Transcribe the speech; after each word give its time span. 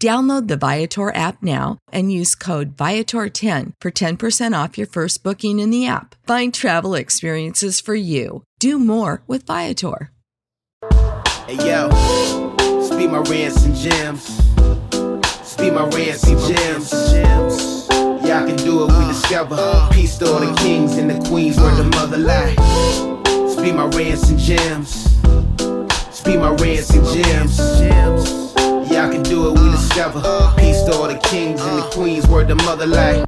Download 0.00 0.46
the 0.46 0.56
Viator 0.56 1.12
app 1.12 1.42
now 1.42 1.78
and 1.90 2.12
use 2.12 2.36
code 2.36 2.76
Viator10 2.76 3.72
for 3.80 3.90
10% 3.90 4.64
off 4.64 4.78
your 4.78 4.86
first 4.86 5.24
booking 5.24 5.58
in 5.58 5.70
the 5.70 5.88
app. 5.88 6.14
Find 6.24 6.54
travel 6.54 6.94
experiences 6.94 7.80
for 7.80 7.96
you. 7.96 8.44
Do 8.60 8.78
more 8.78 9.24
with 9.26 9.44
Viator. 9.44 10.12
Hey 11.48 11.56
yo, 11.56 11.88
speed 12.82 13.10
my 13.10 13.24
rants 13.26 13.64
and 13.64 13.74
gems. 13.74 14.22
Speed 15.42 15.72
my 15.72 15.88
rants 15.88 16.22
and 16.28 16.38
gems. 16.38 16.92
Yeah, 18.24 18.44
I 18.44 18.46
can 18.46 18.56
do 18.58 18.84
it, 18.84 18.86
we 18.86 18.92
uh, 18.92 19.08
discover. 19.08 19.56
Uh, 19.58 19.88
Peace 19.90 20.16
to 20.18 20.26
all 20.30 20.38
the 20.38 20.50
uh. 20.50 20.56
kings 20.58 20.96
and 20.96 21.10
the 21.10 21.28
queens 21.28 21.56
where 21.56 21.74
the 21.74 21.84
mother 21.84 22.18
lie. 22.18 22.54
Speed 23.48 23.74
my 23.74 23.86
rants 23.96 24.28
and 24.28 24.38
gems. 24.38 24.90
Speed 26.14 26.38
my 26.38 26.50
rants 26.52 26.90
and 26.90 27.04
gems. 27.06 28.47
Yeah, 28.98 29.06
I 29.06 29.12
can 29.12 29.22
do 29.22 29.46
it, 29.46 29.52
we 29.52 29.68
uh, 29.68 29.70
discover. 29.70 30.20
Uh, 30.24 30.52
Peace 30.56 30.82
to 30.82 30.92
all 30.92 31.06
the 31.06 31.18
kings 31.18 31.60
and 31.60 31.78
the 31.78 31.84
uh. 31.84 31.90
queens 31.92 32.26
where 32.26 32.44
the 32.44 32.56
mother 32.56 32.84
lie. 32.84 33.22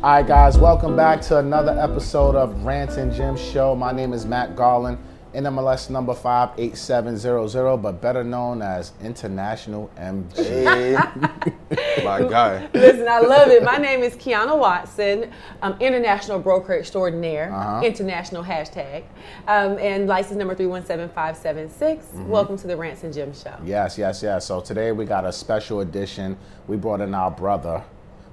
right, 0.00 0.24
guys, 0.24 0.56
welcome 0.56 0.94
back 0.94 1.20
to 1.22 1.38
another 1.38 1.76
episode 1.76 2.36
of 2.36 2.62
Rants 2.62 2.98
and 2.98 3.12
Gems 3.12 3.40
Show. 3.40 3.74
My 3.74 3.90
name 3.90 4.12
is 4.12 4.26
Matt 4.26 4.54
Garland, 4.54 4.98
NMLS 5.42 5.88
number 5.88 6.14
58700, 6.14 7.76
but 7.76 8.00
better 8.00 8.24
known 8.24 8.60
as 8.60 8.92
International 9.00 9.88
MG. 9.96 10.64
My 12.04 12.22
guy. 12.28 12.68
Listen, 12.74 13.06
I 13.06 13.20
love 13.20 13.46
it. 13.48 13.62
My 13.62 13.76
name 13.76 14.02
is 14.02 14.16
Kiana 14.16 14.58
Watson. 14.58 15.30
I'm 15.62 15.80
international 15.80 16.40
broker 16.40 16.72
extraordinaire, 16.76 17.52
Uh-huh. 17.54 17.82
international 17.86 18.42
hashtag, 18.42 19.04
um, 19.46 19.78
and 19.78 20.08
license 20.08 20.38
number 20.38 20.56
317576. 20.56 22.04
Mm-hmm. 22.06 22.28
Welcome 22.28 22.56
to 22.58 22.66
the 22.66 22.76
Rants 22.76 23.04
and 23.04 23.14
Gems 23.14 23.40
Show. 23.40 23.54
Yes, 23.64 23.96
yes, 23.96 24.20
yes. 24.24 24.44
So 24.44 24.60
today 24.60 24.90
we 24.90 25.04
got 25.04 25.24
a 25.24 25.32
special 25.32 25.80
edition. 25.80 26.36
We 26.66 26.76
brought 26.76 27.00
in 27.00 27.14
our 27.14 27.30
brother, 27.30 27.84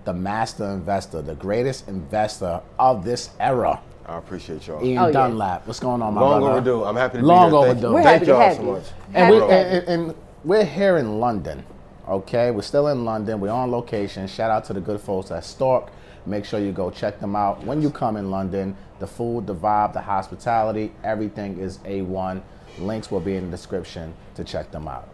the 0.05 0.13
master 0.13 0.65
investor, 0.71 1.21
the 1.21 1.35
greatest 1.35 1.87
investor 1.87 2.61
of 2.79 3.05
this 3.05 3.29
era, 3.39 3.79
I 4.07 4.17
appreciate 4.17 4.67
y'all. 4.67 4.83
Ian 4.85 4.97
Oh, 4.99 5.05
yeah. 5.07 5.11
Dunlap. 5.13 5.67
What's 5.67 5.79
going 5.79 6.01
on, 6.01 6.13
my 6.13 6.21
Long 6.21 6.41
brother? 6.41 6.57
overdue. 6.57 6.83
I'm 6.83 6.95
happy 6.95 7.19
to 7.19 7.25
Long 7.25 7.49
be 7.49 7.55
here. 7.57 7.65
Thank, 7.65 7.77
overdue. 7.83 7.93
We're 7.93 8.03
thank 8.03 8.27
y'all 8.27 8.55
so 8.55 8.63
much. 8.63 8.83
And, 9.13 9.31
we, 9.31 9.41
and, 9.41 9.51
and, 9.51 9.87
and 9.87 10.15
we're 10.43 10.65
here 10.65 10.97
in 10.97 11.19
London, 11.19 11.63
okay? 12.07 12.51
We're 12.51 12.61
still 12.61 12.87
in 12.89 13.03
London. 13.03 13.39
We're 13.39 13.49
on 13.51 13.71
location. 13.71 14.27
Shout 14.27 14.51
out 14.51 14.63
to 14.65 14.73
the 14.73 14.81
good 14.81 15.01
folks 15.01 15.31
at 15.31 15.43
Stork. 15.43 15.89
Make 16.27 16.45
sure 16.45 16.59
you 16.59 16.71
go 16.71 16.89
check 16.91 17.19
them 17.19 17.35
out. 17.35 17.63
When 17.65 17.81
you 17.81 17.89
come 17.89 18.17
in 18.17 18.29
London, 18.31 18.75
the 18.99 19.07
food, 19.07 19.47
the 19.47 19.55
vibe, 19.55 19.93
the 19.93 20.01
hospitality, 20.01 20.91
everything 21.03 21.59
is 21.59 21.79
A1. 21.79 22.41
Links 22.79 23.09
will 23.09 23.19
be 23.19 23.35
in 23.35 23.45
the 23.45 23.51
description 23.51 24.13
to 24.35 24.43
check 24.43 24.71
them 24.71 24.87
out. 24.87 25.07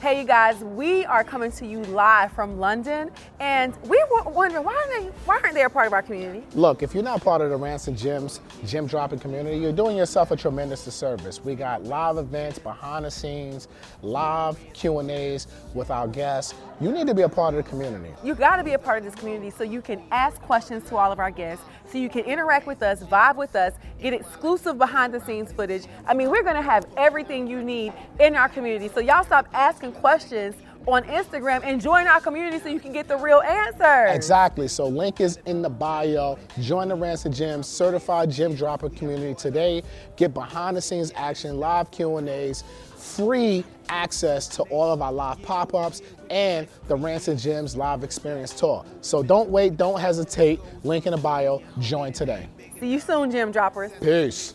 Hey, 0.00 0.18
you 0.18 0.26
guys, 0.26 0.64
we 0.64 1.04
are 1.04 1.22
coming 1.22 1.52
to 1.52 1.66
you 1.66 1.82
live 1.82 2.32
from 2.32 2.58
London, 2.58 3.10
and 3.38 3.74
we 3.86 4.02
were 4.10 4.30
wondering 4.30 4.64
why 4.64 4.74
aren't 4.74 4.88
they, 4.88 5.10
why 5.26 5.38
aren't 5.42 5.52
they 5.52 5.64
a 5.64 5.68
part 5.68 5.88
of 5.88 5.92
our 5.92 6.00
community? 6.00 6.42
Look, 6.54 6.82
if 6.82 6.94
you're 6.94 7.04
not 7.04 7.22
part 7.22 7.42
of 7.42 7.50
the 7.50 7.56
Rants 7.58 7.86
and 7.86 7.98
Gems, 7.98 8.40
gym 8.64 8.86
dropping 8.86 9.18
community, 9.18 9.58
you're 9.58 9.74
doing 9.74 9.98
yourself 9.98 10.30
a 10.30 10.36
tremendous 10.36 10.86
disservice. 10.86 11.44
We 11.44 11.54
got 11.54 11.84
live 11.84 12.16
events, 12.16 12.58
behind 12.58 13.04
the 13.04 13.10
scenes, 13.10 13.68
live 14.00 14.58
Q 14.72 15.00
and 15.00 15.10
A's 15.10 15.48
with 15.74 15.90
our 15.90 16.08
guests. 16.08 16.54
You 16.80 16.92
need 16.92 17.06
to 17.06 17.14
be 17.14 17.22
a 17.22 17.28
part 17.28 17.52
of 17.52 17.62
the 17.62 17.68
community. 17.68 18.14
You 18.24 18.34
got 18.34 18.56
to 18.56 18.64
be 18.64 18.72
a 18.72 18.78
part 18.78 18.96
of 18.96 19.04
this 19.04 19.14
community 19.14 19.50
so 19.50 19.64
you 19.64 19.82
can 19.82 20.02
ask 20.12 20.40
questions 20.40 20.88
to 20.88 20.96
all 20.96 21.12
of 21.12 21.18
our 21.18 21.30
guests, 21.30 21.62
so 21.90 21.98
you 21.98 22.08
can 22.08 22.24
interact 22.24 22.66
with 22.66 22.82
us, 22.82 23.02
vibe 23.02 23.36
with 23.36 23.56
us, 23.56 23.74
get 24.00 24.12
exclusive 24.12 24.78
behind 24.78 25.12
the 25.12 25.20
scenes 25.20 25.52
footage. 25.52 25.84
I 26.06 26.14
mean, 26.14 26.30
we're 26.30 26.42
to 26.56 26.62
have 26.62 26.86
everything 26.96 27.46
you 27.46 27.62
need 27.62 27.92
in 28.18 28.34
our 28.34 28.48
community. 28.48 28.88
So 28.92 29.00
y'all 29.00 29.24
stop 29.24 29.48
asking 29.52 29.92
questions 29.92 30.54
on 30.86 31.04
Instagram 31.04 31.60
and 31.62 31.80
join 31.80 32.06
our 32.06 32.20
community 32.20 32.58
so 32.58 32.68
you 32.68 32.80
can 32.80 32.92
get 32.92 33.06
the 33.06 33.16
real 33.16 33.40
answers. 33.42 34.14
Exactly. 34.14 34.66
So 34.66 34.86
link 34.86 35.20
is 35.20 35.38
in 35.46 35.62
the 35.62 35.68
bio. 35.68 36.38
Join 36.60 36.88
the 36.88 36.94
Rants 36.94 37.26
and 37.26 37.34
Gems 37.34 37.66
certified 37.66 38.30
gym 38.30 38.54
dropper 38.54 38.88
community 38.88 39.34
today. 39.34 39.82
Get 40.16 40.32
behind 40.32 40.76
the 40.76 40.80
scenes 40.80 41.12
action, 41.16 41.58
live 41.58 41.90
Q 41.90 42.16
and 42.16 42.28
A's, 42.28 42.64
free 43.00 43.64
access 43.88 44.46
to 44.48 44.62
all 44.64 44.92
of 44.92 45.02
our 45.02 45.12
live 45.12 45.40
pop-ups 45.42 46.02
and 46.30 46.68
the 46.86 46.94
Rants 46.94 47.28
and 47.28 47.38
Gems 47.38 47.76
live 47.76 48.04
experience 48.04 48.52
tour. 48.52 48.84
So 49.00 49.22
don't 49.22 49.50
wait, 49.50 49.76
don't 49.76 49.98
hesitate. 50.00 50.60
Link 50.84 51.06
in 51.06 51.12
the 51.12 51.16
bio. 51.18 51.62
Join 51.80 52.12
today. 52.12 52.48
See 52.78 52.86
you 52.92 53.00
soon, 53.00 53.30
Gem 53.30 53.50
Droppers. 53.50 53.90
Peace. 54.00 54.54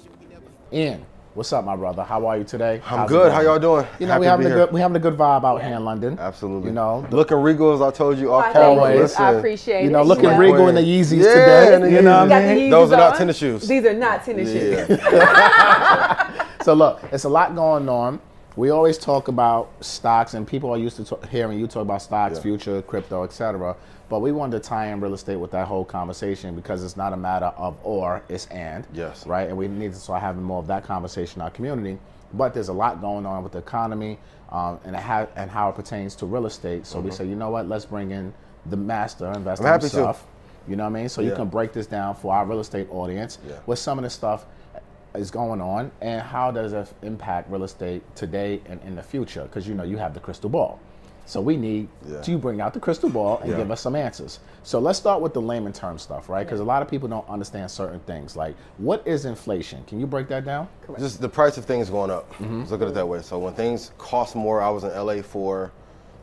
Ian, 0.73 1.05
what's 1.33 1.51
up, 1.53 1.63
my 1.65 1.75
brother? 1.75 2.03
How 2.03 2.25
are 2.25 2.37
you 2.37 2.43
today? 2.43 2.75
I'm 2.75 2.99
How's 2.99 3.09
good. 3.09 3.31
How 3.31 3.41
y'all 3.41 3.59
doing? 3.59 3.85
You 3.99 4.07
know, 4.07 4.13
Happy 4.13 4.21
we 4.21 4.25
to 4.25 4.29
having 4.31 4.45
be 4.47 4.51
a 4.51 4.55
here. 4.55 4.65
good 4.65 4.73
we 4.73 4.81
having 4.81 4.95
a 4.97 4.99
good 4.99 5.17
vibe 5.17 5.43
out 5.45 5.61
here 5.63 5.75
in 5.75 5.83
London. 5.85 6.17
Absolutely. 6.19 6.69
You 6.69 6.73
know, 6.75 7.05
looking 7.11 7.37
regal 7.37 7.73
as 7.73 7.81
I 7.81 7.91
told 7.91 8.17
you 8.17 8.33
off 8.33 8.45
I 8.45 8.53
camera. 8.53 8.83
thank 8.83 8.95
you. 8.95 9.01
Listen, 9.01 9.23
I 9.23 9.31
appreciate 9.33 9.81
you 9.83 9.89
it. 9.89 9.93
know, 9.93 10.03
looking 10.03 10.25
Yeah. 10.25 10.37
regal 10.39 10.67
in 10.69 10.75
the 10.75 10.81
Yeezys 10.81 11.17
Yeah, 11.17 11.23
today. 11.33 11.73
and 11.75 11.83
the 11.83 11.91
you 11.91 12.01
know 12.01 12.11
Yeezys. 12.25 12.29
what 12.29 12.31
I 12.41 12.55
mean? 12.55 12.69
Those 12.71 12.91
are 12.93 12.97
not 12.97 13.15
tennis 13.17 13.37
shoes. 13.37 13.67
These 13.67 13.85
are 13.85 13.93
not 13.93 14.23
tennis 14.23 14.51
shoes. 14.51 14.99
So 16.63 16.73
look, 16.73 16.99
it's 17.11 17.25
a 17.25 17.29
lot 17.29 17.53
going 17.53 17.87
on. 17.87 18.19
We 18.55 18.69
always 18.69 18.97
talk 18.97 19.27
about 19.27 19.69
stocks, 19.81 20.33
and 20.33 20.47
people 20.47 20.69
are 20.71 20.77
used 20.77 20.95
to 20.97 21.03
talk, 21.03 21.27
hearing 21.27 21.59
you 21.59 21.67
talk 21.67 21.81
about 21.81 22.01
stocks, 22.01 22.37
Yeah. 22.37 22.41
future, 22.41 22.81
crypto, 22.81 23.23
etc. 23.23 23.75
But 24.07 24.19
we 24.19 24.31
wanted 24.31 24.63
to 24.63 24.69
tie 24.69 24.87
in 24.87 25.01
real 25.01 25.13
estate 25.13 25.35
with 25.37 25.51
that 25.51 25.67
whole 25.67 25.83
conversation 25.83 26.55
because 26.55 26.83
it's 26.83 26.95
not 26.95 27.11
a 27.11 27.17
matter 27.17 27.51
of 27.57 27.75
or, 27.83 28.21
it's 28.29 28.45
and. 28.47 28.87
Yes. 28.93 29.27
Right, 29.27 29.49
and 29.49 29.57
we 29.57 29.67
need 29.67 29.91
to 29.93 29.99
start 29.99 30.21
having 30.21 30.43
more 30.43 30.59
of 30.59 30.67
that 30.67 30.85
conversation 30.85 31.41
in 31.41 31.43
our 31.43 31.49
community. 31.51 31.97
But 32.33 32.53
there's 32.53 32.69
a 32.69 32.73
lot 32.73 33.01
going 33.01 33.25
on 33.25 33.43
with 33.43 33.51
the 33.51 33.59
economy, 33.59 34.19
um, 34.51 34.79
and 34.85 34.95
how 34.95 35.27
and 35.35 35.49
how 35.51 35.69
it 35.69 35.75
pertains 35.75 36.15
to 36.17 36.25
real 36.25 36.45
estate. 36.45 36.85
So 36.85 36.99
we 36.99 37.11
say, 37.11 37.25
you 37.25 37.35
know 37.35 37.49
what? 37.49 37.67
Let's 37.67 37.85
bring 37.85 38.11
in 38.11 38.33
the 38.67 38.77
master 38.77 39.27
investor 39.33 39.63
Mm-hmm. 39.65 39.73
I'm 39.73 39.81
happy 39.81 39.89
to. 39.89 40.15
You 40.67 40.75
know 40.75 40.83
what 40.83 40.89
I 40.97 41.01
mean? 41.01 41.09
So 41.09 41.21
you 41.21 41.31
can 41.35 41.47
break 41.47 41.73
this 41.73 41.85
down 41.85 42.15
for 42.15 42.33
our 42.33 42.45
real 42.45 42.59
estate 42.59 42.87
audience. 42.89 43.37
Yeah. 43.47 43.55
What 43.65 43.77
some 43.77 43.99
of 43.99 44.03
the 44.03 44.09
stuff 44.09 44.45
is 45.15 45.31
going 45.31 45.61
on 45.61 45.91
and 46.01 46.21
how 46.21 46.51
does 46.51 46.73
it 46.73 46.91
impact 47.01 47.49
real 47.51 47.63
estate 47.63 48.03
today 48.15 48.61
and 48.67 48.81
in 48.83 48.95
the 48.95 49.03
future? 49.03 49.43
Because 49.43 49.67
you 49.67 49.73
know 49.73 49.83
you 49.83 49.97
have 49.97 50.13
the 50.13 50.19
crystal 50.19 50.49
ball. 50.49 50.79
So 51.27 51.41
we 51.41 51.57
need 51.57 51.87
Yeah. 52.07 52.21
to 52.21 52.37
bring 52.37 52.61
out 52.61 52.75
the 52.75 52.79
crystal 52.79 53.09
ball 53.09 53.39
and 53.39 53.49
Yeah. 53.49 53.57
give 53.57 53.71
us 53.71 53.81
some 53.81 53.95
answers. 53.95 54.39
So 54.61 54.77
let's 54.77 54.99
start 54.99 55.21
with 55.21 55.33
the 55.33 55.41
layman 55.41 55.73
term 55.73 55.97
stuff, 55.97 56.29
right? 56.29 56.45
Because 56.45 56.59
a 56.59 56.63
lot 56.63 56.83
of 56.83 56.87
people 56.87 57.09
don't 57.09 57.27
understand 57.27 57.71
certain 57.71 57.99
things. 58.01 58.35
Like, 58.35 58.55
what 58.77 59.01
is 59.07 59.25
inflation? 59.25 59.83
Can 59.87 59.99
you 59.99 60.05
break 60.05 60.27
that 60.27 60.45
down? 60.45 60.67
Just 60.99 61.21
the 61.21 61.29
price 61.29 61.57
of 61.57 61.65
things 61.65 61.89
going 61.89 62.11
up. 62.11 62.31
Mm-hmm. 62.33 62.59
Let's 62.59 62.71
look 62.71 62.81
at 62.83 62.87
it 62.89 62.93
that 62.93 63.07
way. 63.07 63.21
So 63.23 63.39
when 63.39 63.53
things 63.55 63.91
cost 63.97 64.35
more, 64.35 64.61
I 64.61 64.69
was 64.69 64.83
in 64.83 64.91
LA 64.91 65.21
for 65.23 65.71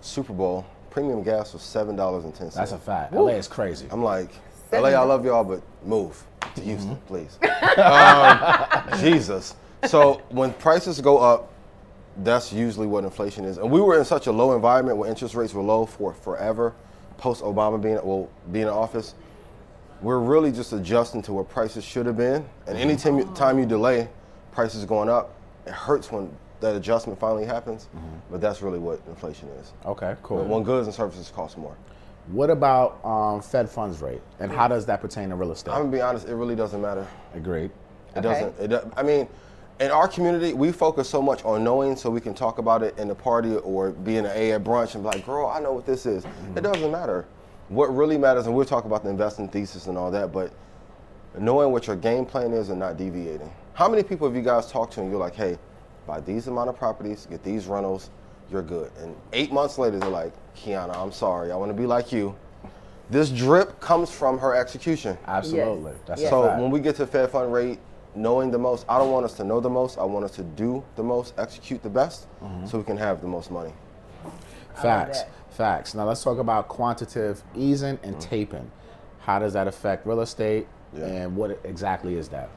Super 0.02 0.32
Bowl. 0.32 0.64
Premium 0.90 1.22
gas 1.22 1.52
was 1.52 1.62
seven 1.62 1.96
dollars 1.96 2.24
and 2.24 2.32
ten 2.34 2.50
cents. 2.50 2.70
That's 2.70 2.72
a 2.72 2.78
fact. 2.78 3.12
LA 3.12 3.32
is 3.32 3.48
crazy. 3.48 3.86
I'm 3.90 4.04
like, 4.04 4.30
LA, 4.72 4.90
I 4.90 5.02
love 5.02 5.24
y'all, 5.24 5.42
but 5.42 5.62
move 5.84 6.24
to 6.54 6.60
Houston, 6.62 6.96
mm-hmm. 6.96 7.06
please. 7.06 7.38
um, 8.92 9.00
Jesus. 9.00 9.56
So 9.86 10.22
when 10.30 10.52
prices 10.54 11.00
go 11.00 11.18
up, 11.18 11.52
that's 12.18 12.52
usually 12.52 12.86
what 12.86 13.04
inflation 13.04 13.44
is. 13.44 13.58
And 13.58 13.70
we 13.70 13.80
were 13.80 13.98
in 13.98 14.04
such 14.04 14.26
a 14.26 14.32
low 14.32 14.54
environment 14.54 14.98
where 14.98 15.08
interest 15.08 15.34
rates 15.34 15.54
were 15.54 15.62
low 15.62 15.86
for 15.86 16.12
forever, 16.12 16.74
post 17.16 17.42
Obama 17.42 17.80
being 17.80 17.94
well 18.02 18.28
being 18.50 18.66
in 18.66 18.72
office. 18.72 19.14
We're 20.02 20.18
really 20.18 20.50
just 20.50 20.72
adjusting 20.72 21.22
to 21.22 21.32
where 21.32 21.44
prices 21.44 21.84
should 21.84 22.06
have 22.06 22.16
been. 22.16 22.44
And 22.66 22.76
mm-hmm. 22.76 22.76
any 22.76 22.96
time 22.96 23.18
you, 23.18 23.24
time 23.34 23.58
you 23.58 23.66
delay, 23.66 24.08
prices 24.50 24.84
going 24.84 25.08
up. 25.08 25.34
It 25.64 25.72
hurts 25.72 26.10
when 26.10 26.34
that 26.60 26.74
adjustment 26.74 27.20
finally 27.20 27.44
happens. 27.44 27.88
Mm-hmm. 27.96 28.08
But 28.30 28.40
that's 28.40 28.62
really 28.62 28.80
what 28.80 29.00
inflation 29.08 29.48
is. 29.60 29.72
Okay, 29.86 30.16
cool. 30.22 30.44
When 30.44 30.64
goods 30.64 30.88
and 30.88 30.94
services 30.94 31.30
cost 31.34 31.56
more. 31.56 31.76
What 32.28 32.50
about 32.50 33.04
um, 33.04 33.42
Fed 33.42 33.68
funds 33.68 34.00
rate, 34.00 34.20
and 34.38 34.50
how 34.50 34.68
does 34.68 34.86
that 34.86 35.00
pertain 35.00 35.30
to 35.30 35.34
real 35.34 35.52
estate? 35.52 35.72
I'm 35.72 35.82
gonna 35.82 35.92
be 35.92 36.00
honest, 36.00 36.28
it 36.28 36.34
really 36.34 36.54
doesn't 36.54 36.80
matter. 36.80 37.06
Agreed. 37.34 37.70
It 38.14 38.20
doesn't. 38.20 38.58
It, 38.60 38.68
do- 38.68 38.92
I 38.96 39.02
mean, 39.02 39.28
in 39.80 39.90
our 39.90 40.06
community, 40.06 40.52
we 40.52 40.70
focus 40.70 41.08
so 41.08 41.20
much 41.20 41.44
on 41.44 41.64
knowing 41.64 41.96
so 41.96 42.10
we 42.10 42.20
can 42.20 42.34
talk 42.34 42.58
about 42.58 42.82
it 42.82 42.96
in 42.98 43.08
the 43.08 43.14
party 43.14 43.56
or 43.56 43.90
be 43.90 44.18
in 44.18 44.26
an 44.26 44.32
A 44.36 44.52
at 44.52 44.62
brunch 44.62 44.94
and 44.94 45.02
be 45.02 45.08
like, 45.08 45.26
girl, 45.26 45.46
I 45.46 45.58
know 45.58 45.72
what 45.72 45.84
this 45.86 46.06
is. 46.06 46.24
It 46.54 46.60
doesn't 46.62 46.92
matter. 46.92 47.26
What 47.68 47.94
really 47.94 48.18
matters, 48.18 48.46
and 48.46 48.54
we'll 48.54 48.66
talk 48.66 48.84
about 48.84 49.02
the 49.02 49.10
investing 49.10 49.48
thesis 49.48 49.86
and 49.86 49.98
all 49.98 50.10
that, 50.12 50.30
but 50.30 50.52
knowing 51.38 51.72
what 51.72 51.86
your 51.86 51.96
game 51.96 52.24
plan 52.26 52.52
is 52.52 52.68
and 52.68 52.78
not 52.78 52.96
deviating. 52.98 53.50
How 53.74 53.88
many 53.88 54.02
people 54.02 54.28
have 54.28 54.36
you 54.36 54.42
guys 54.42 54.70
talked 54.70 54.92
to 54.94 55.00
and 55.00 55.10
you're 55.10 55.18
like, 55.18 55.34
hey, 55.34 55.58
buy 56.06 56.20
these 56.20 56.46
amount 56.46 56.68
of 56.68 56.76
properties, 56.76 57.26
get 57.30 57.42
these 57.42 57.66
rentals, 57.66 58.10
you're 58.52 58.62
good. 58.62 58.90
And 59.00 59.16
eight 59.32 59.52
months 59.52 59.78
later, 59.78 59.98
they're 59.98 60.08
like, 60.10 60.32
Kiana, 60.54 60.94
I'm 60.96 61.12
sorry, 61.12 61.50
I 61.50 61.56
want 61.56 61.70
to 61.70 61.76
be 61.76 61.86
like 61.86 62.12
you. 62.12 62.34
This 63.10 63.30
drip 63.30 63.80
comes 63.80 64.10
from 64.10 64.38
her 64.38 64.54
execution. 64.54 65.18
Absolutely. 65.26 65.92
That's 66.06 66.22
a 66.22 66.28
So 66.28 66.56
when 66.60 66.70
we 66.70 66.80
get 66.80 66.96
to 66.96 67.06
Fed 67.06 67.30
fund 67.30 67.52
rate, 67.52 67.78
knowing 68.14 68.50
the 68.50 68.58
most, 68.58 68.84
I 68.88 68.98
don't 68.98 69.10
want 69.10 69.24
us 69.24 69.34
to 69.34 69.44
know 69.44 69.60
the 69.60 69.70
most. 69.70 69.98
I 69.98 70.04
want 70.04 70.24
us 70.24 70.32
to 70.32 70.42
do 70.42 70.84
the 70.96 71.02
most, 71.02 71.34
execute 71.38 71.82
the 71.82 71.90
best, 71.90 72.26
Mm-hmm. 72.42 72.66
so 72.66 72.78
we 72.78 72.84
can 72.84 72.96
have 72.96 73.20
the 73.20 73.26
most 73.26 73.50
money. 73.50 73.72
Facts. 74.74 75.22
Facts. 75.50 75.94
Now 75.94 76.04
let's 76.04 76.22
talk 76.22 76.38
about 76.38 76.68
quantitative 76.68 77.42
easing 77.54 77.98
and 78.02 78.18
tapering. 78.20 78.70
How 79.20 79.38
does 79.38 79.52
that 79.52 79.66
affect 79.68 80.06
real 80.06 80.20
estate, 80.20 80.66
Yeah. 80.96 81.04
and 81.06 81.36
what 81.36 81.58
exactly 81.64 82.16
is 82.16 82.28
that? 82.28 82.48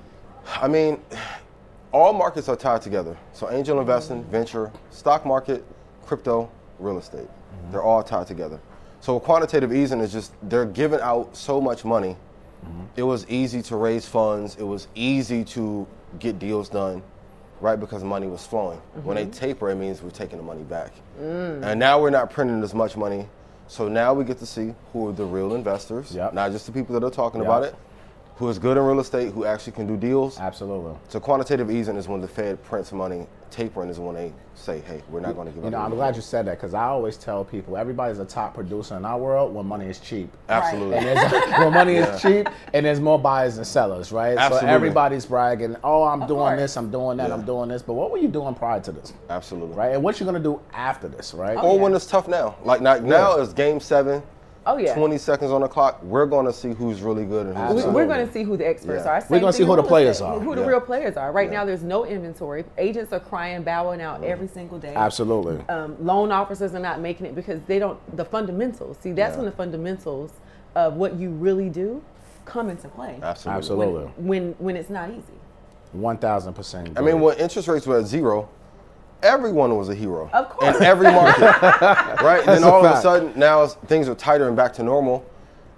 I 0.62 0.68
mean, 0.68 1.02
all 1.92 2.14
markets 2.14 2.48
are 2.50 2.56
tied 2.56 2.82
together. 2.82 3.18
So 3.34 3.50
angel 3.52 3.80
investing, 3.80 4.24
venture, 4.26 4.72
stock 4.92 5.26
market, 5.26 5.64
crypto, 6.06 6.50
real 6.80 6.98
estate. 6.98 7.22
Mm-hmm. 7.22 7.72
They're 7.72 7.84
all 7.84 8.04
tied 8.04 8.28
together. 8.28 8.60
So 9.02 9.20
quantitative 9.20 9.74
easing 9.74 10.00
is 10.00 10.12
just 10.12 10.34
they're 10.44 10.66
giving 10.66 11.00
out 11.02 11.36
so 11.36 11.62
much 11.62 11.86
money. 11.86 12.18
Mm-hmm. 12.66 12.84
It 12.96 13.04
was 13.04 13.28
easy 13.30 13.62
to 13.64 13.76
raise 13.76 14.08
funds. 14.08 14.56
It 14.58 14.64
was 14.64 14.88
easy 14.96 15.44
to 15.46 15.88
get 16.20 16.40
deals 16.40 16.70
done, 16.70 17.04
right? 17.62 17.80
Because 17.80 18.04
money 18.04 18.28
was 18.28 18.46
flowing. 18.46 18.80
When 19.04 19.16
they 19.16 19.24
mm-hmm. 19.24 19.32
taper, 19.32 19.70
it 19.70 19.76
means 19.76 20.02
we're 20.02 20.10
taking 20.10 20.38
the 20.38 20.44
money 20.44 20.64
back. 20.64 20.92
Mm. 21.20 21.64
And 21.64 21.80
now 21.80 22.02
we're 22.02 22.10
not 22.10 22.32
printing 22.32 22.64
as 22.64 22.74
much 22.74 22.98
money. 22.98 23.28
So 23.68 23.88
now 23.88 24.14
we 24.14 24.24
get 24.24 24.38
to 24.40 24.46
see 24.46 24.74
who 24.94 25.10
are 25.10 25.14
the 25.14 25.26
real 25.26 25.56
investors, 25.56 26.14
Yep. 26.14 26.34
not 26.34 26.52
just 26.52 26.66
the 26.66 26.72
people 26.72 26.98
that 27.00 27.06
are 27.06 27.12
talking 27.12 27.42
Yep. 27.42 27.48
about 27.48 27.64
it, 27.64 27.76
who 28.38 28.50
is 28.50 28.60
good 28.60 28.76
in 28.78 28.84
real 28.84 29.00
estate, 29.00 29.32
who 29.34 29.46
actually 29.46 29.74
can 29.74 29.88
do 29.88 29.96
deals. 29.96 30.40
Absolutely. 30.40 30.94
So 31.08 31.20
quantitative 31.20 31.72
easing 31.72 31.96
is 31.96 32.08
when 32.08 32.22
the 32.22 32.28
Fed 32.28 32.62
prints 32.64 32.92
money. 32.92 33.28
Tapering 33.52 33.90
is 33.90 34.00
when 34.02 34.16
they 34.16 34.34
say, 34.56 34.82
"Hey, 34.82 35.02
we're 35.10 35.22
not 35.22 35.36
going 35.36 35.48
to 35.48 35.54
give 35.54 35.64
You 35.64 35.68
up." 35.68 35.72
know, 35.72 35.78
I'm 35.78 35.86
any 35.86 35.96
glad 35.96 36.06
money." 36.08 36.18
you 36.18 36.22
said 36.22 36.46
that 36.48 36.58
because 36.58 36.74
I 36.74 36.86
always 36.88 37.16
tell 37.16 37.46
people 37.46 37.78
everybody's 37.78 38.20
a 38.20 38.26
top 38.26 38.54
producer 38.54 38.98
in 38.98 39.06
our 39.06 39.18
world 39.18 39.54
when 39.54 39.66
money 39.66 39.86
is 39.86 40.00
cheap. 40.00 40.30
Absolutely. 40.50 40.98
And 40.98 41.32
when 41.60 41.74
money 41.74 41.96
is 41.96 42.22
cheap 42.22 42.50
and 42.74 42.86
there's 42.86 43.00
more 43.00 43.18
buyers 43.18 43.56
than 43.56 43.64
sellers, 43.64 44.12
right? 44.12 44.38
Absolutely. 44.38 44.68
So 44.68 44.74
everybody's 44.74 45.26
bragging, 45.26 45.78
oh, 45.86 46.04
I'm 46.04 46.22
doing 46.22 46.40
course. 46.40 46.60
this, 46.60 46.76
I'm 46.76 46.92
doing 46.92 47.16
that, 47.18 47.30
Yeah. 47.30 47.36
I'm 47.36 47.46
doing 47.46 47.70
this. 47.70 47.82
But 47.82 47.94
what 47.94 48.12
were 48.12 48.18
you 48.18 48.28
doing 48.28 48.54
prior 48.56 48.82
to 48.82 48.92
this? 48.92 49.14
Absolutely. 49.30 49.74
Right? 49.76 49.94
And 49.94 50.04
what 50.04 50.20
you're 50.20 50.26
gonna 50.26 50.40
do 50.40 50.60
after 50.74 51.08
this, 51.08 51.34
right? 51.34 51.56
Or 51.56 51.64
oh, 51.64 51.76
when 51.76 51.94
it's 51.94 52.08
tough 52.08 52.28
now. 52.28 52.56
Like 52.66 52.82
now, 52.82 52.98
now 52.98 53.38
is 53.38 53.54
game 53.54 53.80
seven. 53.80 54.22
Oh 54.68 54.78
yeah. 54.78 54.96
20 54.96 55.18
seconds 55.20 55.52
on 55.52 55.62
the 55.62 55.68
clock. 55.68 56.02
We're 56.02 56.26
going 56.26 56.46
to 56.48 56.54
see 56.54 56.74
who's 56.74 57.02
really 57.02 57.26
good 57.26 57.46
and 57.48 57.56
who's 57.56 57.58
We- 57.58 57.64
Absolutely. 57.78 57.86
not. 57.92 57.96
We're 57.96 58.08
going 58.16 58.28
to 58.28 58.34
see 58.34 58.44
who 58.44 58.58
the 58.58 58.68
experts 58.68 59.04
Yeah. 59.06 59.12
are. 59.12 59.24
We're 59.30 59.40
gonna 59.40 59.54
see 59.54 59.64
who 59.64 59.76
the 59.76 59.84
players 59.84 60.22
are. 60.22 60.40
Who 60.40 60.56
the 60.56 60.62
Yeah. 60.62 60.68
real 60.68 60.82
players 60.82 61.18
are. 61.18 61.32
Right 61.32 61.52
Yeah. 61.52 61.60
now, 61.60 61.66
there's 61.66 61.84
no 61.84 62.06
inventory. 62.06 62.66
Agents 62.78 63.14
are 63.14 63.20
crying, 63.20 63.62
bowing 63.64 64.02
out 64.02 64.24
every 64.24 64.48
single 64.48 64.80
day. 64.80 64.94
Absolutely. 64.96 65.64
Um, 65.70 65.96
loan 66.00 66.32
officers 66.32 66.74
are 66.74 66.80
not 66.80 67.00
making 67.00 67.28
it 67.28 67.36
because 67.36 67.60
they 67.68 67.78
don't. 67.80 68.00
The 68.18 68.26
fundamentals. 68.26 68.98
See, 69.02 69.12
that's 69.12 69.34
Yeah. 69.34 69.38
when 69.38 69.46
the 69.46 69.52
fundamentals 69.56 70.32
of 70.76 70.96
what 70.96 71.16
you 71.16 71.30
really 71.30 71.70
do 71.70 72.02
come 72.46 72.70
into 72.70 72.88
play. 72.88 73.20
Absolutely. 73.22 73.58
Absolutely. 73.58 74.04
When 74.18 74.56
when 74.60 74.76
it's 74.76 74.90
not 74.90 75.10
easy. 75.10 75.22
One 75.94 76.18
thousand 76.18 76.54
percent. 76.54 76.90
I 76.98 77.02
mean, 77.02 77.22
when 77.22 77.38
interest 77.38 77.68
rates 77.68 77.86
were 77.88 78.00
at 78.00 78.06
zero, 78.06 78.50
everyone 79.26 79.76
was 79.76 79.90
a 79.90 79.96
hero. 79.96 80.30
Of 80.32 80.50
course. 80.50 80.78
In 80.78 80.84
every 80.84 81.12
market. 81.12 81.42
right? 82.22 82.40
And 82.40 82.48
then 82.50 82.64
a 82.64 82.70
all 82.70 82.86
of 82.86 82.96
a 82.96 83.02
sudden, 83.02 83.34
now 83.38 83.66
things 83.68 84.08
are 84.08 84.16
tighter 84.16 84.48
and 84.48 84.56
back 84.56 84.74
to 84.74 84.84
normal. 84.84 85.26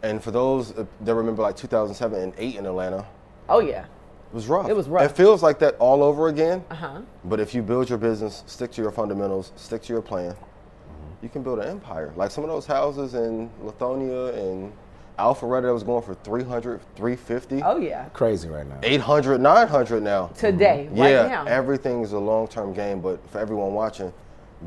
And 0.03 0.23
for 0.23 0.31
those 0.31 0.73
that 0.73 1.15
remember 1.15 1.41
like 1.41 1.55
2007 1.55 2.19
and 2.21 2.33
8 2.37 2.55
in 2.55 2.65
Atlanta, 2.65 3.05
Oh 3.49 3.59
yeah. 3.59 3.83
it 3.85 4.33
was 4.33 4.47
rough. 4.47 4.69
It 4.69 4.75
was 4.75 4.87
rough. 4.87 5.03
It 5.09 5.15
feels 5.15 5.41
like 5.41 5.57
that 5.59 5.75
all 5.79 6.03
over 6.03 6.27
again. 6.27 6.63
Uh 6.69 6.75
huh. 6.75 7.01
But 7.25 7.39
if 7.39 7.55
you 7.55 7.63
build 7.63 7.89
your 7.89 7.97
business, 7.97 8.43
stick 8.45 8.71
to 8.73 8.81
your 8.81 8.91
fundamentals, 8.91 9.53
stick 9.55 9.81
to 9.83 9.93
your 9.93 10.01
plan, 10.01 10.35
you 11.21 11.29
can 11.29 11.41
build 11.41 11.59
an 11.59 11.67
empire. 11.67 12.13
Like 12.15 12.29
some 12.31 12.43
of 12.43 12.49
those 12.49 12.65
houses 12.67 13.15
in 13.15 13.49
Lithonia 13.63 14.37
and 14.37 14.71
Alpharetta 15.17 15.63
that 15.63 15.73
was 15.73 15.83
going 15.83 16.03
for 16.03 16.13
300, 16.13 16.79
350, 16.95 17.63
Oh 17.63 17.77
yeah. 17.77 18.05
crazy 18.09 18.47
right 18.47 18.67
now. 18.67 18.79
800, 18.83 19.41
900 19.41 20.03
now. 20.03 20.27
Today, 20.27 20.87
mm-hmm. 20.89 20.99
right 21.01 21.09
yeah, 21.09 21.27
now. 21.27 21.45
everything's 21.45 22.11
a 22.11 22.19
long-term 22.19 22.73
game, 22.73 23.01
but 23.01 23.27
for 23.31 23.39
everyone 23.39 23.73
watching, 23.73 24.13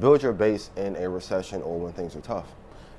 build 0.00 0.22
your 0.22 0.32
base 0.32 0.70
in 0.76 0.96
a 0.96 1.08
recession 1.08 1.62
or 1.62 1.78
when 1.78 1.92
things 1.92 2.16
are 2.16 2.20
tough. 2.20 2.46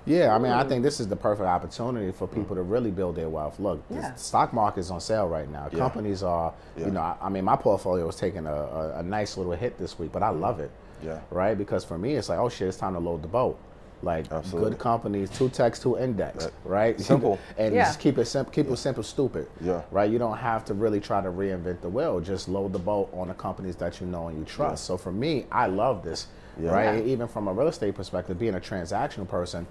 Yeah, 0.06 0.34
I 0.34 0.40
mean, 0.40 0.52
I 0.52 0.62
mm-hmm. 0.62 0.70
think 0.70 0.84
this 0.84 1.00
is 1.00 1.08
the 1.08 1.16
perfect 1.16 1.48
opportunity 1.48 2.12
for 2.12 2.28
people 2.28 2.56
to 2.56 2.64
really 2.64 2.90
build 2.90 3.16
their 3.16 3.30
wealth. 3.30 3.60
Look, 3.60 3.84
Yeah. 3.90 4.12
the 4.12 4.18
stock 4.18 4.52
market 4.54 4.80
is 4.80 4.90
on 4.90 5.00
sale 5.00 5.28
right 5.28 5.50
now. 5.50 5.68
Yeah. 5.72 5.78
Companies 5.78 6.24
are, 6.24 6.54
Yeah. 6.76 6.86
you 6.86 6.92
know, 6.92 7.02
I, 7.02 7.16
I 7.22 7.30
mean, 7.30 7.46
my 7.46 7.56
portfolio 7.56 8.06
was 8.08 8.16
taking 8.16 8.48
a, 8.48 8.54
a, 8.54 9.00
a 9.00 9.04
nice 9.04 9.38
little 9.38 9.52
hit 9.52 9.78
this 9.78 10.00
week, 10.00 10.12
but 10.12 10.24
I 10.24 10.30
love 10.30 10.60
it. 10.60 10.72
Yeah. 11.04 11.20
Right? 11.30 11.56
Because 11.58 11.84
for 11.84 11.98
me, 11.98 12.16
it's 12.16 12.30
like, 12.30 12.40
oh 12.40 12.50
shit, 12.50 12.68
it's 12.68 12.78
time 12.78 12.94
to 12.94 13.00
load 13.00 13.22
the 13.22 13.28
boat. 13.28 13.60
Like 14.04 14.32
Absolutely. 14.32 14.72
good 14.72 14.80
companies, 14.80 15.30
two 15.30 15.50
techs, 15.50 15.80
two 15.80 15.98
index, 15.98 16.46
Right. 16.46 16.54
right? 16.66 17.02
Simple. 17.12 17.38
and 17.58 17.74
Yeah. 17.76 17.86
just 17.86 18.00
keep 18.00 18.18
it 18.18 18.26
simple. 18.26 18.52
Keep 18.52 18.70
it 18.70 18.78
simple, 18.78 19.04
stupid. 19.04 19.48
Yeah. 19.62 19.82
Right. 19.92 20.10
You 20.10 20.18
don't 20.18 20.38
have 20.38 20.66
to 20.66 20.74
really 20.74 21.00
try 21.00 21.22
to 21.22 21.30
reinvent 21.30 21.82
the 21.82 21.90
wheel. 21.90 22.20
Just 22.20 22.50
load 22.50 22.74
the 22.74 22.80
boat 22.80 23.10
on 23.14 23.28
the 23.28 23.34
companies 23.36 23.76
that 23.78 24.02
you 24.02 24.08
know 24.08 24.28
and 24.28 24.38
you 24.40 24.46
trust. 24.46 24.86
So 24.86 24.98
for 24.98 25.12
me, 25.12 25.46
I 25.52 25.68
love 25.68 26.04
this. 26.04 26.28
Yeah. 26.60 26.72
Right. 26.72 26.98
Yeah. 27.06 27.12
Even 27.12 27.28
from 27.28 27.48
a 27.48 27.54
real 27.54 27.68
estate 27.68 27.96
perspective, 27.96 28.40
being 28.40 28.56
a 28.56 28.60
transactional 28.60 29.28
person, 29.28 29.68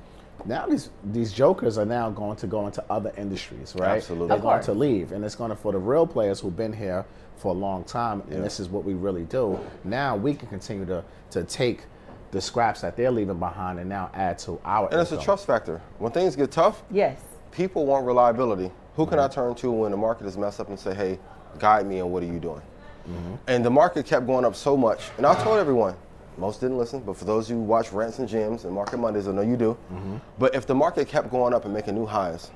now 0.47 0.65
these 0.67 0.89
these 1.13 1.33
jokers 1.33 1.77
are 1.77 1.85
now 1.85 2.09
going 2.09 2.37
to 2.37 2.47
go 2.47 2.67
into 2.67 2.83
other 2.89 3.13
industries, 3.19 3.75
right? 3.79 3.97
Absolutely. 3.97 4.29
They're 4.29 4.37
Of 4.39 4.43
going 4.43 4.55
course. 4.57 4.67
to 4.67 4.73
leave, 4.73 5.13
and 5.13 5.23
it's 5.25 5.35
going 5.35 5.51
to 5.51 5.57
for 5.57 5.73
the 5.73 5.79
real 5.79 6.07
players 6.07 6.41
who've 6.41 6.57
been 6.57 6.73
here 6.73 7.05
for 7.37 7.49
a 7.55 7.59
long 7.59 7.85
time, 7.85 8.23
and 8.29 8.37
Yeah. 8.37 8.41
this 8.41 8.59
is 8.61 8.69
what 8.71 8.85
we 8.85 8.95
really 8.95 9.25
do. 9.25 9.59
Now 9.85 10.17
we 10.17 10.35
can 10.35 10.49
continue 10.49 10.87
to 10.87 11.03
to 11.31 11.45
take 11.45 11.85
the 12.31 12.41
scraps 12.41 12.81
that 12.83 12.97
they're 12.97 13.11
leaving 13.11 13.39
behind 13.39 13.79
and 13.79 13.89
now 13.89 14.11
add 14.15 14.39
to 14.41 14.61
our. 14.65 14.89
And 14.91 15.01
it's 15.01 15.13
a 15.13 15.19
trust 15.21 15.47
factor. 15.47 15.81
When 15.99 16.13
things 16.13 16.37
get 16.37 16.51
tough, 16.51 16.83
Yes. 16.91 17.19
people 17.51 17.87
want 17.87 18.07
reliability. 18.07 18.71
Who 18.97 19.07
can 19.07 19.19
I 19.19 19.29
turn 19.29 19.55
to 19.57 19.71
when 19.71 19.91
the 19.91 19.97
market 19.97 20.27
is 20.27 20.37
messed 20.37 20.61
up 20.61 20.69
and 20.69 20.79
say, 20.79 20.95
hey, 20.95 21.19
guide 21.59 21.87
me 21.87 21.99
and 21.99 22.13
what 22.13 22.23
are 22.23 22.27
you 22.27 22.39
doing? 22.39 22.63
Mm-hmm. 23.09 23.35
And 23.49 23.65
the 23.65 23.71
market 23.71 24.07
kept 24.07 24.27
going 24.27 24.45
up 24.45 24.55
so 24.55 24.77
much. 24.77 25.11
And 25.17 25.27
I 25.27 25.35
told 25.43 25.59
everyone, 25.59 25.95
most 26.37 26.61
didn't 26.61 26.79
listen, 26.79 27.01
but 27.01 27.17
for 27.17 27.25
those 27.25 27.49
who 27.49 27.59
watch 27.59 27.93
Rants 27.93 28.19
and 28.19 28.29
Gems 28.29 28.65
and 28.65 28.73
Market 28.73 28.99
Mondays, 28.99 29.27
I 29.27 29.33
know 29.33 29.43
you 29.43 29.57
do. 29.57 29.77
Mm-hmm. 29.93 30.17
But 30.39 30.55
if 30.55 30.67
the 30.67 30.75
market 30.75 31.09
kept 31.09 31.31
going 31.31 31.53
up 31.55 31.65
and 31.65 31.75
making 31.75 31.95
new 31.95 32.07
highs, 32.07 32.51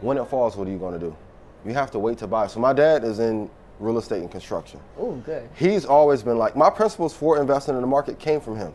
when 0.00 0.18
it 0.18 0.24
falls, 0.26 0.56
what 0.56 0.66
are 0.66 0.70
you 0.70 0.78
going 0.78 0.94
to 0.94 0.98
do? 1.00 1.16
You 1.64 1.74
have 1.74 1.90
to 1.92 1.98
wait 1.98 2.18
to 2.18 2.26
buy. 2.26 2.48
So 2.48 2.58
my 2.58 2.72
dad 2.72 3.04
is 3.04 3.20
in 3.20 3.48
real 3.78 3.98
estate 3.98 4.20
and 4.20 4.30
construction. 4.30 4.80
Oh, 4.98 5.12
good. 5.16 5.48
He's 5.54 5.84
always 5.84 6.22
been 6.22 6.38
like, 6.38 6.56
my 6.56 6.70
principles 6.70 7.14
for 7.14 7.40
investing 7.40 7.74
in 7.76 7.80
the 7.80 7.86
market 7.86 8.18
came 8.18 8.40
from 8.40 8.56
him. 8.56 8.72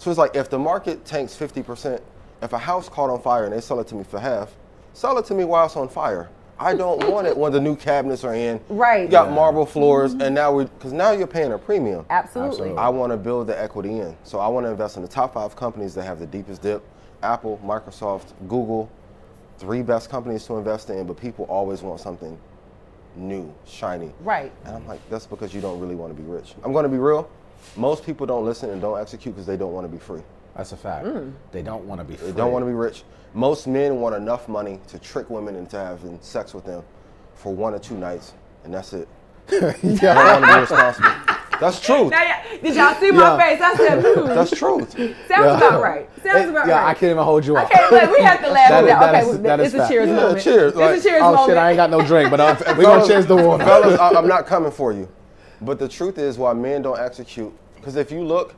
So 0.00 0.10
it's 0.10 0.16
like, 0.16 0.34
if 0.34 0.48
the 0.48 0.58
market 0.58 1.04
tanks 1.04 1.36
50%, 1.36 2.00
if 2.40 2.54
a 2.54 2.58
house 2.58 2.88
caught 2.88 3.10
on 3.10 3.20
fire 3.20 3.44
and 3.44 3.52
they 3.52 3.60
sell 3.60 3.80
it 3.80 3.86
to 3.88 3.94
me 3.94 4.02
for 4.02 4.18
half, 4.18 4.50
sell 4.94 5.18
it 5.18 5.26
to 5.26 5.34
me 5.34 5.44
while 5.44 5.66
it's 5.66 5.76
on 5.76 5.90
fire. 5.90 6.30
I 6.58 6.74
don't 6.74 7.06
want 7.10 7.26
it 7.26 7.36
when 7.36 7.52
the 7.52 7.60
new 7.60 7.76
cabinets 7.76 8.24
are 8.24 8.34
in. 8.34 8.62
Right. 8.70 9.02
You 9.02 9.08
got 9.08 9.30
marble 9.30 9.66
floors, 9.66 10.12
mm-hmm. 10.12 10.22
and 10.22 10.34
now 10.34 10.54
we 10.54 10.64
because 10.64 10.94
now 10.94 11.10
you're 11.12 11.26
paying 11.26 11.52
a 11.52 11.58
premium. 11.58 12.06
Absolutely. 12.08 12.74
I 12.78 12.88
want 12.88 13.12
to 13.12 13.18
build 13.18 13.46
the 13.46 13.60
equity 13.60 13.98
in. 13.98 14.16
So 14.24 14.38
I 14.38 14.48
want 14.48 14.64
to 14.64 14.70
invest 14.70 14.96
in 14.96 15.02
the 15.02 15.08
top 15.08 15.34
five 15.34 15.54
companies 15.54 15.94
that 15.96 16.04
have 16.04 16.18
the 16.18 16.26
deepest 16.26 16.62
dip 16.62 16.82
Apple, 17.22 17.60
Microsoft, 17.62 18.32
Google, 18.48 18.90
three 19.58 19.82
best 19.82 20.08
companies 20.08 20.46
to 20.46 20.56
invest 20.56 20.88
in, 20.88 21.06
but 21.06 21.18
people 21.18 21.44
always 21.44 21.82
want 21.82 22.00
something 22.00 22.38
new, 23.16 23.52
shiny. 23.66 24.12
Right. 24.20 24.50
And 24.64 24.76
I'm 24.76 24.86
like, 24.86 25.00
that's 25.10 25.26
because 25.26 25.54
you 25.54 25.60
don't 25.60 25.78
really 25.78 25.94
want 25.94 26.16
to 26.16 26.22
be 26.22 26.26
rich. 26.26 26.54
I'm 26.64 26.72
going 26.72 26.84
to 26.84 26.88
be 26.88 26.96
real. 26.98 27.30
Most 27.76 28.04
people 28.04 28.26
don't 28.26 28.44
listen 28.44 28.70
and 28.70 28.80
don't 28.80 29.00
execute 29.00 29.34
because 29.34 29.46
they 29.46 29.56
don't 29.56 29.72
want 29.72 29.84
to 29.84 29.88
be 29.92 29.98
free. 29.98 30.22
That's 30.56 30.72
a 30.72 30.76
fact. 30.76 31.06
They 31.52 31.62
don't 31.62 31.84
want 31.84 32.00
to 32.00 32.04
be. 32.04 32.16
They 32.16 32.32
don't 32.32 32.52
want 32.52 32.62
to 32.62 32.66
be 32.66 32.74
rich. 32.74 33.04
Most 33.34 33.66
men 33.68 34.00
want 34.00 34.14
enough 34.16 34.48
money 34.48 34.80
to 34.88 34.98
trick 34.98 35.30
women 35.30 35.54
into 35.54 35.78
having 35.78 36.18
sex 36.20 36.52
with 36.52 36.64
them 36.64 36.82
for 37.34 37.54
one 37.54 37.72
or 37.74 37.78
two 37.78 37.96
nights, 37.96 38.34
and 38.64 38.74
that's 38.74 38.92
it. 38.92 39.08
They 39.48 39.58
don't 39.60 40.16
want 40.16 40.44
to 40.44 40.54
be 40.54 40.60
responsible. 40.60 41.10
That's 41.60 41.78
truth. 41.78 42.10
Now, 42.10 42.42
did 42.62 42.74
y'all 42.74 42.94
see 42.94 43.10
my 43.10 43.36
Yeah. 43.36 43.38
face? 43.38 43.60
I 43.60 43.74
said, 43.76 44.02
hmm, 44.02 44.26
That's 44.28 44.50
truth. 44.50 44.92
sounds 45.28 45.56
about 45.62 45.82
right. 45.82 46.08
Sounds 46.22 46.48
about 46.50 46.66
yeah, 46.66 46.78
right. 46.80 46.88
I 46.88 46.94
can't 46.94 47.10
even 47.10 47.22
hold 47.22 47.44
you 47.44 47.56
up. 47.56 47.66
Okay, 47.66 47.82
look, 47.90 48.16
we 48.16 48.22
have 48.24 48.40
to 48.42 48.50
laugh 48.50 48.70
That 48.70 48.84
at 48.84 48.84
is- 48.84 48.88
that. 48.88 49.00
that 49.00 49.10
Okay, 49.10 49.20
is- 49.20 49.26
well, 49.28 49.38
that 49.42 49.60
is 49.60 49.66
it's 49.66 49.74
a 49.74 49.78
fact. 49.78 49.90
cheers 49.92 50.08
Yeah, 50.08 50.14
moment. 50.16 50.42
cheers, 50.42 50.74
like- 50.74 50.96
it's 50.96 51.04
a 51.04 51.08
cheers 51.08 51.22
Oh 51.22 51.32
moment. 51.34 51.50
shit, 51.50 51.56
I 51.58 51.70
ain't 51.70 51.76
got 51.76 51.90
no 51.90 52.02
drink, 52.02 52.30
but 52.30 52.40
uh, 52.40 52.56
we 52.78 52.84
gonna 52.84 53.06
cheers 53.06 53.26
the 53.26 53.36
water. 53.36 53.64
Fellas, 53.64 54.00
I, 54.00 54.08
I'm 54.10 54.26
not 54.28 54.46
coming 54.46 54.70
for 54.72 54.92
you. 54.92 55.06
But 55.62 55.78
the 55.78 55.88
truth 55.88 56.18
is, 56.18 56.38
why 56.38 56.52
men 56.54 56.82
don't 56.82 56.98
execute, 56.98 57.52
because 57.76 57.96
if 57.96 58.10
you 58.10 58.24
look 58.24 58.54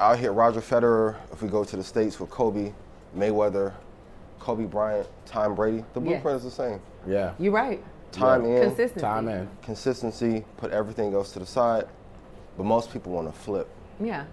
out 0.00 0.18
here, 0.18 0.32
Roger 0.32 0.60
Federer, 0.60 1.16
if 1.32 1.42
we 1.42 1.48
go 1.48 1.64
to 1.64 1.76
the 1.76 1.84
States 1.84 2.20
with 2.20 2.30
Kobe, 2.30 2.72
Mayweather, 3.16 3.72
Kobe 4.38 4.64
Bryant, 4.64 5.06
Tom 5.26 5.54
Brady, 5.54 5.84
the 5.94 6.00
Yeah. 6.00 6.06
blueprint 6.12 6.38
is 6.38 6.44
the 6.44 6.50
same. 6.50 6.80
Yeah, 7.06 7.32
You're 7.38 7.52
right. 7.52 7.82
Time 8.12 8.44
in, 8.44 8.60
Consistency. 8.62 9.00
time 9.00 9.28
in. 9.28 9.48
consistency, 9.62 10.44
put 10.56 10.72
everything 10.72 11.14
else 11.14 11.32
to 11.32 11.38
the 11.38 11.46
side. 11.46 11.86
But 12.56 12.64
most 12.64 12.92
people 12.92 13.12
want 13.12 13.32
to 13.32 13.38
flip. 13.38 13.68
Yeah. 14.00 14.24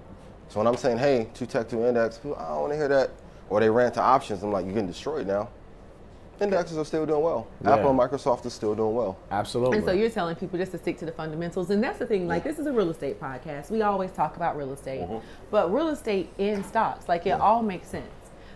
So 0.50 0.60
when 0.60 0.68
I'm 0.68 0.76
saying, 0.78 0.98
hey, 0.98 1.30
two 1.34 1.46
tech, 1.46 1.70
two 1.70 1.86
index, 1.86 2.18
people, 2.18 2.36
I 2.38 2.48
don't 2.50 2.62
want 2.62 2.74
to 2.74 2.78
hear 2.78 2.88
that. 2.88 3.12
Or 3.50 3.60
they 3.60 3.70
ran 3.70 3.92
to 3.94 4.02
options, 4.02 4.42
I'm 4.44 4.52
like, 4.52 4.66
you're 4.66 4.74
getting 4.74 4.88
destroyed 4.88 5.28
now. 5.28 5.50
Indexes 6.40 6.78
are 6.78 6.86
still 6.86 7.06
doing 7.06 7.22
well. 7.22 7.48
Yeah. 7.64 7.74
Apple 7.76 7.90
and 7.90 8.00
Microsoft 8.00 8.46
is 8.46 8.54
still 8.54 8.76
doing 8.76 8.94
well. 8.94 9.18
Absolutely. 9.32 9.78
And 9.78 9.86
so 9.86 9.92
you're 9.92 10.10
telling 10.10 10.36
people 10.36 10.60
just 10.60 10.72
to 10.72 10.78
stick 10.78 10.98
to 11.00 11.06
the 11.06 11.12
fundamentals. 11.12 11.70
And 11.70 11.84
that's 11.84 12.00
the 12.00 12.06
thing, 12.06 12.28
like 12.28 12.44
this 12.44 12.60
is 12.60 12.68
a 12.68 12.72
real 12.72 12.90
estate 12.90 13.20
podcast. 13.20 13.72
We 13.72 13.82
always 13.82 14.12
talk 14.12 14.36
about 14.36 14.56
real 14.58 14.72
estate. 14.74 15.02
Mm-hmm. 15.02 15.26
But 15.50 15.74
real 15.74 15.90
estate 15.90 16.30
in 16.38 16.64
stocks, 16.64 17.08
like 17.10 17.26
it 17.26 17.32
all 17.32 17.64
makes 17.64 17.88
sense. 17.88 18.08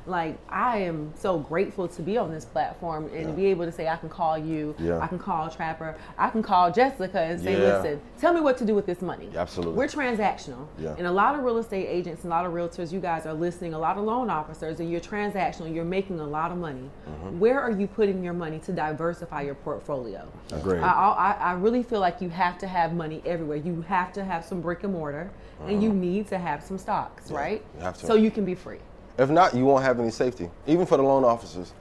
Like 0.06 0.38
I 0.50 0.80
am 0.80 1.14
so 1.16 1.38
grateful 1.38 1.88
to 1.88 2.02
be 2.02 2.18
on 2.18 2.32
this 2.32 2.46
platform 2.46 3.10
and 3.14 3.28
to 3.28 3.34
be 3.34 3.46
able 3.48 3.66
to 3.66 3.72
say 3.72 3.88
I 3.88 3.96
can 3.98 4.10
call 4.10 4.38
you, 4.38 4.76
Yeah. 4.80 5.00
I 5.00 5.08
can 5.08 5.20
call 5.20 5.50
Trapper, 5.50 5.96
I 6.18 6.30
can 6.30 6.42
call 6.42 6.72
Jessica 6.72 7.20
and 7.20 7.40
say, 7.40 7.54
Yeah. 7.54 7.78
listen, 7.78 8.02
tell 8.20 8.34
me 8.34 8.42
what 8.42 8.58
to 8.60 8.66
do 8.66 8.74
with 8.76 8.86
this 8.86 9.02
money. 9.02 9.30
Absolutely. 9.36 9.76
We're 9.76 9.88
transactional. 9.88 10.68
Yeah. 10.80 10.96
And 10.98 11.08
a 11.08 11.12
lot 11.12 11.36
of 11.36 11.44
real 11.44 11.58
estate 11.58 11.88
agents 11.88 12.24
and 12.24 12.32
a 12.32 12.36
lot 12.36 12.46
of 12.46 12.54
realtors, 12.54 12.92
you 12.92 13.00
guys 13.00 13.26
are 13.26 13.34
listening, 13.34 13.74
a 13.74 13.80
lot 13.80 13.98
of 13.98 14.04
loan 14.04 14.30
officers, 14.30 14.80
and 14.80 14.92
you're 14.92 15.02
transactional, 15.02 15.74
you're 15.74 15.86
making 15.86 16.20
a 16.20 16.26
lot 16.28 16.52
of 16.52 16.58
money. 16.58 16.90
Mm-hmm. 17.08 17.40
Where 17.40 17.60
are 17.60 17.72
you 17.72 17.88
putting 17.88 18.24
your 18.24 18.34
money 18.34 18.60
to 18.60 18.72
diversify 18.72 19.42
your 19.42 19.56
portfolio? 19.56 20.28
Agreed. 20.52 20.80
I, 20.82 20.88
I, 20.92 21.32
I 21.40 21.54
really 21.54 21.84
feel 21.84 22.00
like 22.00 22.22
you 22.22 22.30
have 22.30 22.58
to 22.60 22.68
have 22.68 22.94
money 22.94 23.22
everywhere. 23.26 23.58
You 23.58 23.82
have 23.88 24.12
to 24.14 24.24
have 24.24 24.44
some 24.46 24.62
brick 24.62 24.84
and 24.84 24.94
mortar, 24.94 25.32
and 25.68 25.82
you 25.84 25.94
need 25.94 26.28
to 26.30 26.40
have 26.40 26.64
some 26.64 26.78
stocks, 26.78 27.30
right? 27.32 27.64
You 27.78 27.84
have 27.84 27.98
to. 28.00 28.06
So 28.08 28.16
you 28.16 28.32
can 28.32 28.46
be 28.46 28.56
free. 28.56 28.80
If 29.22 29.30
not, 29.30 29.54
you 29.54 29.66
won't 29.66 29.84
have 29.84 30.00
any 30.00 30.10
safety, 30.10 30.50
even 30.66 30.88
for 30.88 30.98
the 30.98 31.04
loan 31.04 31.24
officers. 31.24 31.74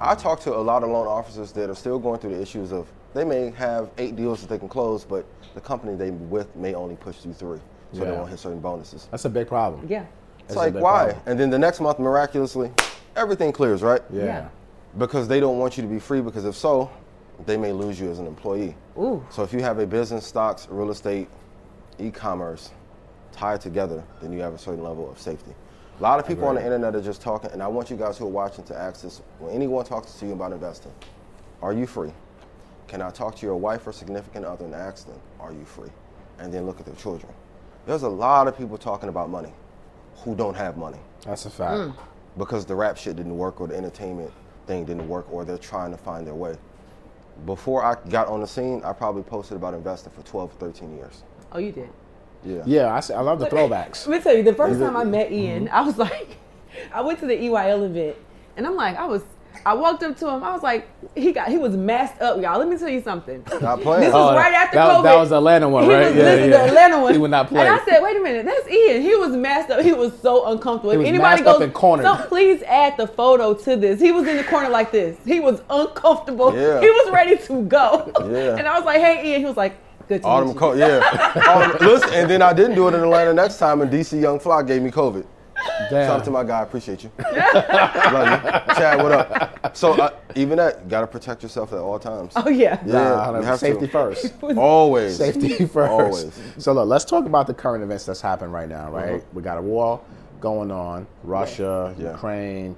I 0.00 0.14
talk 0.14 0.38
to 0.42 0.54
a 0.54 0.62
lot 0.62 0.84
of 0.84 0.90
loan 0.90 1.08
officers 1.08 1.50
that 1.52 1.68
are 1.68 1.74
still 1.74 1.98
going 1.98 2.20
through 2.20 2.36
the 2.36 2.40
issues 2.40 2.72
of 2.72 2.86
they 3.14 3.24
may 3.24 3.50
have 3.50 3.90
eight 3.98 4.14
deals 4.14 4.40
that 4.42 4.48
they 4.48 4.58
can 4.58 4.68
close, 4.68 5.04
but 5.04 5.26
the 5.54 5.60
company 5.60 5.96
they 5.96 6.12
with 6.12 6.54
may 6.54 6.72
only 6.72 6.94
push 6.94 7.16
through 7.16 7.32
three, 7.32 7.58
so 7.92 8.04
they 8.04 8.12
won't 8.12 8.30
hit 8.30 8.38
certain 8.38 8.60
bonuses. 8.60 9.08
That's 9.10 9.24
a 9.24 9.28
big 9.28 9.48
problem. 9.48 9.84
Yeah. 9.88 10.06
It's 10.38 10.54
That's 10.54 10.56
like 10.56 10.74
why? 10.74 11.04
problem. 11.06 11.22
And 11.26 11.40
then 11.40 11.50
the 11.50 11.58
next 11.58 11.80
month, 11.80 11.98
miraculously, 11.98 12.70
everything 13.16 13.50
clears, 13.50 13.82
right? 13.82 14.02
Yeah. 14.12 14.24
Yeah. 14.24 14.48
Because 14.96 15.26
they 15.26 15.40
don't 15.40 15.58
want 15.58 15.76
you 15.76 15.82
to 15.82 15.88
be 15.88 15.98
free. 15.98 16.20
Because 16.20 16.44
if 16.44 16.54
so, 16.54 16.92
they 17.44 17.56
may 17.56 17.72
lose 17.72 17.98
you 17.98 18.08
as 18.08 18.20
an 18.20 18.28
employee. 18.28 18.76
Ooh. 18.96 19.26
So 19.30 19.42
if 19.42 19.52
you 19.52 19.62
have 19.62 19.80
a 19.80 19.86
business, 19.86 20.24
stocks, 20.24 20.68
real 20.70 20.92
estate, 20.92 21.28
e-commerce 21.98 22.70
tied 23.32 23.60
together, 23.60 24.04
then 24.22 24.32
you 24.32 24.40
have 24.42 24.54
a 24.54 24.58
certain 24.58 24.84
level 24.84 25.10
of 25.10 25.18
safety. 25.18 25.54
A 25.98 26.02
lot 26.02 26.18
of 26.18 26.26
people 26.26 26.48
on 26.48 26.56
the 26.56 26.64
internet 26.64 26.94
are 26.96 27.00
just 27.00 27.22
talking, 27.22 27.50
and 27.52 27.62
I 27.62 27.68
want 27.68 27.88
you 27.88 27.96
guys 27.96 28.18
who 28.18 28.26
are 28.26 28.30
watching 28.30 28.64
to 28.64 28.76
ask 28.76 29.02
this: 29.02 29.22
When 29.38 29.54
anyone 29.54 29.84
talks 29.84 30.12
to 30.14 30.26
you 30.26 30.32
about 30.32 30.52
investing, 30.52 30.92
are 31.62 31.72
you 31.72 31.86
free? 31.86 32.12
Can 32.88 33.00
I 33.00 33.10
talk 33.10 33.36
to 33.36 33.46
your 33.46 33.56
wife 33.56 33.86
or 33.86 33.92
significant 33.92 34.44
other 34.44 34.64
and 34.64 34.74
ask 34.74 35.06
them, 35.06 35.18
are 35.40 35.52
you 35.52 35.64
free? 35.64 35.90
And 36.38 36.52
then 36.52 36.66
look 36.66 36.80
at 36.80 36.86
their 36.86 36.94
children. 36.96 37.32
There's 37.86 38.02
a 38.02 38.08
lot 38.08 38.48
of 38.48 38.56
people 38.56 38.76
talking 38.76 39.08
about 39.08 39.30
money 39.30 39.52
who 40.16 40.34
don't 40.34 40.54
have 40.54 40.76
money 40.76 40.98
That's 41.24 41.46
a 41.46 41.50
fact. 41.50 41.74
Mm. 41.74 41.96
because 42.38 42.64
the 42.66 42.74
rap 42.74 42.96
shit 42.96 43.16
didn't 43.16 43.36
work 43.36 43.60
or 43.60 43.68
the 43.68 43.76
entertainment 43.76 44.32
thing 44.66 44.84
didn't 44.84 45.08
work 45.08 45.26
or 45.32 45.44
they're 45.44 45.58
trying 45.58 45.90
to 45.90 45.96
find 45.96 46.26
their 46.26 46.34
way. 46.34 46.56
Before 47.46 47.84
I 47.84 47.96
got 48.08 48.28
on 48.28 48.40
the 48.40 48.46
scene, 48.46 48.80
I 48.84 48.92
probably 48.92 49.22
posted 49.22 49.56
about 49.56 49.74
investing 49.74 50.12
for 50.12 50.22
12 50.22 50.52
or 50.52 50.54
13 50.54 50.96
years. 50.96 51.24
Oh, 51.52 51.58
you 51.58 51.72
did. 51.72 51.90
Yeah. 52.44 52.62
Yeah, 52.66 52.94
I, 52.94 53.00
see- 53.00 53.14
I 53.14 53.20
love 53.20 53.38
the 53.38 53.46
throwbacks. 53.54 54.06
Let 54.06 54.18
me 54.18 54.22
tell 54.22 54.34
you, 54.36 54.42
the 54.42 54.54
first 54.54 54.78
time 54.80 54.96
I 54.96 55.04
met 55.04 55.26
Mm-hmm. 55.28 55.34
Ian, 55.34 55.68
I 55.70 55.80
was 55.82 55.96
like, 56.06 56.36
I 56.92 57.00
went 57.00 57.18
to 57.20 57.26
the 57.26 57.34
EYL 57.36 57.86
event, 57.86 58.16
and 58.56 58.66
I'm 58.66 58.76
like, 58.76 58.96
I 58.96 59.04
was, 59.06 59.22
I 59.66 59.72
walked 59.72 60.02
up 60.02 60.14
to 60.18 60.28
him, 60.28 60.44
I 60.44 60.52
was 60.52 60.62
like, 60.62 60.86
he 61.16 61.32
got, 61.32 61.48
he 61.48 61.56
was 61.56 61.74
masked 61.74 62.20
up, 62.20 62.42
y'all. 62.42 62.58
Let 62.58 62.68
me 62.68 62.76
tell 62.76 62.88
you 62.90 63.00
something. 63.00 63.42
Not 63.62 63.80
playing. 63.80 64.02
This 64.04 64.12
was 64.12 64.32
Oh, 64.32 64.36
right 64.36 64.52
after 64.52 64.76
that- 64.76 64.88
COVID. 64.96 65.02
that 65.04 65.16
was 65.16 65.30
the 65.30 65.36
Atlanta 65.38 65.68
one, 65.70 65.84
he 65.84 65.90
right? 65.94 66.06
Was, 66.08 66.16
Yeah, 66.16 66.22
this 66.24 66.40
is 66.44 66.50
the 66.50 66.62
Atlanta 66.64 67.00
one. 67.00 67.12
He 67.14 67.18
would 67.18 67.30
not 67.30 67.48
play. 67.48 67.60
And 67.66 67.70
I 67.70 67.82
said, 67.86 68.02
wait 68.02 68.16
a 68.16 68.20
minute, 68.20 68.44
that's 68.44 68.68
Ian. 68.68 69.00
He 69.00 69.14
was 69.14 69.30
masked 69.34 69.70
up. 69.70 69.80
He 69.82 69.92
was 69.94 70.12
so 70.20 70.46
uncomfortable. 70.52 70.90
He 70.90 70.96
If 70.96 71.00
was 71.00 71.08
anybody 71.08 71.30
masked 71.42 71.44
goes, 71.44 71.54
up 71.56 71.62
and 71.62 71.72
cornered. 71.72 72.04
So 72.04 72.16
please 72.28 72.62
add 72.64 72.96
the 72.98 73.06
photo 73.06 73.54
to 73.54 73.76
this. 73.76 74.00
He 74.00 74.12
was 74.12 74.26
in 74.28 74.36
the 74.36 74.44
corner 74.44 74.68
like 74.68 74.90
this. 74.92 75.16
He 75.24 75.40
was 75.40 75.62
uncomfortable. 75.70 76.54
Yeah. 76.54 76.80
He 76.80 76.90
was 76.90 77.10
ready 77.10 77.38
to 77.38 77.62
go. 77.62 78.12
Yeah. 78.30 78.56
And 78.58 78.66
I 78.68 78.76
was 78.76 78.84
like, 78.84 79.00
hey, 79.00 79.30
Ian. 79.30 79.40
He 79.40 79.46
was 79.46 79.56
like, 79.56 79.76
good 80.08 80.22
to 80.22 80.28
All 80.28 80.44
meet 80.44 80.56
co- 80.56 80.74
yeah. 80.74 81.42
All 81.48 81.60
them- 81.60 81.76
listen, 81.88 82.10
and 82.14 82.30
then 82.30 82.42
I 82.42 82.52
didn't 82.52 82.74
do 82.74 82.88
it 82.88 82.94
in 82.94 83.00
Atlanta 83.00 83.32
next 83.34 83.58
time, 83.58 83.80
and 83.80 83.90
DC 83.90 84.20
Young 84.20 84.38
Fly 84.38 84.62
gave 84.62 84.82
me 84.82 84.90
COVID. 84.90 85.26
Damn. 85.88 86.06
Shout 86.06 86.20
out 86.20 86.24
to 86.24 86.30
my 86.30 86.44
guy, 86.44 86.62
appreciate 86.62 87.04
you. 87.04 87.10
Love 87.18 88.42
you. 88.44 88.74
Chad, 88.74 89.02
what 89.02 89.12
up? 89.12 89.76
So 89.76 89.92
uh, 89.94 90.10
even 90.34 90.58
that, 90.58 90.88
gotta 90.88 91.06
protect 91.06 91.42
yourself 91.42 91.72
at 91.72 91.78
all 91.78 91.98
times. 91.98 92.32
Oh, 92.36 92.48
yeah. 92.48 92.80
Nah, 92.84 93.38
you 93.38 93.44
have 93.44 93.58
safety 93.58 93.86
to. 93.86 93.92
first. 93.92 94.34
Always. 94.56 95.16
Safety 95.16 95.64
first. 95.66 95.90
Always. 95.90 96.40
So 96.58 96.72
look, 96.72 96.88
let's 96.88 97.04
talk 97.04 97.24
about 97.26 97.46
the 97.46 97.54
current 97.54 97.82
events 97.82 98.04
that's 98.04 98.20
happening 98.20 98.50
right 98.52 98.68
now, 98.68 98.90
right? 98.90 99.24
We 99.32 99.42
got 99.42 99.58
a 99.58 99.62
war 99.62 100.00
going 100.40 100.70
on, 100.70 101.06
Russia, 101.22 101.94
Yeah. 101.98 102.12
Ukraine. 102.12 102.76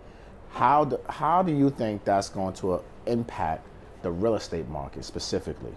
How 0.51 0.85
do, 0.85 0.99
how 1.09 1.43
do 1.43 1.53
you 1.53 1.71
think 1.71 2.05
that's 2.05 2.29
going 2.29 2.55
to 2.55 2.75
uh, 2.75 2.83
impact 3.07 3.67
the 4.03 4.11
real 4.11 4.37
estate 4.37 4.69
market 4.69 5.05
specifically? 5.05 5.73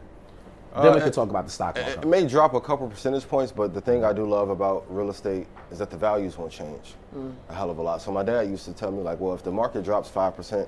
Then 0.76 0.88
uh, 0.88 0.92
we 0.94 1.00
Uh, 1.00 1.04
can 1.04 1.12
talk 1.12 1.30
about 1.30 1.46
the 1.46 1.52
stock 1.52 1.76
market. 1.76 1.98
it 2.04 2.08
may 2.08 2.26
drop 2.28 2.54
a 2.54 2.62
couple 2.62 2.88
percentage 2.88 3.28
points, 3.28 3.52
but 3.52 3.74
the 3.74 3.82
thing 3.82 4.04
I 4.04 4.14
do 4.14 4.26
love 4.26 4.50
about 4.50 4.86
real 4.90 5.10
estate 5.10 5.48
is 5.72 5.80
that 5.80 5.90
the 5.90 5.98
values 5.98 6.38
won't 6.38 6.52
change 6.52 6.96
mm. 7.16 7.34
a 7.50 7.54
hell 7.54 7.70
of 7.70 7.78
a 7.78 7.82
lot. 7.82 8.02
So 8.02 8.12
my 8.12 8.24
dad 8.24 8.50
used 8.50 8.66
to 8.66 8.74
tell 8.74 8.92
me 8.92 9.02
like, 9.02 9.20
well, 9.20 9.34
if 9.34 9.44
the 9.44 9.52
market 9.52 9.84
drops 9.84 10.10
five 10.10 10.36
percent, 10.36 10.68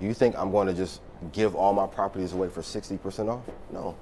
you 0.00 0.12
think 0.14 0.36
I'm 0.38 0.50
going 0.50 0.66
to 0.68 0.74
just 0.74 1.00
give 1.32 1.54
all 1.54 1.72
my 1.72 1.86
properties 1.86 2.32
away 2.32 2.48
for 2.48 2.62
sixty 2.62 2.96
percent 2.98 3.28
off? 3.28 3.42
No. 3.72 3.94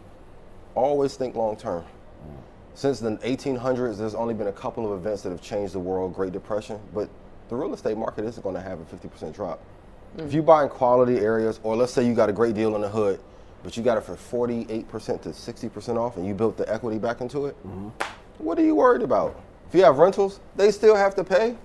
Always 0.74 1.16
think 1.16 1.34
long 1.34 1.56
term. 1.56 1.82
Mm. 1.82 2.36
Since 2.74 3.00
the 3.00 3.12
1800s, 3.12 3.96
there's 3.96 4.14
only 4.14 4.34
been 4.34 4.48
a 4.48 4.52
couple 4.52 4.92
of 4.92 4.98
events 4.98 5.22
that 5.22 5.30
have 5.30 5.40
changed 5.40 5.72
the 5.72 5.78
world. 5.78 6.14
Great 6.14 6.32
Depression, 6.32 6.78
but 6.92 7.08
the 7.48 7.56
real 7.56 7.72
estate 7.72 7.96
market 7.96 8.24
isn't 8.26 8.42
going 8.42 8.54
to 8.54 8.60
have 8.60 8.80
a 8.80 8.84
50% 8.84 9.34
drop. 9.34 9.60
If 10.18 10.34
you 10.34 10.42
mm. 10.42 10.46
buy 10.46 10.64
in 10.64 10.68
quality 10.68 11.18
areas, 11.18 11.60
or 11.62 11.76
let's 11.76 11.92
say 11.92 12.06
you 12.06 12.14
got 12.14 12.28
a 12.28 12.32
great 12.32 12.54
deal 12.54 12.74
in 12.74 12.82
the 12.82 12.88
hood, 12.88 13.20
but 13.66 13.76
you 13.76 13.82
got 13.82 13.98
it 13.98 14.02
for 14.02 14.14
48% 14.14 15.22
to 15.22 15.30
60% 15.30 15.96
off, 15.96 16.16
and 16.16 16.24
you 16.24 16.34
built 16.34 16.56
the 16.56 16.72
equity 16.72 16.98
back 16.98 17.20
into 17.20 17.46
it, 17.46 17.56
mm-hmm. 17.66 17.88
what 18.38 18.56
are 18.60 18.62
you 18.62 18.76
worried 18.76 19.02
about? 19.02 19.42
If 19.68 19.74
you 19.74 19.82
have 19.82 19.98
rentals, 19.98 20.38
they 20.54 20.70
still 20.70 20.94
have 20.94 21.16
to 21.16 21.24
pay. 21.24 21.56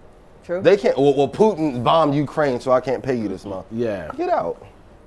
True. 0.44 0.64
They 0.64 0.78
can't. 0.78 0.98
Well, 0.98 1.16
well, 1.16 1.28
Putin 1.28 1.84
bombed 1.84 2.16
Ukraine, 2.16 2.60
so 2.60 2.72
I 2.72 2.82
can't 2.82 3.04
pay 3.04 3.14
you 3.14 3.28
this 3.28 3.46
month. 3.46 3.68
Yeah. 3.70 4.10
Get 4.18 4.30
out. 4.30 4.66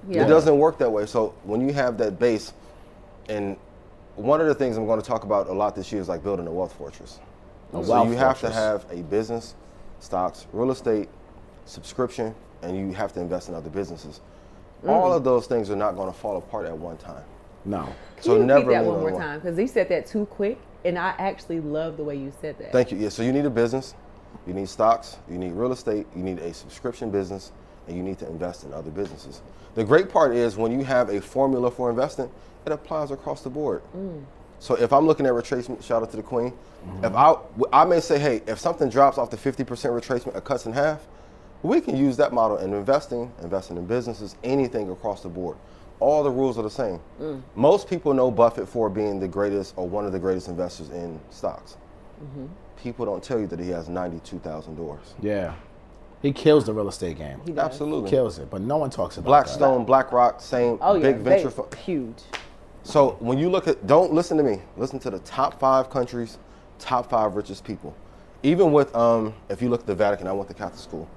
Yeah. 0.09 0.25
It 0.25 0.29
doesn't 0.29 0.57
work 0.57 0.79
that 0.79 0.89
way. 0.89 1.05
So 1.07 1.35
when 1.43 1.61
you 1.67 1.75
have 1.75 1.99
that 1.99 2.21
base, 2.21 2.53
and 3.29 3.57
one 4.15 4.41
of 4.41 4.47
the 4.47 4.55
things 4.55 4.77
I'm 4.77 4.87
going 4.87 5.01
to 5.01 5.07
talk 5.07 5.25
about 5.25 5.49
a 5.49 5.53
lot 5.53 5.75
this 5.75 5.91
year 5.91 6.01
is 6.01 6.09
like 6.09 6.23
building 6.23 6.47
a 6.47 6.53
wealth 6.53 6.75
fortress. 6.75 7.19
A 7.73 7.85
so 7.85 7.91
wealth 7.91 8.09
you 8.09 8.15
have 8.15 8.39
fortress. 8.39 8.53
to 8.53 8.57
have 8.57 8.87
a 8.93 9.03
business, 9.03 9.57
stocks, 9.99 10.47
real 10.53 10.71
estate, 10.71 11.09
subscription, 11.65 12.37
and 12.63 12.79
you 12.79 12.93
have 12.93 13.13
to 13.15 13.21
invest 13.21 13.49
in 13.49 13.57
other 13.57 13.71
businesses. 13.71 14.21
All 14.87 15.11
mm. 15.11 15.17
of 15.17 15.25
those 15.25 15.47
things 15.47 15.71
are 15.71 15.77
not 15.77 15.97
going 15.97 16.13
to 16.13 16.19
fall 16.19 16.37
apart 16.37 16.67
at 16.67 16.77
one 16.77 16.97
time. 16.99 17.25
No. 17.65 17.89
So 18.21 18.33
Can 18.33 18.41
you 18.41 18.47
never 18.47 18.61
repeat 18.61 18.73
that 18.73 18.85
one 18.85 19.01
more 19.01 19.13
one. 19.13 19.21
time? 19.21 19.41
Because 19.41 19.59
you 19.59 19.67
said 19.67 19.89
that 19.89 20.07
too 20.07 20.27
quick, 20.27 20.59
and 20.85 20.99
I 20.99 21.15
actually 21.19 21.61
love 21.61 21.97
the 21.97 22.05
way 22.05 22.17
you 22.17 22.33
said 22.41 22.59
that. 22.59 22.73
Thank 22.73 22.93
you. 22.93 22.99
Yeah, 22.99 23.09
so 23.09 23.23
you 23.23 23.33
need 23.33 23.47
a 23.47 23.51
business, 23.51 23.95
you 24.47 24.53
need 24.53 24.69
stocks, 24.69 25.17
you 25.29 25.39
need 25.39 25.53
real 25.53 25.73
estate, 25.73 26.07
you 26.15 26.23
need 26.23 26.39
a 26.39 26.53
subscription 26.53 27.11
business, 27.11 27.53
and 27.89 27.97
you 27.97 28.03
need 28.03 28.19
to 28.19 28.27
invest 28.29 28.65
in 28.65 28.73
other 28.73 28.91
businesses. 28.91 29.41
The 29.75 29.85
great 29.85 30.09
part 30.09 30.35
is 30.35 30.57
when 30.57 30.73
you 30.73 30.85
have 30.85 31.09
a 31.09 31.21
formula 31.21 31.71
for 31.71 31.91
investing, 31.91 32.31
it 32.67 32.73
applies 32.73 33.11
across 33.11 33.43
the 33.43 33.51
board. 33.51 33.83
Mm. 33.97 34.23
So 34.59 34.77
if 34.77 34.93
I'm 34.93 35.07
looking 35.07 35.27
at 35.27 35.33
retracement, 35.33 35.83
shout 35.83 36.03
out 36.03 36.11
to 36.13 36.17
the 36.17 36.23
queen. 36.23 36.53
If 37.03 37.13
mm-hmm. 37.13 37.65
I, 37.75 37.83
I 37.83 37.85
may 37.85 38.01
say, 38.01 38.19
hey, 38.19 38.43
if 38.47 38.59
something 38.59 38.89
drops 38.89 39.19
off 39.19 39.31
the 39.31 39.37
50% 39.37 39.65
retracement, 39.65 40.37
it 40.37 40.45
cuts 40.45 40.67
in 40.67 40.73
half. 40.73 41.07
We 41.65 41.81
can 41.81 41.97
use 41.97 42.19
that 42.19 42.35
model 42.35 42.59
in 42.59 42.75
investing, 42.75 43.33
investing 43.43 43.79
in 43.79 43.87
businesses, 43.87 44.37
anything 44.45 44.91
across 44.91 45.23
the 45.23 45.31
board. 45.31 45.57
All 45.99 46.23
the 46.23 46.31
rules 46.31 46.59
are 46.59 46.63
the 46.63 46.69
same. 46.69 47.01
Most 47.55 47.89
people 47.89 48.13
know 48.13 48.31
Buffett 48.31 48.69
for 48.69 48.91
being 48.91 49.19
the 49.19 49.27
greatest 49.27 49.73
or 49.77 49.89
one 49.89 50.05
of 50.05 50.13
the 50.13 50.19
greatest 50.19 50.49
investors 50.49 50.91
in 50.91 51.19
stocks. 51.31 51.79
People 52.77 53.07
don't 53.07 53.23
tell 53.23 53.41
you 53.41 53.47
that 53.47 53.59
he 53.59 53.71
has 53.71 53.89
92,000 53.89 54.75
doors. 54.75 55.15
Yeah. 55.23 55.55
He 56.21 56.33
kills 56.33 56.67
the 56.67 56.75
real 56.75 56.89
estate 56.89 57.17
game. 57.17 57.41
He 57.47 57.53
does. 57.53 57.65
Absolutely. 57.65 58.11
Kills 58.11 58.39
it, 58.39 58.51
but 58.51 58.61
no 58.61 58.77
one 58.77 58.91
talks 58.91 59.17
about 59.17 59.27
Blackstone, 59.27 59.87
BlackRock, 59.87 60.43
same 60.43 60.79
Oh 60.83 60.95
yeah, 60.97 61.13
big 61.13 61.17
venture 61.17 61.51
fund. 61.51 61.75
huge. 61.77 62.17
So 62.83 63.17
when 63.21 63.39
you 63.39 63.49
look 63.49 63.69
at, 63.69 63.87
don't 63.87 64.13
listen 64.13 64.37
to 64.37 64.43
me. 64.43 64.61
Listen 64.77 64.99
to 65.01 65.11
the 65.11 65.19
top 65.21 65.59
five 65.59 65.89
countries, 65.89 66.37
top 66.79 67.09
five 67.09 67.37
richest 67.37 67.65
people. 67.65 67.97
Even 68.43 68.73
with, 68.73 68.95
um, 68.95 69.33
if 69.49 69.63
you 69.63 69.71
look 69.71 69.81
at 69.81 69.87
the 69.87 69.95
Vatican, 69.95 70.27
I 70.27 70.33
went 70.33 70.49
to 70.49 70.55
Catholic 70.55 70.81
school. 70.81 71.09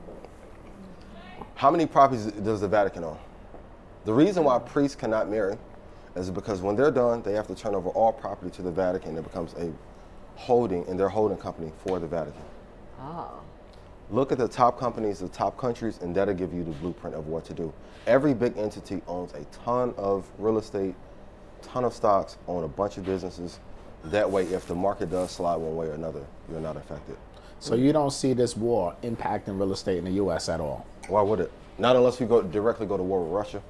How 1.57 1.71
many 1.71 1.87
properties 1.87 2.25
does 2.27 2.61
the 2.61 2.67
Vatican 2.67 3.03
own? 3.03 3.17
The 4.05 4.13
reason 4.13 4.43
why 4.43 4.59
priests 4.59 4.95
cannot 4.95 5.27
marry 5.27 5.57
is 6.15 6.29
because 6.29 6.61
when 6.61 6.75
they're 6.75 6.91
done, 6.91 7.23
they 7.23 7.33
have 7.33 7.47
to 7.47 7.55
turn 7.55 7.73
over 7.73 7.89
all 7.89 8.13
property 8.13 8.51
to 8.51 8.61
the 8.61 8.69
Vatican. 8.69 9.17
It 9.17 9.23
becomes 9.23 9.55
a 9.55 9.73
holding 10.35 10.85
in 10.85 10.97
their 10.97 11.09
holding 11.09 11.39
company 11.39 11.71
for 11.83 11.97
the 11.97 12.05
Vatican. 12.05 12.43
Oh. 13.01 13.39
Look 14.11 14.31
at 14.31 14.37
the 14.37 14.47
top 14.47 14.79
companies, 14.79 15.17
the 15.17 15.29
top 15.29 15.57
countries, 15.57 15.97
and 15.99 16.13
that'll 16.13 16.35
give 16.35 16.53
you 16.53 16.63
the 16.63 16.73
blueprint 16.73 17.15
of 17.15 17.25
what 17.25 17.43
to 17.45 17.55
do. 17.55 17.73
Every 18.05 18.35
big 18.35 18.55
entity 18.55 19.01
owns 19.07 19.33
a 19.33 19.43
ton 19.45 19.95
of 19.97 20.29
real 20.37 20.59
estate, 20.59 20.93
ton 21.63 21.83
of 21.83 21.93
stocks, 21.93 22.37
own 22.47 22.65
a 22.65 22.67
bunch 22.67 22.97
of 22.97 23.05
businesses. 23.05 23.59
That 24.03 24.29
way, 24.29 24.43
if 24.43 24.67
the 24.67 24.75
market 24.75 25.09
does 25.09 25.31
slide 25.31 25.55
one 25.55 25.75
way 25.75 25.87
or 25.87 25.93
another, 25.93 26.23
you're 26.51 26.61
not 26.61 26.77
affected. 26.77 27.17
So 27.59 27.75
you 27.75 27.91
don't 27.91 28.11
see 28.11 28.33
this 28.33 28.55
war 28.55 28.95
impacting 29.03 29.59
real 29.59 29.73
estate 29.73 29.97
in 29.97 30.05
the 30.05 30.11
U.S. 30.11 30.47
at 30.49 30.59
all. 30.61 30.85
Why 31.07 31.21
would 31.21 31.39
it? 31.39 31.51
Not 31.77 31.95
unless 31.95 32.19
we 32.19 32.25
go 32.25 32.41
directly 32.41 32.85
go 32.85 32.97
to 32.97 33.03
war 33.03 33.21
with 33.23 33.31
Russia. 33.31 33.61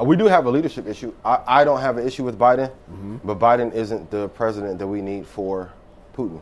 Uh, 0.00 0.04
We 0.04 0.16
do 0.16 0.26
have 0.26 0.46
a 0.46 0.50
leadership 0.50 0.86
issue. 0.86 1.12
I, 1.24 1.40
I 1.46 1.64
don't 1.64 1.80
have 1.80 1.96
an 1.98 2.06
issue 2.06 2.24
with 2.24 2.38
Biden, 2.38 2.70
but 3.24 3.38
Biden 3.38 3.72
isn't 3.74 4.10
the 4.10 4.28
president 4.28 4.78
that 4.78 4.86
we 4.86 5.00
need 5.02 5.26
for 5.26 5.72
Putin. 6.14 6.40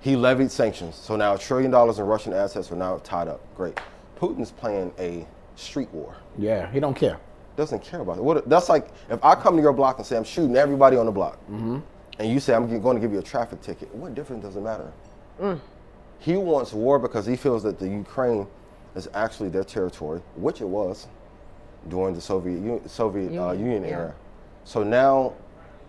He 0.00 0.16
levied 0.16 0.50
sanctions, 0.50 0.96
so 0.96 1.14
now 1.16 1.34
a 1.34 1.38
trillion 1.38 1.70
dollars 1.70 1.98
in 2.00 2.06
Russian 2.06 2.32
assets 2.32 2.70
are 2.72 2.76
now 2.76 2.98
tied 3.04 3.28
up. 3.28 3.40
Great. 3.56 3.78
Putin's 4.20 4.50
playing 4.50 4.92
a 4.98 5.26
street 5.56 5.88
war. 5.92 6.16
Yeah, 6.38 6.70
he 6.72 6.80
don't 6.80 6.94
care. 6.94 7.18
Doesn't 7.56 7.82
care 7.82 8.00
about 8.00 8.18
it. 8.18 8.24
What, 8.24 8.48
that's 8.48 8.68
like 8.68 8.88
if 9.10 9.22
I 9.24 9.34
come 9.34 9.56
to 9.56 9.62
your 9.62 9.72
block 9.72 9.98
and 9.98 10.06
say 10.06 10.16
I'm 10.16 10.24
shooting 10.24 10.56
everybody 10.56 10.96
on 10.96 11.06
the 11.06 11.12
block, 11.12 11.38
and 11.48 11.82
you 12.20 12.40
say 12.40 12.54
I'm 12.54 12.66
going 12.80 12.96
to 12.96 13.00
give 13.00 13.12
you 13.12 13.18
a 13.18 13.22
traffic 13.22 13.60
ticket. 13.62 13.94
What 13.94 14.14
difference 14.14 14.44
does 14.44 14.56
it 14.56 14.60
matter? 14.62 14.90
He 16.18 16.36
wants 16.36 16.72
war 16.72 16.98
because 16.98 17.26
he 17.26 17.36
feels 17.36 17.62
that 17.64 17.78
the 17.78 17.88
Ukraine 17.88 18.46
is 18.94 19.08
actually 19.14 19.48
their 19.48 19.64
territory, 19.64 20.20
which 20.36 20.60
it 20.60 20.68
was 20.68 21.08
during 21.88 22.14
the 22.14 22.20
Soviet 22.20 22.88
Soviet 22.88 23.28
uh, 23.28 23.52
Union, 23.52 23.58
Union 23.58 23.82
yeah. 23.84 23.90
era. 23.90 24.14
So 24.64 24.82
now, 24.82 25.32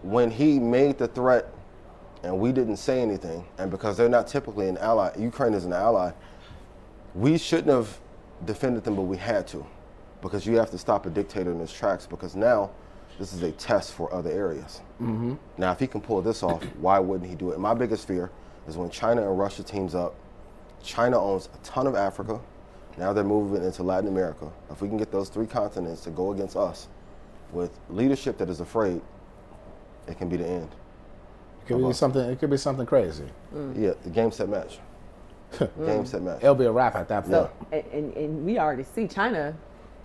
when 0.02 0.32
he 0.32 0.60
made 0.60 0.98
the 0.98 1.08
threat, 1.08 1.54
and 2.24 2.40
we 2.40 2.52
didn't 2.52 2.78
say 2.78 3.02
anything, 3.02 3.46
and 3.58 3.70
because 3.70 3.98
they're 3.98 4.10
not 4.10 4.28
typically 4.28 4.68
an 4.70 4.78
ally, 4.78 5.12
Ukraine 5.20 5.54
is 5.54 5.66
an 5.66 5.74
ally. 5.74 6.12
We 7.14 7.38
shouldn't 7.38 7.68
have 7.68 8.00
defended 8.46 8.84
them, 8.84 8.96
but 8.96 9.04
we 9.04 9.18
had 9.18 9.46
to, 9.50 9.64
because 10.22 10.48
you 10.48 10.56
have 10.56 10.72
to 10.72 10.78
stop 10.78 11.06
a 11.06 11.10
dictator 11.10 11.52
in 11.52 11.60
his 11.60 11.72
tracks. 11.72 12.08
Because 12.08 12.36
now, 12.36 12.72
this 13.20 13.34
is 13.34 13.44
a 13.44 13.52
test 13.52 13.94
for 13.94 14.12
other 14.12 14.32
areas. 14.32 14.82
Mm-hmm. 15.00 15.36
Now, 15.58 15.74
if 15.74 15.80
he 15.80 15.86
can 15.86 16.02
pull 16.02 16.22
this 16.24 16.42
off, 16.42 16.64
why 16.80 16.98
wouldn't 16.98 17.30
he 17.30 17.36
do 17.36 17.52
it? 17.52 17.60
My 17.60 17.76
biggest 17.76 18.08
fear 18.08 18.32
is 18.68 18.78
when 18.78 18.90
China 18.90 19.22
and 19.30 19.38
Russia 19.38 19.64
teams 19.64 19.96
up. 19.96 20.16
China 20.84 21.22
owns 21.22 21.50
a 21.54 21.58
ton 21.66 21.88
of 21.88 21.96
Africa. 21.96 22.40
Now 22.98 23.14
they're 23.14 23.24
moving 23.24 23.64
into 23.64 23.84
Latin 23.84 24.10
America. 24.10 24.52
If 24.70 24.82
we 24.82 24.88
can 24.88 24.98
get 24.98 25.12
those 25.12 25.30
three 25.30 25.48
continents 25.48 26.02
to 26.02 26.10
go 26.12 26.32
against 26.32 26.56
us 26.56 26.88
with 27.52 27.72
leadership 27.90 28.38
that 28.38 28.50
is 28.50 28.60
afraid, 28.60 29.02
it 30.08 30.18
can 30.18 30.30
be 30.30 30.38
the 30.38 30.48
end. 30.48 30.70
It 31.64 31.68
could 31.68 31.88
be 31.88 31.94
something. 31.94 32.22
It 32.22 32.40
could 32.40 32.50
be 32.50 32.58
something 32.58 32.86
crazy. 32.86 33.26
Yeah, 33.76 33.94
the 34.04 34.10
game 34.10 34.32
set 34.32 34.50
match. 34.50 34.80
game 35.86 36.06
set 36.06 36.22
match. 36.22 36.40
It'll 36.44 36.56
be 36.56 36.66
a 36.66 36.72
wrap 36.72 36.96
at 36.96 37.08
that 37.08 37.22
point. 37.24 37.32
So 37.32 37.50
and, 37.72 37.84
and, 37.94 38.18
and 38.18 38.46
we 38.46 38.60
already 38.60 38.84
see 38.84 39.08
China. 39.08 39.56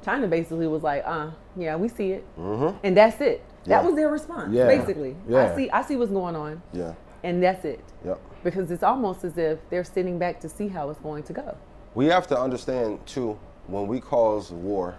China 0.05 0.29
basically 0.29 0.69
was 0.69 0.85
like, 0.85 1.03
uh, 1.05 1.31
yeah, 1.57 1.75
we 1.75 1.89
see 1.89 2.13
it, 2.13 2.25
and 2.37 2.97
that's 2.97 3.21
it. 3.21 3.45
That 3.65 3.83
Yeah. 3.83 3.87
was 3.87 3.97
their 3.97 4.09
response, 4.09 4.53
Yeah. 4.55 4.67
basically. 4.67 5.17
Yeah. 5.29 5.53
I 5.53 5.57
see, 5.57 5.71
I 5.71 5.83
see 5.83 5.97
what's 5.97 6.13
going 6.13 6.37
on, 6.37 6.63
Yeah. 6.73 6.93
And 7.25 7.43
that's 7.43 7.65
it. 7.65 7.85
Yep. 8.05 8.21
Because 8.45 8.71
it's 8.71 8.83
almost 8.83 9.25
as 9.25 9.37
if 9.39 9.59
they're 9.71 9.85
sitting 9.85 10.19
back 10.19 10.41
to 10.41 10.49
see 10.49 10.69
how 10.69 10.91
it's 10.91 11.01
going 11.01 11.23
to 11.25 11.33
go. 11.33 11.57
We 11.95 12.07
have 12.07 12.27
to 12.29 12.39
understand 12.39 13.05
too, 13.07 13.39
when 13.67 13.87
we 13.87 14.01
cause 14.01 14.51
war 14.51 14.99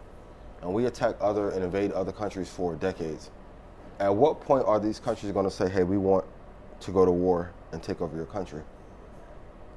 and 0.61 0.73
we 0.73 0.85
attack 0.85 1.15
other 1.21 1.49
and 1.49 1.63
invade 1.63 1.91
other 1.93 2.11
countries 2.11 2.49
for 2.49 2.75
decades, 2.75 3.31
at 3.99 4.13
what 4.13 4.41
point 4.41 4.65
are 4.65 4.79
these 4.79 4.99
countries 4.99 5.31
going 5.31 5.45
to 5.45 5.51
say, 5.51 5.69
hey, 5.69 5.83
we 5.83 5.97
want 5.97 6.25
to 6.81 6.91
go 6.91 7.05
to 7.05 7.11
war 7.11 7.51
and 7.71 7.81
take 7.81 8.01
over 8.01 8.15
your 8.15 8.25
country? 8.25 8.61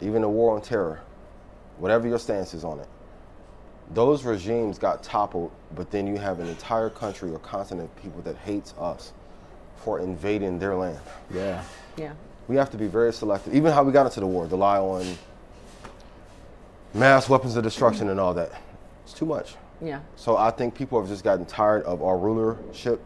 Even 0.00 0.22
the 0.22 0.28
war 0.28 0.54
on 0.54 0.62
terror, 0.62 1.02
whatever 1.78 2.08
your 2.08 2.18
stance 2.18 2.54
is 2.54 2.64
on 2.64 2.80
it, 2.80 2.88
those 3.90 4.24
regimes 4.24 4.78
got 4.78 5.02
toppled, 5.02 5.50
but 5.74 5.90
then 5.90 6.06
you 6.06 6.16
have 6.16 6.40
an 6.40 6.48
entire 6.48 6.88
country 6.88 7.30
or 7.30 7.38
continent 7.38 7.90
of 7.90 8.02
people 8.02 8.22
that 8.22 8.36
hates 8.38 8.74
us 8.78 9.12
for 9.76 10.00
invading 10.00 10.58
their 10.58 10.74
land. 10.74 11.00
Yeah. 11.32 11.62
Yeah. 11.96 12.12
We 12.52 12.58
have 12.58 12.68
to 12.72 12.76
be 12.76 12.86
very 12.86 13.14
selective. 13.14 13.54
Even 13.54 13.72
how 13.72 13.82
we 13.82 13.92
got 13.92 14.04
into 14.04 14.20
the 14.20 14.26
war, 14.26 14.46
the 14.46 14.58
lie 14.58 14.76
on 14.78 15.06
mass 16.92 17.26
weapons 17.26 17.56
of 17.56 17.64
destruction 17.64 18.10
and 18.10 18.20
all 18.20 18.34
that. 18.34 18.52
It's 19.04 19.14
too 19.14 19.24
much. 19.24 19.54
Yeah. 19.80 20.00
So 20.16 20.36
I 20.36 20.50
think 20.50 20.74
people 20.74 21.00
have 21.00 21.08
just 21.08 21.24
gotten 21.24 21.46
tired 21.46 21.82
of 21.84 22.02
our 22.02 22.18
rulership, 22.18 23.00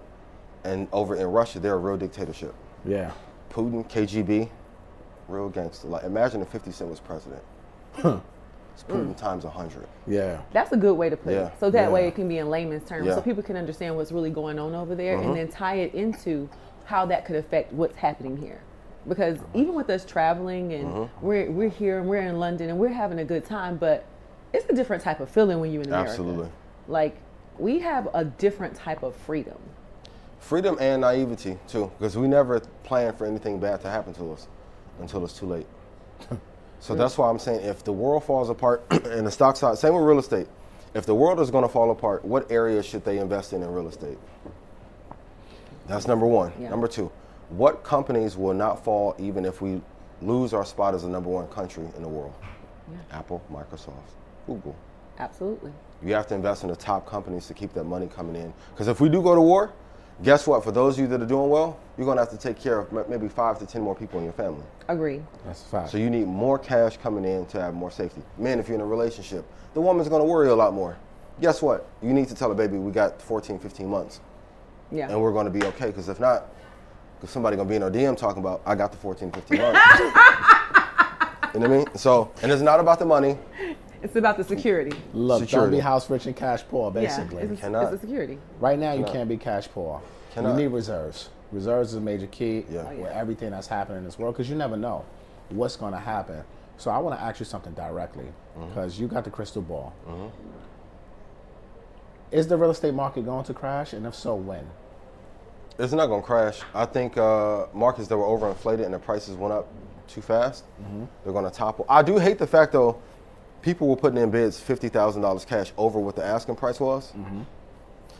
and 0.65 0.89
over 0.91 1.15
in 1.15 1.29
Russia, 1.29 1.61
they're 1.61 1.75
a 1.75 1.79
real 1.79 1.97
dictatorship. 1.97 2.53
Yeah. 2.85 3.13
Putin, 3.51 3.89
KGB, 3.89 4.51
real 5.29 5.49
gangster. 5.49 5.87
Like 5.87 6.03
imagine 6.03 6.43
if 6.43 6.49
50 6.49 6.73
Cent 6.73 6.91
was 6.91 6.99
president. 6.99 7.41
Huh. 7.95 8.19
It's 8.75 8.83
Putin 8.83 9.17
times 9.17 9.45
100. 9.45 9.87
Yeah. 10.09 10.41
That's 10.53 10.73
a 10.73 10.77
good 10.77 10.95
way 10.95 11.09
to 11.09 11.17
put 11.17 11.35
Yeah. 11.35 11.47
it. 11.47 11.53
So 11.61 11.71
that 11.71 11.93
way 11.93 12.09
it 12.09 12.17
can 12.17 12.27
be 12.29 12.39
in 12.39 12.51
layman's 12.51 12.87
terms, 12.89 13.07
Yeah. 13.07 13.15
so 13.15 13.21
people 13.23 13.45
can 13.45 13.57
understand 13.57 13.95
what's 13.95 14.11
really 14.11 14.31
going 14.31 14.59
on 14.59 14.75
over 14.75 14.97
there, 14.97 15.17
Mm-hmm. 15.17 15.29
and 15.29 15.37
then 15.37 15.49
tie 15.49 15.77
it 15.77 15.95
into 15.95 16.49
how 16.87 17.07
that 17.07 17.25
could 17.25 17.37
affect 17.37 17.73
what's 17.73 17.95
happening 17.95 18.37
here. 18.37 18.59
Because 19.09 19.39
even 19.55 19.75
with 19.75 19.89
us 19.91 20.05
traveling 20.05 20.73
and 20.73 20.87
Mm-hmm. 20.87 21.27
we're 21.27 21.51
we're 21.51 21.69
here 21.69 21.99
and 22.01 22.09
we're 22.09 22.23
in 22.23 22.39
London 22.39 22.71
and 22.71 22.79
we're 22.79 22.89
having 22.89 23.19
a 23.21 23.25
good 23.25 23.45
time, 23.45 23.77
but 23.77 24.05
it's 24.53 24.69
a 24.69 24.73
different 24.75 25.03
type 25.03 25.21
of 25.21 25.29
feeling 25.29 25.61
when 25.61 25.73
you're 25.73 25.83
in 25.83 25.89
America. 25.89 26.11
Absolutely. 26.11 26.49
Like 26.89 27.17
we 27.59 27.79
have 27.81 28.09
a 28.15 28.25
different 28.25 28.75
type 28.75 29.03
of 29.03 29.15
freedom. 29.15 29.59
Freedom 30.41 30.77
and 30.81 31.01
naivety 31.03 31.59
too, 31.69 31.91
because 31.99 32.17
we 32.17 32.29
never 32.29 32.61
plan 32.85 33.13
for 33.15 33.27
anything 33.27 33.59
bad 33.59 33.81
to 33.83 33.91
happen 33.91 34.13
to 34.15 34.33
us 34.33 34.49
until 35.01 35.25
it's 35.25 35.35
too 35.39 35.47
late. 35.47 35.67
so 36.81 36.95
that's 36.95 37.17
why 37.19 37.29
I'm 37.29 37.39
saying 37.39 37.61
if 37.65 37.83
the 37.85 37.93
world 37.93 38.25
falls 38.25 38.51
apart 38.51 38.85
and 38.91 39.27
the 39.27 39.31
stock 39.31 39.57
side, 39.57 39.77
same 39.79 39.95
with 39.95 40.03
real 40.05 40.19
estate. 40.19 40.47
If 40.95 41.05
the 41.05 41.15
world 41.15 41.41
is 41.41 41.51
going 41.51 41.63
to 41.65 41.69
fall 41.69 41.91
apart, 41.91 42.25
what 42.25 42.51
areas 42.51 42.87
should 42.87 43.05
they 43.05 43.19
invest 43.19 43.53
in 43.53 43.63
in 43.63 43.71
real 43.71 43.89
estate? 43.89 44.19
That's 45.87 46.07
number 46.07 46.27
one. 46.27 46.53
Yeah. 46.59 46.71
Number 46.71 46.89
two, 46.89 47.11
what 47.51 47.85
companies 47.85 48.37
will 48.37 48.55
not 48.55 48.83
fall 48.85 49.15
even 49.19 49.45
if 49.45 49.61
we 49.61 49.81
lose 50.23 50.53
our 50.53 50.65
spot 50.65 50.95
as 50.95 51.03
the 51.03 51.09
number 51.09 51.29
one 51.31 51.47
country 51.49 51.85
in 51.97 52.03
the 52.03 52.09
world? 52.09 52.35
Apple, 53.11 53.43
Microsoft, 53.53 54.15
Google. 54.47 54.75
Absolutely. 55.19 55.73
You 56.05 56.15
have 56.15 56.27
to 56.29 56.35
invest 56.35 56.63
in 56.63 56.69
the 56.69 56.77
top 56.77 57.07
companies 57.07 57.47
to 57.49 57.55
keep 57.55 57.73
that 57.75 57.85
money 57.85 58.07
coming 58.07 58.37
in. 58.37 58.53
Because 58.71 58.87
if 58.89 59.01
we 59.01 59.09
do 59.09 59.23
go 59.23 59.35
to 59.35 59.41
war, 59.41 59.73
guess 60.23 60.47
what? 60.47 60.63
For 60.63 60.71
those 60.73 60.95
of 60.95 61.01
you 61.01 61.07
that 61.09 61.21
are 61.23 61.27
doing 61.27 61.49
well, 61.51 61.79
you're 61.97 62.05
going 62.05 62.17
to 62.19 62.23
have 62.23 62.31
to 62.31 62.37
take 62.39 62.59
care 62.61 62.79
of 62.79 63.09
maybe 63.09 63.29
five 63.29 63.59
to 63.61 63.67
ten 63.67 63.83
more 63.83 63.95
people 63.95 64.19
in 64.19 64.25
your 64.25 64.35
family. 64.35 64.63
Agree. 64.89 65.23
That's 65.45 65.63
a 65.63 65.67
fact. 65.67 65.91
So 65.91 65.99
you 65.99 66.11
need 66.11 66.27
more 66.27 66.59
cash 66.59 66.97
coming 66.99 67.25
in 67.25 67.47
to 67.47 67.61
have 67.61 67.75
more 67.75 67.91
safety. 67.91 68.23
Man, 68.39 68.59
if 68.61 68.69
you're 68.69 68.77
in 68.77 68.83
a 68.83 68.87
relationship, 68.87 69.45
the 69.75 69.81
woman's 69.81 70.09
going 70.09 70.21
to 70.23 70.27
worry 70.27 70.49
a 70.49 70.55
lot 70.55 70.75
more. 70.75 70.97
Guess 71.41 71.63
what? 71.63 71.89
You 72.03 72.13
need 72.13 72.29
to 72.29 72.35
tell 72.35 72.49
her, 72.49 72.55
baby, 72.55 72.77
we 72.79 72.93
got 72.93 73.21
14, 73.21 73.59
15 73.59 73.89
months, 73.89 74.21
Yeah. 74.93 75.09
and 75.11 75.21
we're 75.21 75.33
going 75.33 75.47
to 75.47 75.51
be 75.51 75.65
okay. 75.67 75.87
Because 75.87 76.09
if 76.09 76.21
not, 76.21 76.45
because 77.17 77.31
somebody 77.31 77.57
going 77.57 77.67
to 77.69 77.71
be 77.73 77.77
in 77.77 77.83
our 77.83 77.91
DM 77.91 78.17
talking 78.17 78.43
about, 78.43 78.63
I 78.67 78.75
got 78.75 78.93
the 78.93 78.99
14, 78.99 79.31
15 79.33 79.59
months. 79.61 79.81
you 79.99 80.05
know 80.05 80.11
what 81.53 81.63
I 81.63 81.69
mean? 81.69 81.87
So, 81.95 82.31
and 82.43 82.53
it's 82.53 82.63
not 82.63 82.81
about 82.81 82.99
the 82.99 83.05
money. 83.07 83.39
It's 84.03 84.17
about 84.17 84.37
the 84.37 84.45
security. 84.45 84.97
Look, 85.15 85.41
don't 85.41 85.49
security. 85.49 85.77
be 85.77 85.81
house 85.81 86.09
rich 86.11 86.27
and 86.27 86.37
cash 86.37 86.63
poor, 86.69 86.91
basically. 86.91 87.39
Yeah. 87.45 87.51
It's, 87.51 87.59
a, 87.61 87.63
Cannot. 87.63 87.93
it's 87.93 88.03
a 88.03 88.07
security. 88.07 88.39
Right 88.61 88.79
now, 88.79 88.93
you 88.93 89.05
can't 89.05 89.29
be 89.29 89.37
cash 89.37 89.69
poor. 89.69 90.01
Cannot. 90.33 90.51
You 90.57 90.65
need 90.65 90.67
reserves. 90.75 91.31
Reserves 91.53 91.91
is 91.91 91.95
a 91.97 92.01
major 92.01 92.27
key 92.27 92.65
Yeah. 92.71 92.83
Oh, 92.87 92.91
with 92.91 92.99
yeah. 93.01 93.07
everything 93.19 93.51
that's 93.51 93.67
happening 93.69 93.99
in 93.99 94.05
this 94.05 94.19
world 94.19 94.35
because 94.35 94.51
you 94.51 94.57
never 94.57 94.77
know 94.77 95.05
what's 95.49 95.77
going 95.77 95.93
to 95.93 95.99
happen. 95.99 96.43
So 96.77 96.91
I 96.91 96.99
want 96.99 97.19
to 97.19 97.23
ask 97.25 97.41
you 97.41 97.47
something 97.47 97.73
directly 97.73 98.27
Mm-hmm. 98.57 98.69
because 98.69 98.99
you 98.99 99.07
got 99.07 99.25
the 99.25 99.31
crystal 99.31 99.61
ball. 99.63 99.93
Is 102.31 102.49
the 102.49 102.57
real 102.57 102.71
estate 102.71 102.95
market 102.95 103.25
going 103.25 103.45
to 103.45 103.55
crash? 103.55 103.93
And 103.93 104.07
if 104.07 104.15
so, 104.15 104.35
when? 104.35 104.67
It's 105.79 105.93
not 105.93 106.07
going 106.07 106.23
to 106.23 106.27
crash. 106.27 106.61
I 106.75 106.87
think 106.87 107.19
uh, 107.19 107.67
markets 107.75 108.09
that 108.09 108.17
were 108.17 108.25
overinflated 108.25 108.85
and 108.85 108.95
the 108.95 108.99
prices 108.99 109.37
went 109.37 109.53
up 109.53 109.69
too 110.09 110.23
fast, 110.23 110.65
they're 111.25 111.33
going 111.33 111.45
to 111.45 111.51
topple. 111.51 111.85
I 111.89 112.03
do 112.03 112.19
hate 112.19 112.39
the 112.39 112.47
fact 112.47 112.73
though, 112.73 112.97
people 113.63 113.89
were 113.89 113.97
putting 113.97 114.19
in 114.19 114.31
bids 114.31 114.59
fifty 114.61 114.89
thousand 114.89 115.23
dollars 115.23 115.45
cash 115.45 115.73
over 115.77 115.99
what 115.99 116.17
the 116.17 116.25
asking 116.25 116.57
price 116.57 116.79
was. 116.81 117.13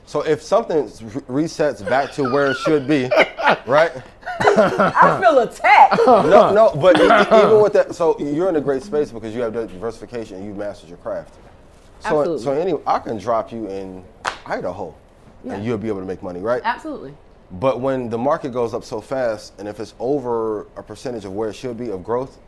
So 0.05 0.21
if 0.23 0.43
something 0.43 0.85
re- 1.29 1.45
resets 1.45 1.87
back 1.89 2.13
to 2.13 2.25
where 2.31 2.51
it 2.53 2.57
should 2.59 2.87
be, 2.87 3.05
right? 3.67 3.91
I 4.41 5.19
feel 5.21 5.39
attacked. 5.41 6.01
No, 6.07 6.53
no, 6.53 6.73
but 6.81 6.97
even 7.01 7.61
with 7.63 7.73
that, 7.73 7.95
so 7.95 8.19
you're 8.21 8.49
in 8.49 8.57
a 8.57 8.61
great 8.61 8.83
space 8.83 9.11
because 9.11 9.35
you 9.35 9.41
have 9.43 9.53
diversification 9.53 10.37
and 10.37 10.45
you've 10.47 10.57
mastered 10.57 10.89
your 10.89 10.99
craft. 10.99 11.35
So, 12.01 12.21
Absolutely. 12.21 12.45
so 12.45 12.53
anyway, 12.53 12.83
I 12.87 12.99
can 12.99 13.17
drop 13.19 13.51
you 13.53 13.67
in 13.69 14.05
Idaho, 14.45 14.95
Yeah. 15.45 15.55
and 15.55 15.65
you'll 15.65 15.79
be 15.79 15.89
able 15.89 16.01
to 16.01 16.07
make 16.07 16.23
money, 16.23 16.41
right? 16.41 16.61
Absolutely. 16.65 17.15
But 17.51 17.81
when 17.81 18.09
the 18.09 18.19
market 18.19 18.53
goes 18.53 18.75
up 18.75 18.83
so 18.85 19.01
fast, 19.01 19.53
and 19.59 19.69
if 19.69 19.79
it's 19.81 19.95
over 20.01 20.63
a 20.77 20.83
percentage 20.83 21.25
of 21.25 21.33
where 21.33 21.49
it 21.51 21.55
should 21.55 21.77
be 21.77 21.91
of 21.91 22.03
growth, 22.03 22.39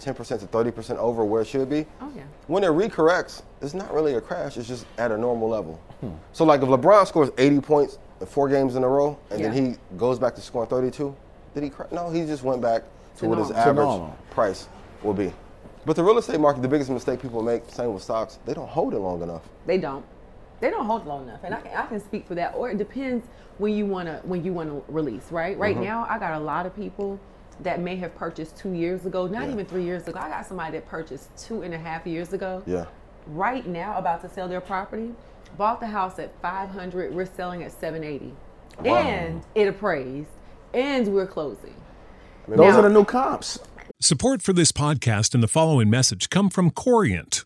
10% 0.00 0.40
to 0.40 0.46
30% 0.46 0.96
over 0.98 1.24
where 1.24 1.42
it 1.42 1.46
should 1.46 1.70
be, 1.70 1.86
Oh 2.00 2.10
yeah. 2.14 2.22
when 2.46 2.62
it 2.64 2.68
recorrects, 2.68 3.42
it's 3.62 3.74
not 3.74 3.92
really 3.92 4.14
a 4.14 4.20
crash. 4.20 4.56
It's 4.56 4.68
just 4.68 4.86
at 4.98 5.12
a 5.12 5.16
normal 5.18 5.48
level. 5.48 5.80
So 6.32 6.44
like 6.44 6.60
if 6.62 6.68
LeBron 6.68 7.06
scores 7.06 7.30
80 7.38 7.60
points 7.60 7.98
in 8.20 8.26
four 8.26 8.48
games 8.48 8.76
in 8.76 8.84
a 8.84 8.88
row, 8.88 9.16
and 9.30 9.40
Yeah. 9.40 9.48
then 9.50 9.70
he 9.72 9.76
goes 9.96 10.18
back 10.18 10.34
to 10.34 10.40
scoring 10.42 10.68
32, 10.68 11.14
did 11.54 11.62
he 11.62 11.70
crash? 11.70 11.90
No, 11.92 12.10
he 12.10 12.26
just 12.26 12.42
went 12.42 12.60
back 12.60 12.82
to, 13.16 13.20
To 13.20 13.28
what 13.28 13.38
his 13.38 13.48
normal. 13.48 13.64
To 13.64 13.68
average 13.70 13.86
normal. 13.86 14.16
price 14.30 14.68
will 15.02 15.14
be. 15.14 15.32
But 15.86 15.96
the 15.96 16.02
real 16.04 16.18
estate 16.18 16.40
market, 16.40 16.60
the 16.62 16.68
biggest 16.68 16.90
mistake 16.90 17.20
people 17.22 17.42
make, 17.42 17.62
same 17.70 17.92
with 17.94 18.02
stocks, 18.02 18.38
they 18.44 18.52
don't 18.54 18.68
hold 18.68 18.92
it 18.94 18.98
long 18.98 19.22
enough. 19.22 19.42
They 19.66 19.78
don't. 19.78 20.04
They 20.60 20.70
don't 20.70 20.86
hold 20.86 21.06
long 21.06 21.24
enough, 21.28 21.40
and 21.44 21.54
I 21.54 21.60
can, 21.60 21.76
I 21.76 21.86
can 21.86 22.00
speak 22.00 22.26
for 22.26 22.34
that. 22.36 22.54
Or 22.56 22.70
it 22.70 22.78
depends 22.78 23.26
when 23.58 23.74
you 23.74 23.86
wanna 23.86 24.20
when 24.24 24.44
you 24.44 24.52
wanna 24.52 24.80
release. 24.88 25.30
Right. 25.30 25.58
Right 25.58 25.74
Mm-hmm. 25.76 25.84
now, 25.84 26.06
I 26.08 26.18
got 26.18 26.34
a 26.34 26.38
lot 26.44 26.64
of 26.66 26.74
people 26.74 27.18
that 27.60 27.80
may 27.80 27.96
have 27.96 28.14
purchased 28.16 28.56
two 28.56 28.72
years 28.72 29.04
ago, 29.06 29.26
not 29.26 29.44
Yeah. 29.46 29.52
even 29.52 29.66
three 29.66 29.84
years 29.84 30.08
ago. 30.08 30.18
I 30.20 30.28
got 30.28 30.46
somebody 30.46 30.72
that 30.78 30.86
purchased 30.86 31.36
two 31.36 31.62
and 31.62 31.72
a 31.74 31.78
half 31.78 32.06
years 32.06 32.32
ago. 32.32 32.62
Yeah. 32.66 32.86
Right 33.28 33.66
now, 33.66 33.96
about 33.98 34.22
to 34.22 34.28
sell 34.28 34.48
their 34.48 34.60
property, 34.60 35.12
bought 35.56 35.80
the 35.80 35.86
house 35.86 36.18
at 36.18 36.32
five 36.40 36.70
hundred. 36.70 37.14
We're 37.14 37.26
selling 37.26 37.62
at 37.62 37.72
seven 37.72 38.02
eighty, 38.04 38.32
and 38.84 39.42
it 39.54 39.68
appraised, 39.68 40.30
and 40.72 41.08
we're 41.08 41.26
closing. 41.26 41.74
Those 42.48 42.58
Now- 42.58 42.78
are 42.78 42.82
the 42.82 42.88
new 42.90 43.04
comps. 43.04 43.58
Support 44.00 44.42
for 44.42 44.52
this 44.52 44.72
podcast 44.72 45.34
and 45.34 45.42
the 45.42 45.48
following 45.48 45.88
message 45.88 46.28
come 46.28 46.50
from 46.50 46.70
Corient. 46.70 47.44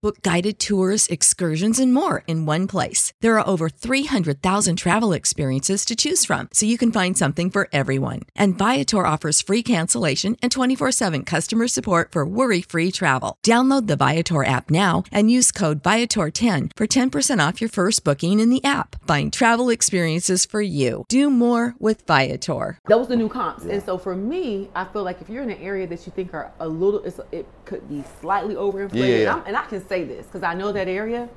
Book 0.00 0.22
guided 0.22 0.60
tours, 0.60 1.08
excursions, 1.08 1.80
and 1.80 1.92
more 1.92 2.22
in 2.28 2.46
one 2.46 2.68
place. 2.68 3.12
There 3.20 3.36
are 3.36 3.48
over 3.48 3.68
300,000 3.68 4.76
travel 4.76 5.12
experiences 5.12 5.84
to 5.86 5.96
choose 5.96 6.24
from, 6.24 6.48
so 6.52 6.66
you 6.66 6.78
can 6.78 6.92
find 6.92 7.18
something 7.18 7.50
for 7.50 7.68
everyone. 7.72 8.20
And 8.36 8.56
Viator 8.56 9.04
offers 9.04 9.42
free 9.42 9.64
cancellation 9.64 10.36
and 10.40 10.52
24 10.52 10.92
7 10.92 11.24
customer 11.24 11.66
support 11.66 12.12
for 12.12 12.24
worry 12.24 12.62
free 12.62 12.92
travel. 12.92 13.38
Download 13.44 13.88
the 13.88 13.96
Viator 13.96 14.44
app 14.44 14.70
now 14.70 15.02
and 15.10 15.32
use 15.32 15.50
code 15.50 15.82
Viator10 15.82 16.70
for 16.76 16.86
10% 16.86 17.48
off 17.48 17.60
your 17.60 17.70
first 17.70 18.04
booking 18.04 18.38
in 18.38 18.50
the 18.50 18.62
app. 18.62 19.04
Find 19.04 19.32
travel 19.32 19.68
experiences 19.68 20.46
for 20.46 20.62
you. 20.62 21.06
Do 21.08 21.28
more 21.28 21.74
with 21.80 22.06
Viator. 22.06 22.78
Those 22.86 23.06
are 23.06 23.08
the 23.08 23.16
new 23.16 23.28
comps. 23.28 23.64
And 23.64 23.82
so 23.82 23.98
for 23.98 24.14
me, 24.14 24.70
I 24.76 24.84
feel 24.84 25.02
like 25.02 25.20
if 25.20 25.28
you're 25.28 25.42
in 25.42 25.50
an 25.50 25.58
area 25.58 25.88
that 25.88 26.06
you 26.06 26.12
think 26.12 26.34
are 26.34 26.52
a 26.60 26.68
little, 26.68 27.02
it's, 27.02 27.18
it 27.32 27.48
could 27.68 27.88
be 27.88 28.02
slightly 28.20 28.54
overinflated. 28.54 29.22
Yeah. 29.24 29.36
And, 29.38 29.48
and 29.48 29.56
I 29.56 29.64
can 29.66 29.86
say 29.86 30.02
this 30.04 30.26
because 30.26 30.42
I 30.42 30.54
know 30.54 30.72
that 30.72 30.88
area 30.88 31.28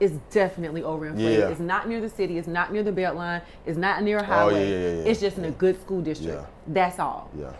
is 0.00 0.12
definitely 0.30 0.80
overinflated. 0.82 1.38
Yeah. 1.38 1.48
It's 1.50 1.60
not 1.60 1.88
near 1.88 2.00
the 2.00 2.08
city. 2.08 2.38
It's 2.38 2.48
not 2.48 2.72
near 2.72 2.82
the 2.82 2.90
Beltline. 2.90 3.42
It's 3.66 3.76
not 3.78 4.02
near 4.02 4.18
a 4.18 4.22
Oh, 4.22 4.24
highway. 4.24 4.70
yeah, 4.70 5.02
yeah. 5.02 5.10
It's 5.10 5.20
just 5.20 5.36
in 5.38 5.44
a 5.44 5.50
good 5.50 5.80
school 5.80 6.00
district. 6.00 6.42
That's 6.68 6.98
all. 6.98 7.30
Yeah, 7.38 7.52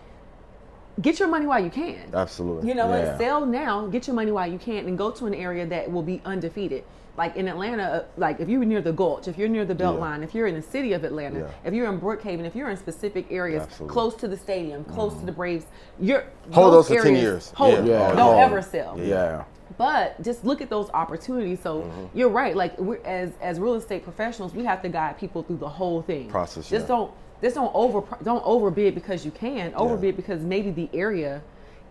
Get 1.01 1.19
your 1.19 1.27
money 1.27 1.45
while 1.45 1.63
you 1.63 1.69
can. 1.69 2.09
absolutely. 2.13 2.67
You 2.69 2.75
know 2.75 2.87
what? 2.87 3.17
Sell 3.19 3.45
now, 3.45 3.85
get 3.87 4.07
your 4.07 4.15
money 4.15 4.31
while 4.31 4.49
you 4.51 4.57
can, 4.57 4.87
and 4.87 4.97
go 4.97 5.11
to 5.11 5.25
an 5.27 5.33
area 5.35 5.65
that 5.67 5.91
will 5.91 6.03
be 6.03 6.21
undefeated. 6.25 6.83
Like 7.17 7.37
in 7.37 7.47
Atlanta, 7.47 7.83
uh, 7.83 8.03
like 8.17 8.41
if 8.41 8.49
you're 8.49 8.65
near 8.65 8.81
the 8.81 8.91
Gulch, 8.91 9.27
if 9.29 9.37
you're 9.37 9.47
near 9.47 9.63
the 9.63 9.73
Beltline, 9.75 10.21
if 10.21 10.35
you're 10.35 10.47
in 10.47 10.55
the 10.55 10.61
city 10.61 10.91
of 10.91 11.05
Atlanta, 11.05 11.39
Yeah. 11.39 11.47
if 11.63 11.73
you're 11.73 11.89
in 11.91 11.99
Brookhaven, 11.99 12.43
if 12.45 12.55
you're 12.55 12.69
in 12.69 12.75
specific 12.75 13.31
areas 13.31 13.63
Absolutely. 13.63 13.93
close 13.93 14.15
to 14.15 14.27
the 14.27 14.35
stadium, 14.35 14.83
close 14.83 15.13
to 15.19 15.25
the 15.25 15.31
Braves, 15.31 15.65
you're 15.99 16.25
Hold 16.51 16.73
those 16.73 16.89
for 16.89 17.01
10 17.01 17.15
years. 17.15 17.51
Hold, 17.55 17.85
Yeah. 17.85 18.09
Yeah. 18.09 18.15
don't 18.15 18.37
ever 18.39 18.61
sell. 18.61 18.99
Yeah. 18.99 19.43
But 19.77 20.21
just 20.21 20.43
look 20.43 20.61
at 20.61 20.69
those 20.69 20.89
opportunities. 20.93 21.59
So 21.61 21.81
Mm-hmm. 21.83 22.17
you're 22.17 22.29
right. 22.29 22.55
Like 22.55 22.77
we're, 22.79 22.99
as 23.05 23.31
as 23.41 23.59
real 23.61 23.75
estate 23.75 24.03
professionals, 24.03 24.53
we 24.53 24.65
have 24.65 24.81
to 24.81 24.89
guide 24.89 25.17
people 25.17 25.41
through 25.41 25.57
the 25.57 25.69
whole 25.69 26.01
thing. 26.01 26.27
Process, 26.29 26.69
Just 26.69 26.83
yeah. 26.83 26.87
don't 26.95 27.11
just 27.41 27.55
don't 27.55 27.71
over 27.73 28.03
don't 28.23 28.43
overbid 28.45 28.93
because 28.93 29.23
you 29.25 29.31
can. 29.31 29.73
Overbid 29.75 30.15
Yeah. 30.15 30.17
because 30.17 30.41
maybe 30.43 30.69
the 30.69 30.89
area 30.93 31.41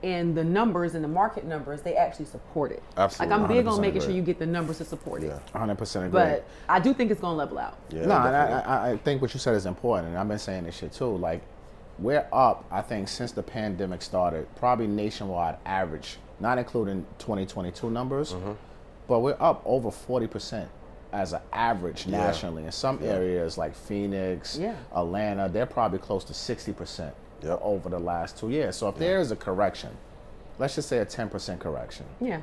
and 0.03 0.37
the 0.37 0.45
numbers 0.45 0.95
and 0.95 1.03
the 1.03 1.09
market 1.09 1.45
numbers 1.47 1.81
they 1.83 1.97
actually 1.97 2.27
support 2.27 2.73
it. 2.73 2.83
Absolutely, 2.97 3.35
Like 3.37 3.43
I'm 3.43 3.49
big 3.49 3.67
on 3.67 3.79
100% 3.79 3.81
making 3.81 4.01
sure 4.03 4.11
you 4.11 4.23
get 4.23 4.39
the 4.39 4.47
numbers 4.47 4.79
to 4.79 4.85
support 4.85 5.23
it. 5.23 5.29
Yeah. 5.29 5.59
100% 5.67 5.97
agree. 5.97 6.09
But 6.11 6.47
I 6.69 6.79
do 6.81 6.93
think 6.93 7.11
it's 7.11 7.21
gonna 7.21 7.37
level 7.37 7.59
out. 7.59 7.79
Yeah, 7.91 8.07
no, 8.07 8.17
and 8.17 8.37
I. 8.37 8.61
I, 8.61 8.91
I 8.93 8.97
think 8.99 9.23
what 9.23 9.33
you 9.33 9.41
said 9.41 9.55
is 9.55 9.67
important, 9.67 10.09
and 10.09 10.19
I've 10.19 10.29
been 10.29 10.39
saying 10.39 10.65
this 10.65 10.77
shit 10.77 10.93
too. 10.93 11.17
Like, 11.17 11.43
we're 11.99 12.27
up, 12.33 12.65
I 12.71 12.83
think, 12.83 13.09
since 13.09 13.33
the 13.33 13.43
pandemic 13.43 14.03
started, 14.03 14.47
probably 14.57 14.87
nationwide 14.89 15.57
average, 15.65 16.17
not 16.41 16.59
including 16.59 17.07
2022 17.19 17.89
numbers, 17.91 18.33
Mm-hmm. 18.33 18.53
but 19.09 19.21
we're 19.21 19.37
up 19.41 19.63
over 19.65 19.91
40% 19.91 20.67
as 21.13 21.33
an 21.33 21.41
average 21.53 22.07
nationally. 22.09 22.13
Yeah. 22.19 22.27
nationally. 22.27 22.65
In 22.65 22.73
some 22.73 22.99
areas 23.05 23.57
like 23.57 23.75
Phoenix, 23.77 24.59
Yeah. 24.59 24.75
Atlanta, 24.95 25.49
they're 25.49 25.67
probably 25.67 26.01
close 26.01 26.25
to 26.25 26.33
60% 26.33 27.13
Yep. 27.43 27.61
over 27.63 27.89
the 27.89 27.99
last 27.99 28.39
two 28.39 28.51
years. 28.51 28.77
So 28.77 28.89
if 28.89 28.97
there 28.97 29.21
is 29.21 29.31
a 29.31 29.37
correction, 29.37 29.91
let's 30.59 30.75
just 30.75 30.89
say 30.89 30.99
a 30.99 31.07
10% 31.07 31.59
correction. 31.59 32.07
Yeah. 32.21 32.41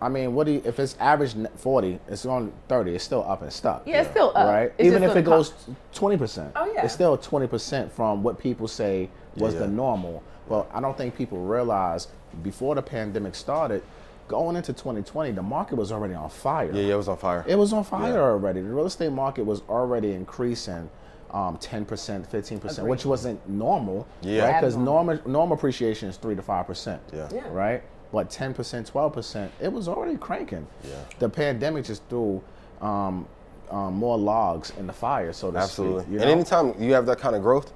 I 0.00 0.08
mean, 0.08 0.34
what 0.34 0.46
do 0.46 0.52
you, 0.52 0.62
if 0.64 0.78
it's 0.78 0.96
average 1.00 1.34
40, 1.56 1.98
it's 2.08 2.26
on 2.26 2.52
30, 2.68 2.94
it's 2.94 3.04
still 3.04 3.24
up 3.26 3.42
and 3.42 3.52
stuck. 3.52 3.86
Yeah, 3.86 4.02
it's 4.02 4.10
still 4.10 4.32
up. 4.34 4.46
Right? 4.48 4.72
It's 4.76 4.86
Even 4.86 5.02
if 5.02 5.16
it 5.16 5.24
goes 5.24 5.54
20%. 5.94 6.52
Oh, 6.56 6.72
yeah. 6.72 6.84
It's 6.84 6.92
still 6.92 7.16
20% 7.16 7.90
from 7.90 8.22
what 8.22 8.38
people 8.38 8.68
say 8.68 9.08
was 9.36 9.54
Yeah, 9.54 9.60
the 9.60 9.68
normal. 9.68 10.22
But 10.48 10.68
I 10.74 10.80
don't 10.80 10.96
think 10.96 11.16
people 11.16 11.38
realize 11.38 12.08
before 12.42 12.74
the 12.74 12.82
pandemic 12.82 13.34
started, 13.34 13.82
going 14.28 14.56
into 14.56 14.72
2020, 14.72 15.32
the 15.32 15.42
market 15.42 15.76
was 15.76 15.92
already 15.92 16.14
on 16.14 16.28
fire. 16.28 16.70
yeah, 16.72 16.82
yeah, 16.82 16.94
it 16.94 16.96
was 16.96 17.08
on 17.08 17.16
fire. 17.16 17.44
It 17.46 17.56
was 17.56 17.72
on 17.72 17.84
fire 17.84 18.20
already. 18.20 18.60
The 18.60 18.68
real 18.68 18.86
estate 18.86 19.12
market 19.12 19.44
was 19.44 19.62
already 19.68 20.12
increasing 20.12 20.90
um, 21.30 21.56
10%, 21.58 21.86
15%, 22.28 22.78
Agreed. 22.78 22.90
which 22.90 23.04
wasn't 23.04 23.46
normal. 23.48 24.06
Yeah. 24.22 24.58
Because 24.60 24.74
Abnormal. 24.76 25.14
normal, 25.16 25.30
normal 25.30 25.56
appreciation 25.56 26.08
is 26.08 26.16
3 26.16 26.34
to 26.36 26.42
5%. 26.42 26.98
Yeah. 27.12 27.28
Yeah. 27.32 27.42
Right? 27.50 27.82
But 28.12 28.30
10%, 28.30 28.54
12%, 28.90 29.48
it 29.60 29.72
was 29.72 29.88
already 29.88 30.16
cranking. 30.16 30.66
Yeah. 30.84 30.94
The 31.18 31.28
pandemic 31.28 31.84
just 31.84 32.02
threw 32.08 32.42
um, 32.80 33.26
um, 33.70 33.94
more 33.94 34.16
logs 34.16 34.72
in 34.78 34.86
the 34.86 34.92
fire, 34.92 35.32
so 35.32 35.50
to 35.50 35.58
Absolutely. 35.58 36.02
speak. 36.02 36.12
you 36.12 36.18
and 36.20 36.26
know? 36.26 36.32
anytime 36.32 36.74
you 36.82 36.92
have 36.94 37.06
that 37.06 37.18
kind 37.18 37.34
of 37.34 37.42
growth, 37.42 37.72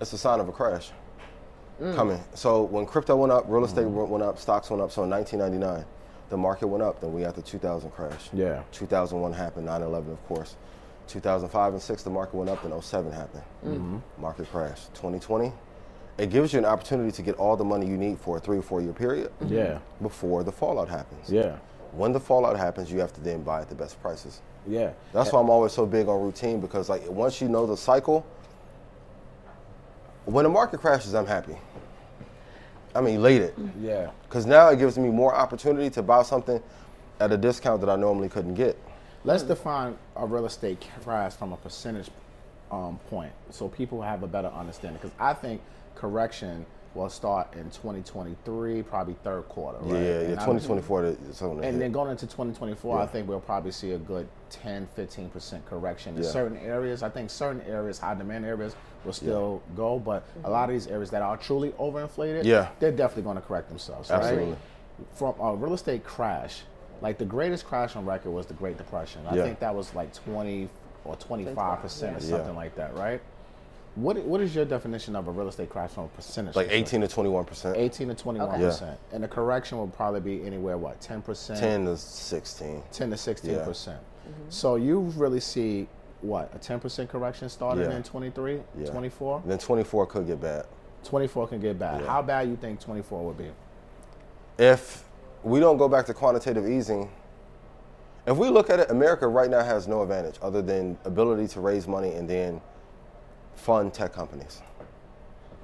it's 0.00 0.12
a 0.12 0.18
sign 0.18 0.40
of 0.40 0.48
a 0.48 0.52
crash 0.52 0.90
Mm. 1.80 1.96
coming. 1.96 2.20
So 2.34 2.62
when 2.64 2.86
crypto 2.86 3.16
went 3.16 3.32
up, 3.32 3.46
real 3.48 3.64
estate 3.64 3.86
went 3.86 4.08
went 4.08 4.22
up, 4.22 4.38
stocks 4.38 4.70
went 4.70 4.82
up. 4.82 4.92
So 4.92 5.02
in 5.04 5.10
1999, 5.10 5.84
the 6.28 6.36
market 6.36 6.68
went 6.68 6.82
up. 6.82 7.00
Then 7.00 7.12
we 7.12 7.22
had 7.22 7.34
the 7.34 7.42
2000 7.42 7.90
crash. 7.90 8.28
Yeah. 8.32 8.62
2001 8.72 9.32
happened. 9.32 9.66
9/11, 9.66 10.12
of 10.12 10.24
course. 10.28 10.54
2005 11.08 11.72
and 11.72 11.82
six, 11.82 12.02
the 12.02 12.10
market 12.10 12.34
went 12.34 12.50
up. 12.50 12.64
and 12.64 12.82
07 12.82 13.12
happened. 13.12 13.42
Mm-hmm. 13.64 13.74
mm-hmm. 13.74 14.22
Market 14.22 14.50
crash. 14.50 14.86
2020, 14.94 15.52
it 16.18 16.30
gives 16.30 16.52
you 16.52 16.58
an 16.58 16.64
opportunity 16.64 17.10
to 17.12 17.22
get 17.22 17.34
all 17.36 17.56
the 17.56 17.64
money 17.64 17.86
you 17.86 17.96
need 17.96 18.18
for 18.18 18.36
a 18.36 18.40
three 18.40 18.58
or 18.58 18.62
four 18.62 18.80
year 18.80 18.92
period. 18.92 19.30
Mm-hmm. 19.40 19.54
Yeah. 19.54 19.78
Before 20.00 20.42
the 20.42 20.52
fallout 20.52 20.88
happens. 20.88 21.30
Yeah. 21.30 21.56
When 21.92 22.12
the 22.12 22.20
fallout 22.20 22.56
happens, 22.56 22.90
you 22.90 23.00
have 23.00 23.12
to 23.14 23.20
then 23.20 23.42
buy 23.42 23.60
at 23.60 23.68
the 23.68 23.74
best 23.74 24.00
prices. 24.00 24.40
Yeah. 24.66 24.92
That's 25.12 25.32
why 25.32 25.40
I'm 25.40 25.50
always 25.50 25.72
so 25.72 25.86
big 25.86 26.08
on 26.08 26.22
routine 26.22 26.60
because 26.60 26.88
like 26.88 27.08
once 27.08 27.40
you 27.40 27.48
know 27.48 27.66
the 27.66 27.76
cycle, 27.76 28.26
when 30.24 30.44
the 30.44 30.48
market 30.48 30.80
crashes, 30.80 31.14
I'm 31.14 31.26
happy. 31.26 31.56
I'm 32.94 33.06
elated 33.06 33.56
mm-hmm. 33.56 33.86
Yeah. 33.86 34.10
because 34.28 34.46
now 34.46 34.68
it 34.68 34.78
gives 34.78 34.98
me 34.98 35.08
more 35.08 35.34
opportunity 35.34 35.90
to 35.90 36.02
buy 36.02 36.22
something 36.22 36.62
at 37.20 37.32
a 37.32 37.36
discount 37.36 37.80
that 37.80 37.90
I 37.90 37.96
normally 37.96 38.28
couldn't 38.28 38.54
get. 38.54 38.78
Let's 39.24 39.42
define 39.44 39.96
a 40.16 40.26
real 40.26 40.46
estate 40.46 40.84
crash 41.04 41.34
from 41.34 41.52
a 41.52 41.56
percentage 41.56 42.10
um, 42.72 42.98
point 43.10 43.32
so 43.50 43.68
people 43.68 44.02
have 44.02 44.22
a 44.22 44.26
better 44.26 44.48
understanding. 44.48 44.98
Because 45.00 45.16
I 45.20 45.34
think 45.34 45.60
correction 45.94 46.66
will 46.94 47.08
start 47.08 47.54
in 47.54 47.64
2023, 47.70 48.82
probably 48.82 49.14
third 49.22 49.48
quarter. 49.48 49.78
Right? 49.80 49.98
Yeah, 50.02 50.04
yeah, 50.04 50.18
And 50.18 50.40
2024 50.40 51.04
is 51.04 51.16
something. 51.32 51.60
to 51.60 51.66
And 51.66 51.80
then 51.80 51.90
going 51.92 52.10
into 52.10 52.26
2024, 52.26 52.98
I 52.98 53.06
think 53.06 53.28
we'll 53.28 53.40
probably 53.40 53.70
see 53.70 53.92
a 53.92 53.98
good 53.98 54.26
10, 54.50 54.88
15% 54.96 55.64
correction 55.66 56.16
in 56.16 56.22
Yeah. 56.22 56.28
certain 56.28 56.58
areas. 56.58 57.02
I 57.02 57.08
think 57.08 57.30
certain 57.30 57.62
areas, 57.62 57.98
high 57.98 58.14
demand 58.14 58.44
areas, 58.44 58.74
will 59.04 59.14
still 59.14 59.62
go, 59.74 59.98
but 59.98 60.24
a 60.44 60.50
lot 60.50 60.68
of 60.68 60.74
these 60.74 60.86
areas 60.86 61.10
that 61.10 61.22
are 61.22 61.36
truly 61.36 61.70
overinflated, 61.72 62.44
Yeah. 62.44 62.68
they're 62.78 62.92
definitely 62.92 63.22
going 63.22 63.36
to 63.36 63.42
correct 63.42 63.68
themselves. 63.68 64.10
Absolutely. 64.10 64.50
Right? 64.50 64.58
From 65.14 65.34
a 65.40 65.54
real 65.56 65.72
estate 65.74 66.04
crash, 66.04 66.62
like 67.02 67.18
the 67.18 67.24
greatest 67.26 67.66
crash 67.66 67.96
on 67.96 68.06
record 68.06 68.30
was 68.30 68.46
the 68.46 68.54
Great 68.54 68.78
Depression. 68.78 69.20
I 69.28 69.34
Yeah. 69.36 69.42
think 69.44 69.58
that 69.58 69.74
was 69.74 69.94
like 69.94 70.14
20 70.14 70.68
or 71.04 71.16
25% 71.16 72.16
or 72.16 72.20
Yeah. 72.24 72.28
something 72.38 72.54
like 72.56 72.76
that, 72.76 72.96
right? 72.96 73.20
What 73.96 74.16
What 74.24 74.40
is 74.40 74.54
your 74.54 74.64
definition 74.64 75.14
of 75.16 75.28
a 75.28 75.30
real 75.30 75.48
estate 75.48 75.68
crash 75.68 75.90
from 75.90 76.04
a 76.04 76.08
percentage? 76.08 76.56
like 76.56 76.68
perspective? 76.68 76.88
18 76.94 77.00
to 77.02 77.08
21 77.08 77.44
percent. 77.44 77.76
18 77.76 78.08
to 78.08 78.14
twenty 78.14 78.40
one 78.40 78.58
percent, 78.58 78.98
and 79.12 79.22
the 79.22 79.28
correction 79.28 79.76
will 79.76 79.88
probably 79.88 80.20
be 80.20 80.46
anywhere 80.46 80.78
what 80.78 80.98
10 81.02 81.20
percent, 81.20 81.58
10 81.60 81.84
to 81.84 81.96
16. 81.98 82.82
10 82.92 83.10
to 83.10 83.16
16 83.18 83.50
Yeah. 83.52 83.64
percent. 83.64 84.00
Mm-hmm. 84.00 84.50
So 84.50 84.76
you 84.76 85.00
really 85.16 85.40
see 85.40 85.88
what 86.22 86.50
a 86.54 86.58
10 86.58 86.80
percent 86.80 87.10
correction 87.10 87.48
starting 87.50 87.84
Yeah. 87.84 87.96
in 87.96 88.02
23, 88.02 88.62
Yeah. 88.78 88.86
24. 88.86 89.42
Then 89.44 89.58
24 89.58 90.06
could 90.06 90.26
get 90.26 90.40
bad. 90.40 90.64
24 91.04 91.48
can 91.48 91.60
get 91.60 91.78
bad. 91.78 92.00
Yeah. 92.00 92.06
How 92.06 92.22
bad 92.22 92.48
you 92.48 92.56
think 92.56 92.80
24 92.80 93.24
would 93.26 93.36
be? 93.36 93.50
if 94.58 95.04
we 95.42 95.60
don't 95.60 95.76
go 95.76 95.88
back 95.88 96.06
to 96.06 96.14
quantitative 96.14 96.68
easing, 96.68 97.10
if 98.26 98.36
we 98.36 98.48
look 98.48 98.70
at 98.70 98.78
it, 98.80 98.90
America 98.90 99.26
right 99.26 99.50
now 99.50 99.62
has 99.64 99.88
no 99.88 100.02
advantage 100.02 100.36
other 100.42 100.62
than 100.62 100.96
ability 101.04 101.48
to 101.48 101.60
raise 101.60 101.88
money 101.88 102.12
and 102.12 102.28
then 102.28 102.60
fund 103.56 103.92
tech 103.92 104.12
companies. 104.12 104.62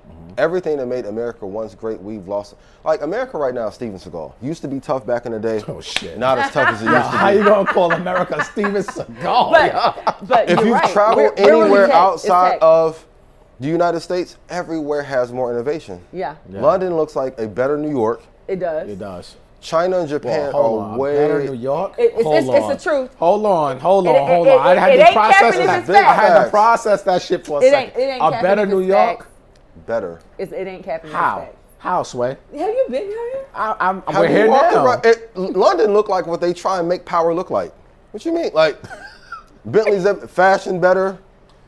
Mm-hmm. 0.08 0.34
Everything 0.38 0.78
that 0.78 0.86
made 0.86 1.04
America 1.04 1.46
once 1.46 1.74
great, 1.74 2.00
we've 2.00 2.26
lost. 2.26 2.54
Like 2.82 3.02
America 3.02 3.36
right 3.38 3.52
now, 3.54 3.68
Steven 3.70 3.98
Seagal 3.98 4.32
used 4.40 4.62
to 4.62 4.68
be 4.68 4.80
tough 4.80 5.06
back 5.06 5.26
in 5.26 5.32
the 5.32 5.38
day. 5.38 5.62
Oh, 5.68 5.80
shit. 5.80 6.18
Not 6.18 6.38
as 6.38 6.50
tough 6.50 6.68
as 6.70 6.80
it 6.82 6.84
used 6.90 7.04
to 7.06 7.10
be. 7.12 7.16
How 7.18 7.28
you 7.28 7.44
gonna 7.44 7.70
call 7.70 7.92
America 7.92 8.42
Steven 8.44 8.72
Seagal? 8.82 9.50
But, 9.52 10.26
but 10.26 10.48
If 10.50 10.58
you're 10.58 10.68
you've 10.68 10.74
right. 10.76 10.90
traveled 10.92 11.16
Where- 11.16 11.32
where 11.54 11.62
anywhere 11.62 11.84
it 11.84 11.88
tech? 11.88 11.96
Outside 11.96 12.58
of 12.60 13.06
the 13.60 13.68
United 13.68 14.00
States, 14.00 14.36
everywhere 14.48 15.02
has 15.02 15.30
more 15.30 15.52
innovation. 15.52 16.00
yeah, 16.12 16.36
Yeah. 16.48 16.60
London 16.62 16.96
looks 16.96 17.14
like 17.14 17.38
a 17.38 17.46
better 17.46 17.76
New 17.76 17.90
York. 17.90 18.22
it 18.48 18.56
does. 18.60 18.88
It 18.88 18.98
does. 18.98 19.36
China 19.60 19.98
and 19.98 20.08
Japan 20.08 20.52
hold 20.52 20.80
are 20.82 20.84
on. 20.92 20.98
way 20.98 21.16
Better 21.16 21.42
New 21.44 21.52
York. 21.54 21.94
It- 21.98 22.02
it's- 22.12 22.22
hold 22.22 22.36
it's- 22.36 22.70
it's 22.72 22.84
the 22.84 22.90
truth. 22.90 23.10
Hold 23.18 23.44
on, 23.44 23.78
hold 23.80 24.06
It- 24.06 24.10
on, 24.10 24.14
it- 24.16 24.26
hold 24.34 24.46
it- 24.46 24.52
on. 24.52 24.66
I 24.66 24.74
had 24.80 24.92
it 24.92 24.96
to 24.98 25.04
ain't 25.06 25.12
process 25.14 25.86
that. 25.86 26.04
I 26.04 26.12
had 26.12 26.44
to 26.44 26.50
process 26.50 27.02
that 27.02 27.22
shit 27.22 27.44
for 27.46 27.60
a 27.60 27.64
It 27.64 27.70
second. 27.70 28.00
ain't- 28.00 28.10
it 28.10 28.12
ain't 28.22 28.34
a 28.34 28.42
better 28.42 28.66
New 28.66 28.78
it's 28.80 28.88
York. 28.88 29.18
facts. 29.18 29.26
better. 29.86 30.18
It's, 30.38 30.52
it 30.52 30.66
ain't 30.66 30.84
capping. 30.84 31.10
How? 31.10 31.18
How? 31.18 31.48
How, 31.80 32.02
Sway? 32.02 32.30
Have 32.30 32.68
you 32.68 32.86
been 32.90 33.02
here? 33.04 33.44
I, 33.54 33.74
I'm, 33.80 34.02
Have 34.08 34.18
we're 34.20 34.26
here 34.28 34.46
now. 34.48 34.84
around- 34.84 35.06
it- 35.06 35.30
London 35.36 35.92
look 35.92 36.08
like 36.08 36.26
what 36.26 36.40
they 36.40 36.52
try 36.52 36.78
and 36.80 36.88
make 36.88 37.04
power 37.04 37.32
look 37.34 37.50
like. 37.50 37.72
What 38.10 38.24
you 38.24 38.32
mean? 38.32 38.50
Like 38.54 38.76
Bentley's 39.64 40.06
fashion 40.30 40.80
better. 40.80 41.18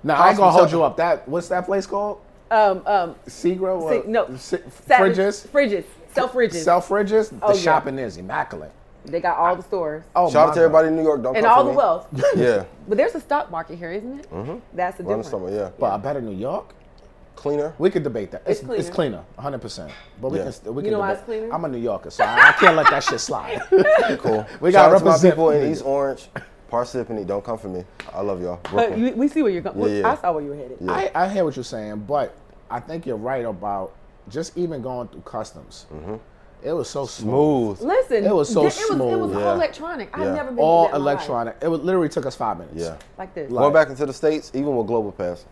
Now 0.02 0.14
I 0.20 0.28
ain't 0.30 0.38
gonna 0.38 0.50
hold 0.50 0.72
you 0.72 0.82
up. 0.82 0.96
That 0.96 1.28
what's 1.28 1.48
that 1.48 1.66
place 1.66 1.86
called? 1.86 2.18
Um, 2.50 2.82
um, 2.86 3.14
Segro? 3.28 3.88
See, 3.88 3.98
or- 3.98 4.04
no, 4.06 4.26
Si- 4.36 4.56
fridges. 4.88 5.46
fridges, 5.48 5.84
Selfridges. 6.14 6.54
Self 6.64 6.88
fridges. 6.88 7.30
The 7.30 7.38
Oh, 7.42 7.52
yeah. 7.54 7.60
shopping 7.60 7.98
is 7.98 8.16
immaculate. 8.16 8.72
They 9.06 9.20
got 9.20 9.38
all 9.38 9.56
the 9.56 9.62
stores 9.62 10.02
Oh, 10.14 10.30
Shout 10.30 10.48
my 10.48 10.50
out 10.50 10.54
to 10.56 10.60
everybody 10.60 10.88
in 10.88 10.96
New 10.96 11.02
York. 11.02 11.22
Don't 11.22 11.32
come 11.34 11.42
for 11.42 11.42
me. 11.42 11.46
and 11.46 11.46
come 11.46 11.58
all 11.58 11.64
for 11.64 12.08
the 12.12 12.16
me. 12.16 12.20
wealth. 12.22 12.36
Yeah, 12.36 12.64
But 12.86 12.98
there's 12.98 13.14
a 13.14 13.20
stock 13.20 13.50
market 13.50 13.78
here, 13.78 13.90
isn't 13.92 14.20
it? 14.20 14.30
Mm-hmm. 14.30 14.58
That's 14.74 14.98
the 14.98 15.04
run 15.04 15.18
the 15.18 15.24
difference. 15.24 15.28
summer. 15.30 15.50
Yeah, 15.64 15.70
But 15.78 15.94
a 15.94 15.98
better 15.98 16.20
New 16.20 16.36
York. 16.36 16.74
cleaner. 17.34 17.72
We 17.78 17.88
could 17.90 18.02
debate 18.02 18.30
that. 18.32 18.42
It's, 18.46 18.60
It's 18.60 18.68
it's 18.70 18.90
cleaner. 18.90 18.92
cleaner, 18.92 19.24
100. 19.36 19.58
percent 19.62 19.92
But 20.20 20.30
we 20.32 20.38
Yeah. 20.38 20.44
can 20.44 20.52
st- 20.52 20.74
we 20.74 20.82
You 20.82 20.84
can 20.84 20.92
know 20.92 20.98
why 20.98 21.06
debate. 21.14 21.18
it's 21.18 21.24
cleaner? 21.24 21.54
I'm 21.54 21.64
a 21.64 21.68
New 21.68 21.78
Yorker, 21.78 22.10
so 22.10 22.24
I, 22.24 22.48
I 22.48 22.52
can't 22.52 22.76
let 22.76 22.90
that 22.90 23.02
shit 23.04 23.20
slide. 23.20 23.62
Cool. 24.18 24.44
We 24.60 24.70
Shout 24.72 24.90
gotta 24.90 24.94
out 24.96 24.98
to 24.98 25.04
my 25.06 25.10
represent 25.12 25.34
people 25.34 25.50
in 25.50 25.62
niggas. 25.62 25.72
East 25.72 25.84
Orange, 25.86 26.28
Parsippany. 26.70 27.26
Don't 27.26 27.42
come 27.44 27.56
for 27.56 27.68
me. 27.68 27.84
I 28.12 28.20
love 28.20 28.42
y'all. 28.42 28.60
But 28.64 28.70
Brooklyn. 28.70 29.00
you, 29.06 29.12
we 29.14 29.28
see 29.28 29.42
where 29.42 29.50
you're 29.50 29.62
going. 29.62 29.78
Yeah, 29.80 30.00
yeah. 30.00 30.10
I 30.12 30.16
saw 30.16 30.32
where 30.32 30.42
you 30.42 30.50
were 30.50 30.56
headed. 30.56 30.78
I, 30.88 31.10
I 31.14 31.28
hear 31.30 31.44
what 31.46 31.56
you're 31.56 31.64
saying, 31.64 32.00
but 32.06 32.34
I 32.70 32.80
think 32.80 33.06
you're 33.06 33.16
right 33.16 33.46
about 33.46 33.92
just 34.28 34.56
even 34.56 34.82
going 34.82 35.08
through 35.08 35.22
customs. 35.22 35.86
Mm-hmm. 35.92 36.16
It 36.62 36.72
was 36.72 36.90
so 36.90 37.06
smooth. 37.06 37.78
Smooth. 37.78 37.88
Listen, 37.88 38.24
It 38.24 38.34
was 38.34 38.52
so 38.52 38.60
it 38.60 38.64
was, 38.64 38.76
it 38.78 38.80
was 38.90 38.96
smooth. 38.96 39.34
all 39.34 39.40
Yeah. 39.40 39.54
electronic. 39.54 40.10
I've 40.12 40.26
Yeah. 40.26 40.34
never 40.34 40.50
been 40.50 40.58
All 40.58 40.84
through 40.84 40.90
that 40.92 40.96
in 40.98 41.02
my 41.02 41.12
life. 41.12 41.16
electronic. 41.20 41.56
It 41.62 41.68
was, 41.68 41.80
literally 41.80 42.08
took 42.10 42.26
us 42.26 42.36
five 42.36 42.58
minutes. 42.58 42.76
Yeah. 42.76 42.96
like 43.16 43.34
this. 43.34 43.50
Like- 43.50 43.62
Going 43.62 43.72
back 43.72 43.88
into 43.88 44.04
the 44.04 44.12
states, 44.12 44.50
even 44.54 44.76
with 44.76 44.86
Global 44.86 45.10
Pass, 45.12 45.46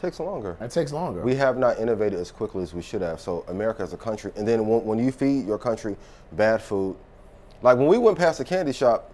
takes 0.00 0.18
longer. 0.18 0.56
It 0.60 0.70
takes 0.70 0.92
longer. 0.92 1.20
We 1.20 1.34
have 1.36 1.58
not 1.58 1.78
innovated 1.78 2.18
as 2.18 2.30
quickly 2.30 2.62
as 2.62 2.72
we 2.74 2.80
should 2.82 3.02
have. 3.02 3.20
So 3.20 3.44
America 3.48 3.82
as 3.82 3.92
a 3.92 3.96
country, 3.98 4.32
and 4.36 4.48
then 4.48 4.66
when, 4.66 4.84
when 4.86 4.98
you 4.98 5.12
feed 5.12 5.46
your 5.46 5.58
country 5.58 5.96
bad 6.32 6.62
food, 6.62 6.96
like 7.62 7.76
when 7.76 7.86
we 7.88 7.98
went 7.98 8.16
past 8.16 8.38
the 8.38 8.44
candy 8.44 8.72
shop, 8.72 9.10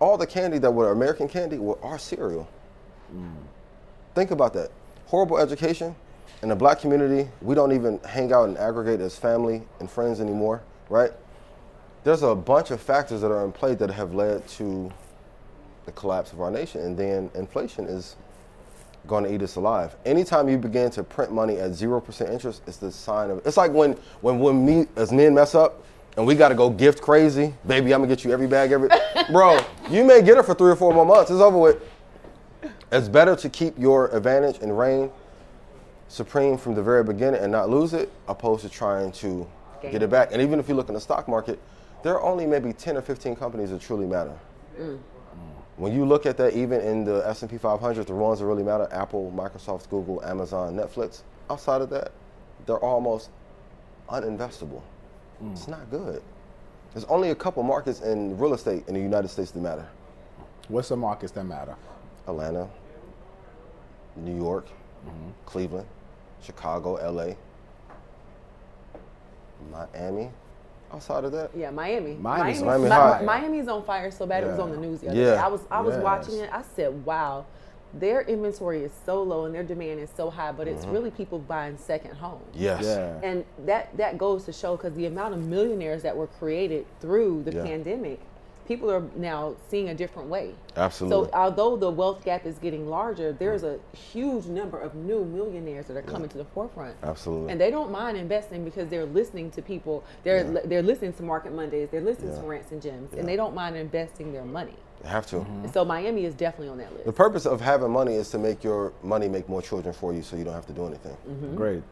all 0.00 0.16
the 0.16 0.26
candy 0.26 0.58
that 0.58 0.70
were 0.70 0.92
American 0.92 1.28
candy 1.28 1.58
were 1.58 1.78
our 1.82 1.98
cereal. 1.98 2.46
Mm. 3.14 3.32
Think 4.14 4.30
about 4.30 4.52
that. 4.54 4.70
Horrible 5.06 5.38
education. 5.38 5.94
In 6.42 6.48
the 6.48 6.56
black 6.56 6.80
community, 6.80 7.28
we 7.40 7.54
don't 7.54 7.72
even 7.72 7.98
hang 8.00 8.32
out 8.32 8.48
and 8.48 8.58
aggregate 8.58 9.00
as 9.00 9.16
family 9.18 9.62
and 9.80 9.90
friends 9.90 10.20
anymore, 10.20 10.62
right? 10.90 11.10
There's 12.04 12.22
a 12.22 12.34
bunch 12.34 12.70
of 12.70 12.80
factors 12.80 13.22
that 13.22 13.30
are 13.30 13.44
in 13.44 13.52
play 13.52 13.74
that 13.76 13.90
have 13.90 14.14
led 14.14 14.46
to 14.48 14.92
the 15.86 15.92
collapse 15.92 16.32
of 16.32 16.40
our 16.40 16.50
nation. 16.50 16.82
And 16.82 16.96
then 16.96 17.30
inflation 17.34 17.86
is 17.86 18.16
going 19.06 19.24
to 19.24 19.34
eat 19.34 19.42
us 19.42 19.56
alive. 19.56 19.96
Anytime 20.04 20.48
you 20.48 20.58
begin 20.58 20.90
to 20.92 21.02
print 21.02 21.32
money 21.32 21.58
at 21.58 21.72
zero 21.72 22.00
percent 22.00 22.30
interest, 22.30 22.62
it's 22.66 22.76
the 22.76 22.90
sign 22.90 23.30
of. 23.30 23.46
It's 23.46 23.56
like 23.56 23.72
when 23.72 23.92
when 24.20 24.38
when 24.38 24.64
me 24.64 24.86
as 24.96 25.12
men 25.12 25.34
mess 25.34 25.54
up 25.54 25.82
and 26.16 26.26
we 26.26 26.34
got 26.34 26.50
to 26.50 26.54
go 26.54 26.70
gift 26.70 27.00
crazy, 27.00 27.54
baby. 27.66 27.92
I'm 27.92 28.00
gonna 28.00 28.14
get 28.14 28.24
you 28.24 28.32
every 28.32 28.46
bag, 28.46 28.72
every. 28.72 28.88
Bro, 29.32 29.60
you 29.90 30.04
may 30.04 30.22
get 30.22 30.38
it 30.38 30.44
for 30.44 30.54
three 30.54 30.70
or 30.70 30.76
four 30.76 30.92
more 30.92 31.06
months. 31.06 31.30
It's 31.30 31.40
over 31.40 31.58
with. 31.58 31.82
It's 32.92 33.08
better 33.08 33.34
to 33.36 33.48
keep 33.48 33.78
your 33.78 34.14
advantage 34.14 34.58
and 34.58 34.78
reign 34.78 35.10
supreme 36.14 36.56
from 36.56 36.74
the 36.74 36.82
very 36.82 37.02
beginning 37.02 37.42
and 37.42 37.50
not 37.50 37.68
lose 37.68 37.92
it, 37.92 38.10
opposed 38.28 38.62
to 38.62 38.68
trying 38.68 39.10
to 39.10 39.46
Gain 39.82 39.90
get 39.90 40.02
it 40.02 40.04
it 40.04 40.10
back. 40.10 40.32
And 40.32 40.40
even 40.40 40.60
if 40.60 40.68
you 40.68 40.74
look 40.74 40.88
in 40.88 40.94
the 40.94 41.00
stock 41.00 41.26
market, 41.26 41.58
there 42.04 42.14
are 42.14 42.22
only 42.22 42.46
maybe 42.46 42.72
10 42.72 42.96
or 42.96 43.02
15 43.02 43.34
companies 43.34 43.70
that 43.70 43.80
truly 43.80 44.06
matter. 44.06 44.36
Mm. 44.78 44.96
Mm. 44.96 45.00
When 45.76 45.92
you 45.92 46.04
look 46.04 46.24
at 46.24 46.36
that, 46.36 46.54
even 46.54 46.80
in 46.80 47.04
the 47.04 47.26
S&P 47.26 47.58
500, 47.58 48.06
the 48.06 48.14
ones 48.14 48.38
that 48.38 48.46
really 48.46 48.62
matter, 48.62 48.88
Apple, 48.92 49.32
Microsoft, 49.36 49.90
Google, 49.90 50.22
Amazon, 50.24 50.76
Netflix, 50.76 51.22
outside 51.50 51.82
of 51.82 51.90
that, 51.90 52.12
they're 52.66 52.78
almost 52.78 53.30
uninvestable. 54.08 54.82
Mm. 55.42 55.52
It's 55.52 55.66
not 55.66 55.90
good. 55.90 56.22
There's 56.92 57.04
only 57.06 57.30
a 57.30 57.34
couple 57.34 57.64
markets 57.64 58.02
in 58.02 58.38
real 58.38 58.54
estate 58.54 58.84
in 58.86 58.94
the 58.94 59.00
United 59.00 59.28
States 59.28 59.50
that 59.50 59.60
matter. 59.60 59.88
What's 60.68 60.90
the 60.90 60.96
markets 60.96 61.32
that 61.32 61.44
matter? 61.44 61.74
Atlanta, 62.28 62.70
New 64.14 64.36
York, 64.36 64.66
mm-hmm. 65.04 65.30
Cleveland, 65.44 65.88
Chicago, 66.44 66.94
LA, 66.96 67.34
Miami. 69.70 70.30
Outside 70.92 71.24
of 71.24 71.32
that, 71.32 71.50
Yeah, 71.56 71.70
Miami. 71.70 72.14
Miami's 72.14 72.62
Miami, 72.62 72.84
on 72.84 72.90
fire. 72.90 73.22
Miami's 73.24 73.68
on 73.68 73.82
fire 73.82 74.10
so 74.10 74.26
bad 74.26 74.44
it 74.44 74.46
was 74.48 74.58
on 74.60 74.70
the 74.70 74.76
news 74.76 75.00
the 75.00 75.08
other 75.08 75.18
Yeah. 75.18 75.30
day. 75.32 75.38
I 75.38 75.48
was 75.48 75.62
I 75.70 75.80
was 75.80 75.94
Yes. 75.94 76.04
watching 76.04 76.38
it. 76.38 76.50
I 76.52 76.62
said, 76.62 77.04
"Wow, 77.04 77.46
their 77.92 78.22
inventory 78.22 78.84
is 78.84 78.92
so 79.04 79.22
low 79.22 79.44
and 79.44 79.54
their 79.54 79.64
demand 79.64 79.98
is 80.00 80.10
so 80.10 80.30
high, 80.30 80.52
but 80.52 80.68
it's 80.68 80.84
mm-hmm. 80.84 80.92
really 80.94 81.10
people 81.10 81.38
buying 81.40 81.78
second 81.78 82.14
homes." 82.14 82.44
yes. 82.52 82.84
Yeah. 82.84 83.18
And 83.28 83.44
that 83.66 83.96
that 83.96 84.18
goes 84.18 84.44
to 84.44 84.52
show 84.52 84.76
because 84.76 84.94
the 84.94 85.06
amount 85.06 85.34
of 85.34 85.40
millionaires 85.44 86.02
that 86.02 86.16
were 86.16 86.28
created 86.28 86.86
through 87.00 87.42
the 87.42 87.52
Yeah. 87.52 87.64
pandemic, 87.64 88.20
people 88.66 88.90
are 88.90 89.02
now 89.16 89.54
seeing 89.68 89.88
a 89.90 89.94
different 89.94 90.28
way. 90.28 90.54
Absolutely. 90.76 91.26
So 91.28 91.30
although 91.34 91.76
the 91.76 91.90
wealth 91.90 92.24
gap 92.24 92.46
is 92.46 92.58
getting 92.58 92.88
larger, 92.88 93.32
there's 93.32 93.62
a 93.62 93.78
huge 93.92 94.46
number 94.46 94.78
of 94.78 94.94
new 94.94 95.24
millionaires 95.24 95.86
that 95.86 95.96
are 95.96 96.02
coming 96.02 96.28
to 96.30 96.38
the 96.38 96.44
forefront. 96.46 96.96
Absolutely. 97.02 97.52
And 97.52 97.60
they 97.60 97.70
don't 97.70 97.90
mind 97.90 98.16
investing 98.16 98.64
because 98.64 98.88
they're 98.88 99.04
listening 99.06 99.50
to 99.52 99.62
people. 99.62 100.02
They're 100.22 100.44
Yeah. 100.44 100.60
they're 100.64 100.82
listening 100.82 101.12
to 101.14 101.22
Market 101.22 101.52
Mondays. 101.52 101.88
They're 101.90 102.00
listening 102.00 102.32
Yeah. 102.34 102.40
to 102.40 102.46
Rants 102.46 102.72
and 102.72 102.80
Gems, 102.82 103.10
Yeah. 103.12 103.20
and 103.20 103.28
they 103.28 103.36
don't 103.36 103.54
mind 103.54 103.76
investing 103.76 104.32
their 104.32 104.44
money. 104.44 104.76
You 105.02 105.10
have 105.10 105.26
to. 105.28 105.40
And 105.40 105.72
so 105.72 105.84
Miami 105.84 106.24
is 106.24 106.34
definitely 106.34 106.68
on 106.68 106.78
that 106.78 106.92
list. 106.92 107.04
The 107.04 107.12
purpose 107.12 107.44
of 107.46 107.60
having 107.60 107.90
money 107.90 108.14
is 108.14 108.30
to 108.30 108.38
make 108.38 108.64
your 108.64 108.92
money 109.02 109.28
make 109.28 109.48
more 109.48 109.60
children 109.60 109.92
for 109.92 110.14
you 110.14 110.22
so 110.22 110.36
you 110.36 110.44
don't 110.44 110.54
have 110.54 110.66
to 110.66 110.72
do 110.72 110.86
anything. 110.86 111.16
Mm-hmm. 111.28 111.54
Great. 111.56 111.82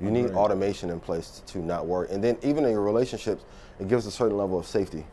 You 0.00 0.10
need 0.10 0.24
Agreed. 0.24 0.36
automation 0.38 0.88
in 0.90 0.98
place 0.98 1.42
to 1.46 1.58
not 1.58 1.86
worry. 1.86 2.08
And 2.10 2.24
then 2.24 2.38
even 2.42 2.64
in 2.64 2.72
your 2.72 2.80
relationships, 2.80 3.44
it 3.78 3.88
gives 3.88 4.06
a 4.06 4.10
certain 4.10 4.36
level 4.38 4.58
of 4.58 4.66
safety 4.66 5.04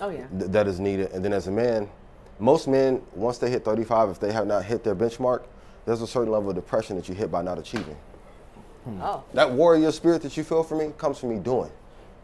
Oh 0.00 0.08
yeah. 0.10 0.26
th- 0.38 0.50
that 0.50 0.66
is 0.66 0.78
needed. 0.80 1.10
And 1.12 1.24
then 1.24 1.32
as 1.32 1.46
a 1.46 1.50
man, 1.50 1.88
most 2.38 2.68
men, 2.68 3.00
once 3.14 3.38
they 3.38 3.50
hit 3.50 3.64
35, 3.64 4.10
if 4.10 4.20
they 4.20 4.32
have 4.32 4.46
not 4.46 4.64
hit 4.64 4.84
their 4.84 4.94
benchmark, 4.94 5.44
there's 5.86 6.02
a 6.02 6.06
certain 6.06 6.32
level 6.32 6.50
of 6.50 6.56
depression 6.56 6.96
that 6.96 7.08
you 7.08 7.14
hit 7.14 7.30
by 7.30 7.42
not 7.42 7.58
achieving. 7.58 7.96
Oh. 9.00 9.24
That 9.34 9.50
warrior 9.50 9.90
spirit 9.90 10.22
that 10.22 10.36
you 10.36 10.44
feel 10.44 10.62
for 10.62 10.76
me 10.76 10.92
comes 10.96 11.18
from 11.18 11.30
me 11.30 11.38
doing, 11.38 11.70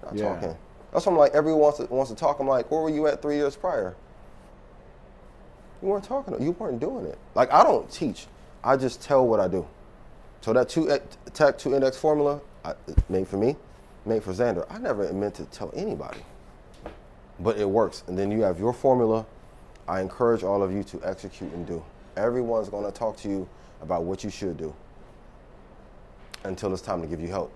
not 0.04 0.14
Yeah. 0.14 0.34
talking. 0.34 0.56
That's 0.92 1.06
why 1.06 1.12
I'm 1.12 1.18
like, 1.18 1.32
everyone 1.34 1.60
wants 1.60 1.78
to, 1.78 1.86
wants 1.86 2.10
to 2.10 2.16
talk. 2.16 2.38
I'm 2.38 2.46
like, 2.46 2.70
where 2.70 2.80
were 2.82 2.90
you 2.90 3.06
at 3.08 3.20
three 3.22 3.36
years 3.36 3.56
prior? 3.56 3.96
You 5.80 5.88
weren't 5.88 6.04
talking. 6.04 6.40
You 6.40 6.52
weren't 6.52 6.78
doing 6.78 7.06
it. 7.06 7.18
Like 7.34 7.52
I 7.52 7.64
don't 7.64 7.90
teach. 7.90 8.26
I 8.62 8.76
just 8.76 9.02
tell 9.02 9.26
what 9.26 9.40
I 9.40 9.48
do. 9.48 9.66
So 10.42 10.52
that 10.52 10.68
two 10.68 10.98
tech 11.34 11.58
two 11.58 11.74
index 11.74 11.96
formula 11.96 12.40
I, 12.64 12.74
made 13.08 13.26
for 13.26 13.36
me, 13.38 13.56
made 14.06 14.22
for 14.22 14.32
Xander. 14.32 14.64
I 14.70 14.78
never 14.78 15.12
meant 15.12 15.34
to 15.36 15.44
tell 15.46 15.72
anybody, 15.74 16.20
but 17.42 17.58
it 17.58 17.68
works. 17.68 18.04
And 18.06 18.16
then 18.16 18.30
you 18.30 18.42
have 18.42 18.58
your 18.58 18.72
formula. 18.72 19.26
I 19.88 20.00
encourage 20.00 20.42
all 20.42 20.62
of 20.62 20.72
you 20.72 20.82
to 20.84 21.00
execute 21.04 21.52
and 21.52 21.66
do. 21.66 21.84
Everyone's 22.16 22.68
going 22.68 22.84
to 22.84 22.92
talk 22.92 23.16
to 23.18 23.28
you 23.28 23.48
about 23.80 24.04
what 24.04 24.22
you 24.22 24.30
should 24.30 24.56
do 24.56 24.74
until 26.44 26.72
it's 26.72 26.82
time 26.82 27.00
to 27.00 27.06
give 27.06 27.20
you 27.20 27.28
help. 27.28 27.52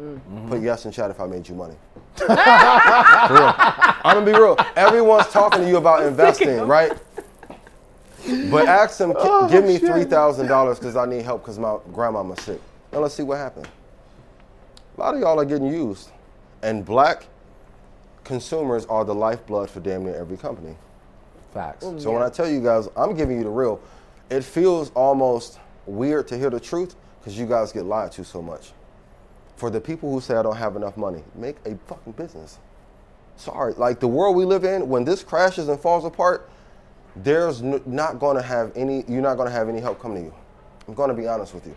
Mm. 0.00 0.48
Put 0.48 0.62
yes 0.62 0.86
in 0.86 0.92
chat 0.92 1.10
if 1.10 1.20
I 1.20 1.26
made 1.26 1.46
you 1.48 1.54
money. 1.54 1.76
For 2.16 2.26
real. 2.26 3.54
I'm 4.04 4.14
gonna 4.14 4.26
be 4.26 4.32
real. 4.32 4.56
Everyone's 4.74 5.28
talking 5.28 5.60
to 5.60 5.68
you 5.68 5.76
about 5.76 6.02
investing, 6.06 6.60
right? 6.66 6.92
But 8.50 8.68
ask 8.68 8.96
them, 8.96 9.12
"Gi- 9.12 9.18
oh, 9.20 9.48
give 9.50 9.64
me 9.64 9.76
three 9.78 10.04
thousand 10.04 10.46
dollars 10.46 10.78
because 10.78 10.96
I 10.96 11.04
need 11.04 11.22
help 11.22 11.42
because 11.42 11.58
my 11.58 11.76
grandmama's 11.92 12.40
sick. 12.40 12.60
Now 12.90 13.00
let's 13.00 13.14
see 13.14 13.22
what 13.22 13.36
happens. 13.36 13.66
A 14.96 15.00
lot 15.00 15.14
of 15.14 15.20
y'all 15.20 15.38
are 15.38 15.44
getting 15.44 15.66
used, 15.66 16.08
and 16.62 16.84
black 16.84 17.26
consumers 18.24 18.84
are 18.86 19.04
the 19.04 19.14
lifeblood 19.14 19.70
for 19.70 19.80
damn 19.80 20.04
near 20.04 20.14
every 20.14 20.36
company. 20.36 20.76
Facts. 21.52 21.84
Mm, 21.84 22.00
so 22.00 22.12
when 22.12 22.22
I 22.22 22.28
tell 22.30 22.48
you 22.48 22.62
guys, 22.62 22.88
I'm 22.96 23.14
giving 23.14 23.38
you 23.38 23.44
the 23.44 23.50
real. 23.50 23.80
It 24.30 24.42
feels 24.42 24.90
almost 24.94 25.58
weird 25.86 26.28
to 26.28 26.38
hear 26.38 26.50
the 26.50 26.60
truth 26.60 26.94
because 27.20 27.38
you 27.38 27.46
guys 27.46 27.72
get 27.72 27.84
lied 27.84 28.12
to 28.12 28.24
so 28.24 28.40
much. 28.40 28.72
For 29.56 29.70
the 29.70 29.80
people 29.80 30.10
who 30.10 30.20
say 30.20 30.34
I 30.34 30.42
don't 30.42 30.56
have 30.56 30.76
enough 30.76 30.96
money, 30.96 31.22
make 31.34 31.56
a 31.66 31.76
fucking 31.86 32.12
business. 32.12 32.58
Sorry, 33.36 33.74
like 33.74 34.00
the 34.00 34.08
world 34.08 34.36
we 34.36 34.44
live 34.44 34.64
in, 34.64 34.88
when 34.88 35.04
this 35.04 35.22
crashes 35.22 35.68
and 35.68 35.78
falls 35.78 36.04
apart, 36.04 36.48
there's 37.16 37.62
n- 37.62 37.82
not 37.86 38.18
going 38.18 38.36
to 38.36 38.42
have 38.42 38.72
any. 38.74 39.04
You're 39.06 39.22
not 39.22 39.36
going 39.36 39.48
to 39.48 39.52
have 39.54 39.68
any 39.68 39.80
help 39.80 40.00
coming 40.00 40.18
to 40.18 40.24
you. 40.24 40.34
I'm 40.88 40.94
going 40.94 41.10
to 41.10 41.14
be 41.14 41.26
honest 41.26 41.54
with 41.54 41.66
you. 41.66 41.76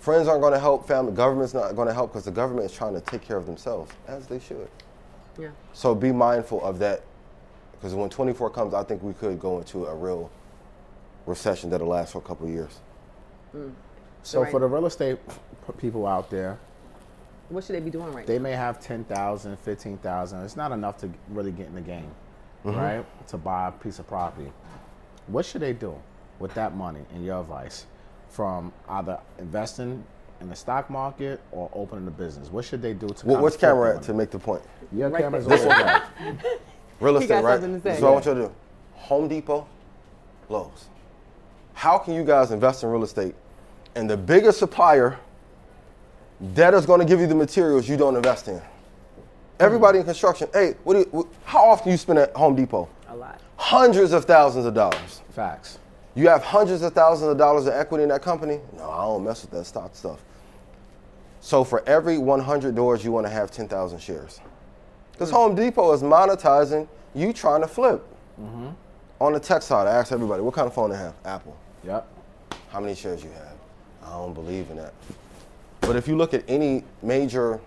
Friends 0.00 0.28
aren't 0.28 0.40
going 0.40 0.52
to 0.52 0.58
help. 0.58 0.86
Family, 0.86 1.12
government's 1.12 1.54
not 1.54 1.74
going 1.74 1.88
to 1.88 1.94
help 1.94 2.12
because 2.12 2.24
the 2.24 2.30
government 2.30 2.66
is 2.66 2.76
trying 2.76 2.94
to 2.94 3.00
take 3.00 3.22
care 3.22 3.36
of 3.36 3.46
themselves, 3.46 3.92
as 4.06 4.26
they 4.26 4.38
should. 4.38 4.68
Yeah. 5.38 5.48
So 5.72 5.94
be 5.94 6.12
mindful 6.12 6.62
of 6.64 6.78
that, 6.80 7.02
because 7.72 7.94
when 7.94 8.10
24 8.10 8.50
comes, 8.50 8.74
I 8.74 8.82
think 8.82 9.02
we 9.02 9.12
could 9.12 9.38
go 9.38 9.58
into 9.58 9.86
a 9.86 9.94
real 9.94 10.30
recession 11.26 11.70
that'll 11.70 11.86
last 11.88 12.12
for 12.12 12.18
a 12.18 12.22
couple 12.22 12.46
of 12.46 12.52
years. 12.52 12.78
So 14.22 14.42
Right. 14.42 14.50
for 14.50 14.60
the 14.60 14.66
real 14.66 14.86
estate 14.86 15.18
people 15.78 16.06
out 16.06 16.30
there, 16.30 16.58
What 17.50 17.64
should 17.64 17.76
they 17.76 17.80
be 17.80 17.90
doing 17.90 18.12
right 18.12 18.26
they 18.26 18.36
now? 18.38 18.42
may 18.42 18.52
have 18.52 18.78
10,000, 18.80 19.56
15,000. 19.60 20.42
It's 20.42 20.56
not 20.56 20.70
enough 20.72 20.98
to 20.98 21.10
really 21.30 21.52
get 21.52 21.66
in 21.68 21.74
the 21.74 21.80
game, 21.80 22.10
Mm-hmm. 22.64 22.76
right? 22.78 23.26
To 23.28 23.38
buy 23.38 23.68
a 23.68 23.72
piece 23.72 23.98
of 23.98 24.06
property. 24.08 24.52
What 25.28 25.44
should 25.46 25.62
they 25.62 25.72
do 25.72 25.94
with 26.40 26.52
that 26.54 26.74
money, 26.76 27.04
in 27.14 27.22
your 27.24 27.40
advice, 27.40 27.86
from 28.28 28.72
either 28.88 29.18
investing 29.38 30.04
in 30.40 30.48
the 30.48 30.56
stock 30.56 30.88
market 30.90 31.40
or 31.52 31.70
opening 31.72 32.06
a 32.06 32.10
business? 32.10 32.50
What 32.50 32.64
should 32.64 32.82
they 32.82 32.94
do 32.94 33.08
to 33.08 33.14
Wh- 33.14 33.20
kinda 33.22 33.40
Which 33.42 33.54
flip 33.54 33.60
camera 33.60 33.96
at 33.96 34.02
to 34.04 34.14
make 34.14 34.30
the 34.30 34.38
point? 34.38 34.62
Your 34.92 35.08
Right 35.10 35.22
camera's 35.22 35.46
there. 35.46 35.58
over 35.58 35.68
there. 35.68 36.02
Real 37.00 37.18
He 37.18 37.24
estate, 37.24 37.42
right? 37.42 37.60
something 37.60 37.74
to 37.74 37.80
say. 37.80 37.88
This 37.90 37.96
is 37.98 38.02
what 38.02 38.08
I 38.08 38.12
want 38.12 38.26
you 38.26 38.34
to 38.34 38.40
do. 38.42 38.52
Home 38.94 39.28
Depot, 39.28 39.66
Lowe's. 40.48 40.86
How 41.74 41.96
can 41.98 42.14
you 42.14 42.24
guys 42.24 42.50
invest 42.50 42.82
in 42.82 42.90
real 42.90 43.04
estate 43.04 43.34
and 43.94 44.10
the 44.10 44.16
biggest 44.16 44.58
supplier 44.58 45.16
that 46.54 46.74
is 46.74 46.86
going 46.86 46.98
to 47.00 47.06
give 47.06 47.20
you 47.20 47.26
the 47.28 47.34
materials 47.36 47.88
you 47.88 47.96
don't 47.96 48.16
invest 48.16 48.48
in? 48.48 48.60
Everybody 49.60 49.98
in 50.00 50.04
construction, 50.04 50.48
hey, 50.52 50.74
what 50.84 50.94
do 50.94 51.00
you, 51.12 51.28
how 51.44 51.64
often 51.64 51.90
you 51.92 51.98
spend 51.98 52.18
at 52.18 52.34
Home 52.36 52.54
Depot? 52.56 52.88
A 53.08 53.16
lot. 53.16 53.40
Hundreds 53.56 54.12
of 54.12 54.24
thousands 54.24 54.66
of 54.66 54.74
dollars. 54.74 55.22
Facts. 55.30 55.78
You 56.18 56.26
have 56.28 56.42
hundreds 56.42 56.82
of 56.82 56.92
thousands 56.94 57.30
of 57.30 57.38
dollars 57.38 57.66
of 57.66 57.74
equity 57.74 58.02
in 58.02 58.08
that 58.08 58.22
company? 58.22 58.58
No, 58.76 58.90
I 58.90 59.04
don't 59.04 59.22
mess 59.22 59.42
with 59.42 59.52
that 59.52 59.66
stock 59.66 59.94
stuff. 59.94 60.20
So 61.40 61.62
for 61.62 61.88
every 61.88 62.18
100 62.18 62.74
doors, 62.74 63.04
you 63.04 63.12
want 63.12 63.24
to 63.26 63.30
have 63.30 63.52
10,000 63.52 64.00
shares. 64.00 64.40
Because 65.12 65.30
Home 65.30 65.54
Depot 65.54 65.92
is 65.92 66.02
monetizing 66.02 66.88
you 67.14 67.32
trying 67.32 67.60
to 67.60 67.68
flip. 67.68 68.04
Mm-hmm. 68.40 68.70
On 69.20 69.32
the 69.32 69.38
tech 69.38 69.62
side, 69.62 69.86
I 69.86 69.92
asked 69.92 70.10
everybody, 70.10 70.42
what 70.42 70.54
kind 70.54 70.66
of 70.66 70.74
phone 70.74 70.90
they 70.90 70.96
have? 70.96 71.14
Apple. 71.24 71.56
Yep. 71.84 72.08
How 72.70 72.80
many 72.80 72.96
shares 72.96 73.22
you 73.22 73.30
have? 73.30 73.54
I 74.04 74.10
don't 74.10 74.34
believe 74.34 74.70
in 74.70 74.76
that. 74.76 74.94
But 75.82 75.94
if 75.94 76.08
you 76.08 76.16
look 76.16 76.34
at 76.34 76.42
any 76.48 76.82
major 77.00 77.60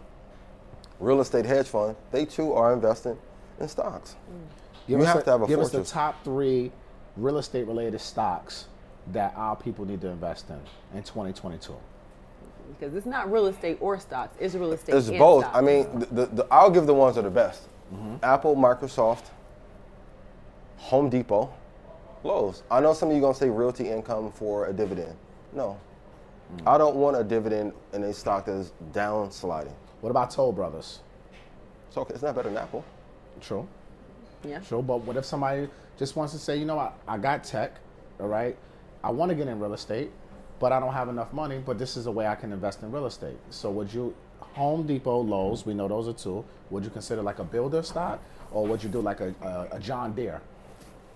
real 1.00 1.22
estate 1.22 1.46
hedge 1.46 1.68
fund, 1.68 1.96
they 2.12 2.26
too 2.26 2.52
are 2.52 2.74
investing 2.74 3.18
in 3.62 3.70
stocks. 3.70 4.18
Give 4.90 5.00
You 5.00 5.06
us 5.06 5.14
have 5.14 5.24
to 5.24 5.32
have 5.32 5.42
a 5.44 5.48
give 5.48 5.60
us 5.62 5.72
the 5.72 5.86
top 5.86 6.22
three 6.26 6.74
real 7.18 7.38
estate 7.38 7.68
related 7.68 8.00
stocks 8.00 8.66
that 9.08 9.34
our 9.36 9.56
people 9.56 9.86
need 9.86 10.02
to 10.02 10.08
invest 10.08 10.50
in 10.50 10.60
in 10.98 11.04
2022. 11.04 11.76
Because 12.70 12.96
it's 12.96 13.06
not 13.06 13.32
real 13.32 13.48
estate 13.48 13.78
or 13.82 14.00
stocks. 14.00 14.36
It's 14.40 14.56
real 14.56 14.72
estate. 14.72 14.96
It's 14.96 15.10
and 15.10 15.20
both. 15.20 15.44
stocks. 15.44 15.58
I 15.58 15.62
mean, 15.62 16.00
the, 16.00 16.06
the, 16.06 16.26
the, 16.28 16.48
I'll 16.52 16.70
give 16.70 16.86
the 16.86 16.94
ones 16.94 17.16
that 17.16 17.22
are 17.22 17.30
the 17.30 17.30
best. 17.30 17.68
Mm-hmm. 17.94 18.16
Apple, 18.24 18.56
Microsoft, 18.56 19.26
Home 20.78 21.10
Depot, 21.10 21.52
Lowe's. 22.24 22.64
I 22.72 22.80
know 22.80 22.94
some 22.94 23.10
of 23.10 23.16
you 23.16 23.22
gonna 23.22 23.36
say 23.36 23.50
realty 23.50 23.90
income 23.90 24.32
for 24.32 24.68
a 24.68 24.74
dividend. 24.74 25.16
No, 25.54 25.78
mm. 26.56 26.62
I 26.66 26.78
don't 26.78 26.96
want 26.96 27.18
a 27.18 27.24
dividend 27.24 27.74
in 27.94 28.04
a 28.04 28.14
stock 28.14 28.46
that 28.46 28.54
is 28.54 28.72
down 28.94 29.32
sliding. 29.32 29.76
What 30.00 30.12
about 30.12 30.32
Toll 30.32 30.52
Brothers? 30.52 31.00
It's 31.90 31.98
okay. 31.98 32.14
It's 32.14 32.24
not 32.24 32.36
better 32.36 32.50
than 32.50 32.58
Apple. 32.58 32.86
True. 33.42 33.68
yeah. 34.48 34.60
True. 34.60 34.82
But 34.82 35.02
what 35.02 35.18
if 35.18 35.26
somebody 35.26 35.68
just 36.02 36.16
wants 36.16 36.34
to 36.34 36.40
say, 36.40 36.58
you 36.58 36.66
know, 36.66 36.80
I, 36.80 36.92
I 37.08 37.20
got 37.20 37.44
tech, 37.44 37.76
all 38.20 38.28
right? 38.28 38.58
I 39.04 39.12
want 39.12 39.30
to 39.30 39.36
get 39.36 39.48
in 39.48 39.60
real 39.60 39.76
estate, 39.76 40.10
but 40.60 40.72
I 40.72 40.80
don't 40.80 40.94
have 40.94 41.10
enough 41.10 41.32
money, 41.32 41.62
but 41.64 41.78
this 41.78 41.96
is 41.96 42.08
a 42.08 42.12
way 42.12 42.26
I 42.26 42.34
can 42.34 42.52
invest 42.52 42.82
in 42.82 42.92
real 42.92 43.06
estate. 43.06 43.38
So 43.52 43.70
would 43.70 43.94
you, 43.94 44.16
Home 44.40 44.88
Depot, 44.88 45.22
Lowe's, 45.22 45.64
we 45.64 45.76
know 45.76 45.88
those 45.88 46.08
are 46.08 46.14
two, 46.14 46.44
would 46.72 46.84
you 46.84 46.90
consider 46.90 47.22
like 47.22 47.38
a 47.38 47.44
builder 47.44 47.84
stock? 47.84 48.20
Or 48.52 48.66
would 48.66 48.84
you 48.84 48.90
do 48.90 49.00
like 49.00 49.20
a, 49.20 49.34
a, 49.44 49.76
a 49.76 49.80
John 49.80 50.14
Deere, 50.14 50.42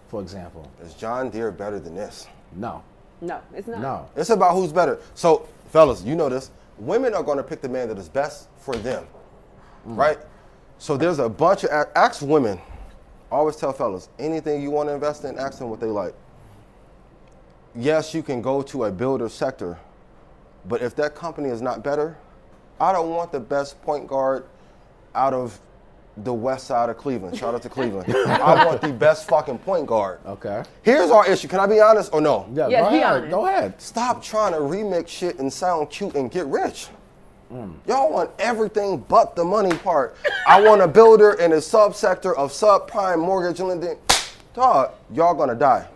for 0.08 0.22
example? 0.22 0.70
Is 0.84 0.94
John 0.94 1.32
Deere 1.32 1.52
better 1.52 1.80
than 1.80 1.96
this? 1.96 2.28
No. 2.56 2.84
No, 3.22 3.42
it's 3.56 3.68
not. 3.68 3.82
No. 3.82 4.10
It's 4.16 4.30
about 4.30 4.54
who's 4.54 4.72
better. 4.72 5.00
So, 5.16 5.50
fellas, 5.70 6.04
you 6.04 6.16
know 6.16 6.30
this. 6.30 6.52
Women 6.78 7.16
are 7.16 7.24
going 7.24 7.38
to 7.38 7.44
pick 7.44 7.62
the 7.62 7.70
man 7.70 7.88
that 7.88 7.98
is 7.98 8.08
best 8.08 8.50
for 8.58 8.76
them, 8.76 9.08
mm. 9.88 9.98
right? 9.98 10.20
So 10.78 10.96
there's 10.96 11.18
a 11.18 11.28
bunch 11.28 11.64
of 11.64 11.88
ask 11.96 12.22
women. 12.22 12.60
I 13.32 13.36
always 13.36 13.56
tell 13.56 13.74
fellas, 13.74 14.10
anything 14.20 14.62
you 14.62 14.72
want 14.72 14.90
to 14.90 14.94
invest 14.94 15.24
in, 15.26 15.38
ask 15.38 15.60
them 15.60 15.70
what 15.70 15.80
they 15.80 15.88
like. 15.88 16.14
Yes, 17.76 18.14
you 18.14 18.24
can 18.24 18.42
go 18.42 18.62
to 18.64 18.86
a 18.86 18.92
builder 18.92 19.28
sector, 19.28 19.78
but 20.68 20.82
if 20.82 20.96
that 20.96 21.16
company 21.16 21.50
is 21.50 21.62
not 21.62 21.84
better, 21.84 22.18
I 22.80 22.94
don't 22.94 23.10
want 23.10 23.32
the 23.32 23.40
best 23.40 23.82
point 23.82 24.08
guard 24.08 24.46
out 25.14 25.34
of 25.34 25.60
the 26.24 26.34
west 26.34 26.68
side 26.68 26.90
of 26.90 26.98
Cleveland. 26.98 27.38
Shout 27.38 27.54
out 27.54 27.62
to 27.64 27.70
Cleveland. 27.70 28.14
I 28.28 28.66
want 28.66 28.82
the 28.82 28.94
best 28.94 29.28
fucking 29.28 29.58
point 29.60 29.86
guard. 29.88 30.20
Okay. 30.26 30.64
Here's 30.82 31.12
our 31.12 31.28
issue. 31.30 31.50
Can 31.50 31.60
I 31.60 31.68
be 31.68 31.82
honest 31.82 32.14
or 32.14 32.22
no? 32.22 32.48
Yeah, 32.54 32.70
Yes, 32.70 32.84
go 32.86 32.90
be 32.92 32.98
ahead. 32.98 33.14
honest. 33.14 33.32
Go 33.32 33.46
ahead. 33.48 33.82
Stop 33.82 34.24
trying 34.24 34.54
to 34.54 34.60
remix 34.60 35.10
shit 35.10 35.40
and 35.40 35.52
sound 35.52 35.90
cute 35.90 36.16
and 36.16 36.32
get 36.32 36.46
rich. 36.46 36.88
Mm. 37.52 37.76
Y'all 37.88 38.12
want 38.12 38.32
everything 38.40 38.98
but 39.08 39.36
the 39.36 39.44
money 39.44 39.76
part. 39.78 40.16
I 40.48 40.62
want 40.62 40.82
a 40.82 40.88
builder 40.88 41.34
in 41.34 41.52
a 41.54 41.58
subsector 41.58 42.36
of 42.36 42.52
subprime 42.52 43.20
mortgage 43.20 43.60
lending. 43.60 43.98
Dog, 44.54 44.92
y'all 45.14 45.34
gonna 45.36 45.56
die. 45.56 45.88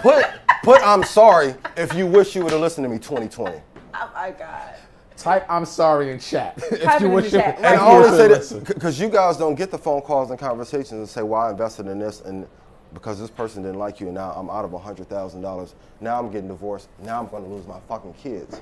Put 0.00 0.24
put 0.62 0.80
I'm 0.82 1.02
sorry 1.04 1.54
if 1.76 1.94
you 1.94 2.06
wish 2.06 2.34
you 2.34 2.42
would 2.44 2.52
have 2.52 2.60
listened 2.60 2.84
to 2.84 2.88
me 2.88 2.98
2020. 2.98 3.60
Oh 3.94 4.10
my 4.14 4.30
God. 4.30 4.74
Type 5.16 5.44
I'm 5.50 5.64
sorry 5.64 6.12
in 6.12 6.18
chat. 6.20 6.54
if 6.70 6.82
Type 6.82 7.02
it 7.02 7.08
wish 7.08 7.24
the 7.30 7.38
to- 7.38 7.42
chat, 7.42 7.56
And 7.56 7.80
you 7.80 7.86
I 7.86 7.90
here. 7.90 8.00
wish 8.00 8.10
to 8.10 8.16
say 8.16 8.28
listen. 8.28 8.64
that 8.64 8.74
because 8.74 9.00
you 9.00 9.08
guys 9.08 9.36
don't 9.36 9.54
get 9.56 9.70
the 9.70 9.78
phone 9.78 10.00
calls 10.00 10.30
and 10.30 10.38
conversations 10.38 10.92
and 10.92 11.08
say, 11.08 11.22
"Well, 11.22 11.40
I 11.42 11.50
invested 11.50 11.88
in 11.88 11.98
this, 11.98 12.20
and 12.20 12.46
because 12.94 13.18
this 13.18 13.30
person 13.30 13.62
didn't 13.64 13.78
like 13.78 14.00
you, 14.00 14.06
and 14.06 14.14
now 14.14 14.32
I'm 14.36 14.48
out 14.48 14.64
of 14.64 14.72
hundred 14.80 15.08
thousand 15.08 15.40
dollars. 15.42 15.74
Now 16.00 16.18
I'm 16.20 16.30
getting 16.30 16.48
divorced. 16.48 16.88
Now 17.02 17.18
I'm 17.20 17.26
going 17.28 17.42
to 17.44 17.50
lose 17.50 17.66
my 17.66 17.80
fucking 17.88 18.14
kids." 18.14 18.60